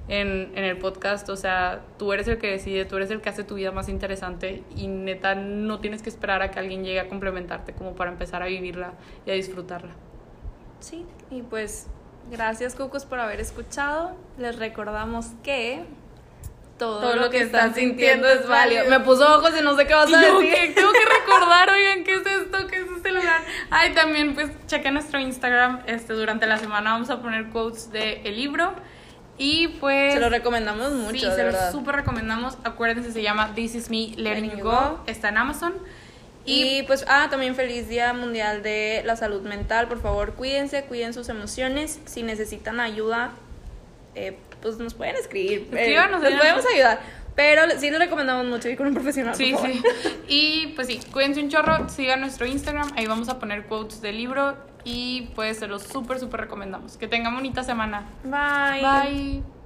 en, 0.09 0.53
en 0.55 0.65
el 0.65 0.79
podcast, 0.79 1.29
o 1.29 1.37
sea, 1.37 1.83
tú 1.99 2.13
eres 2.13 2.29
el 2.29 2.39
que 2.39 2.51
decide, 2.51 2.85
tú 2.85 2.97
eres 2.97 3.11
el 3.11 3.21
que 3.21 3.29
hace 3.29 3.45
tu 3.45 3.57
vida 3.57 3.73
más 3.73 3.89
interesante 3.89 4.63
y 4.77 4.87
neta 4.87 5.35
no 5.35 5.81
tienes 5.81 6.03
que 6.03 6.09
esperar 6.09 6.43
a 6.43 6.51
que 6.51 6.59
alguien 6.59 6.85
llegue 6.85 7.01
a 7.01 7.09
complementarte 7.09 7.75
como 7.75 7.95
para 7.95 8.11
empezar 8.11 8.43
a 8.43 8.47
vivirla 8.47 8.93
y 9.27 9.31
a 9.31 9.35
disfrutarla. 9.35 9.93
Sí, 10.81 11.05
y 11.31 11.43
pues 11.43 11.89
gracias 12.31 12.75
Cucos 12.75 13.05
por 13.05 13.21
haber 13.21 13.41
escuchado. 13.41 14.17
Les 14.39 14.59
recordamos 14.59 15.27
que 15.43 15.85
todo, 16.79 17.17
lo 17.17 17.31
que 17.31 17.41
están 17.43 17.75
sintiendo 17.75 18.29
es 18.29 18.47
válido. 18.47 18.85
Me 18.89 19.01
puso 19.01 19.37
ojos 19.39 19.53
y 19.59 19.63
no 19.63 19.77
sé 19.77 19.87
qué 19.87 19.95
vas 19.95 20.13
a 20.13 20.23
yo, 20.23 20.39
decir. 20.39 20.55
¿qué? 20.55 20.73
tengo 20.75 20.93
que 20.93 21.05
recordar, 21.21 21.71
oigan, 21.71 22.05
¿qué 22.05 22.15
es 22.15 22.27
esto? 22.27 22.67
¿Qué 22.69 22.77
es 22.77 22.87
este 22.97 23.13
lugar? 23.13 23.41
Ay, 23.71 23.93
también, 23.95 24.35
pues, 24.35 24.51
chequen 24.67 24.95
nuestro 24.95 25.19
Instagram. 25.21 25.81
Este, 25.87 26.13
durante 26.13 26.47
la 26.47 26.59
semana 26.59 26.93
vamos 26.93 27.11
a 27.11 27.21
poner 27.21 27.49
quotes 27.51 27.91
del 27.91 28.21
el 28.25 28.37
libro. 28.37 28.73
Y 29.37 29.69
pues. 29.69 30.15
Se 30.15 30.21
lo 30.21 30.31
recomendamos 30.31 30.93
mucho, 30.93 31.13
Sí, 31.19 31.25
de 31.27 31.35
se 31.35 31.45
verdad. 31.45 31.67
lo 31.73 31.79
súper 31.79 31.97
recomendamos. 31.97 32.59
Acuérdense, 32.65 33.13
se 33.13 33.23
llama 33.23 33.53
This 33.55 33.75
Is 33.75 33.91
Me 33.91 34.13
Letting 34.17 34.61
Go. 34.61 34.71
Go. 34.71 35.01
Está 35.07 35.29
en 35.29 35.39
Amazon. 35.39 35.75
Y 36.45 36.83
pues, 36.85 37.05
ah, 37.09 37.27
también 37.31 37.55
feliz 37.55 37.89
Día 37.89 38.13
Mundial 38.15 38.63
de 38.63 39.03
la 39.05 39.17
Salud 39.17 39.43
Mental. 39.43 39.87
Por 39.87 40.01
favor, 40.01 40.33
cuídense, 40.35 40.83
cuiden 40.85 41.13
sus 41.13 41.29
emociones. 41.29 42.01
Si 42.07 42.23
necesitan 42.23 42.81
ayuda, 42.81 43.33
eh, 44.15 44.39
pues 44.61 44.79
nos 44.79 44.95
pueden 44.95 45.17
escribir. 45.17 45.69
Eh, 45.73 45.97
ayúdanos. 45.97 46.21
podemos 46.21 46.67
ayudar. 46.73 47.01
Pero 47.35 47.63
sí 47.79 47.89
les 47.89 48.01
recomendamos 48.01 48.47
mucho 48.47 48.69
ir 48.69 48.77
con 48.77 48.89
un 48.89 48.95
profesional. 48.95 49.35
Sí, 49.35 49.53
por 49.53 49.61
favor. 49.61 49.77
sí. 49.77 49.83
Y 50.29 50.67
pues 50.75 50.89
sí, 50.89 51.01
cuídense 51.13 51.41
un 51.41 51.49
chorro, 51.49 51.89
sigan 51.89 52.21
nuestro 52.21 52.47
Instagram, 52.47 52.91
ahí 52.97 53.07
vamos 53.07 53.29
a 53.29 53.39
poner 53.39 53.67
quotes 53.67 54.01
del 54.01 54.17
libro 54.17 54.57
y 54.85 55.29
pues 55.35 55.59
se 55.59 55.69
los 55.69 55.85
súper, 55.85 56.19
súper 56.19 56.41
recomendamos. 56.41 56.97
Que 56.97 57.07
tengan 57.07 57.35
bonita 57.35 57.63
semana. 57.63 58.09
Bye. 58.25 58.83
Bye. 58.83 59.58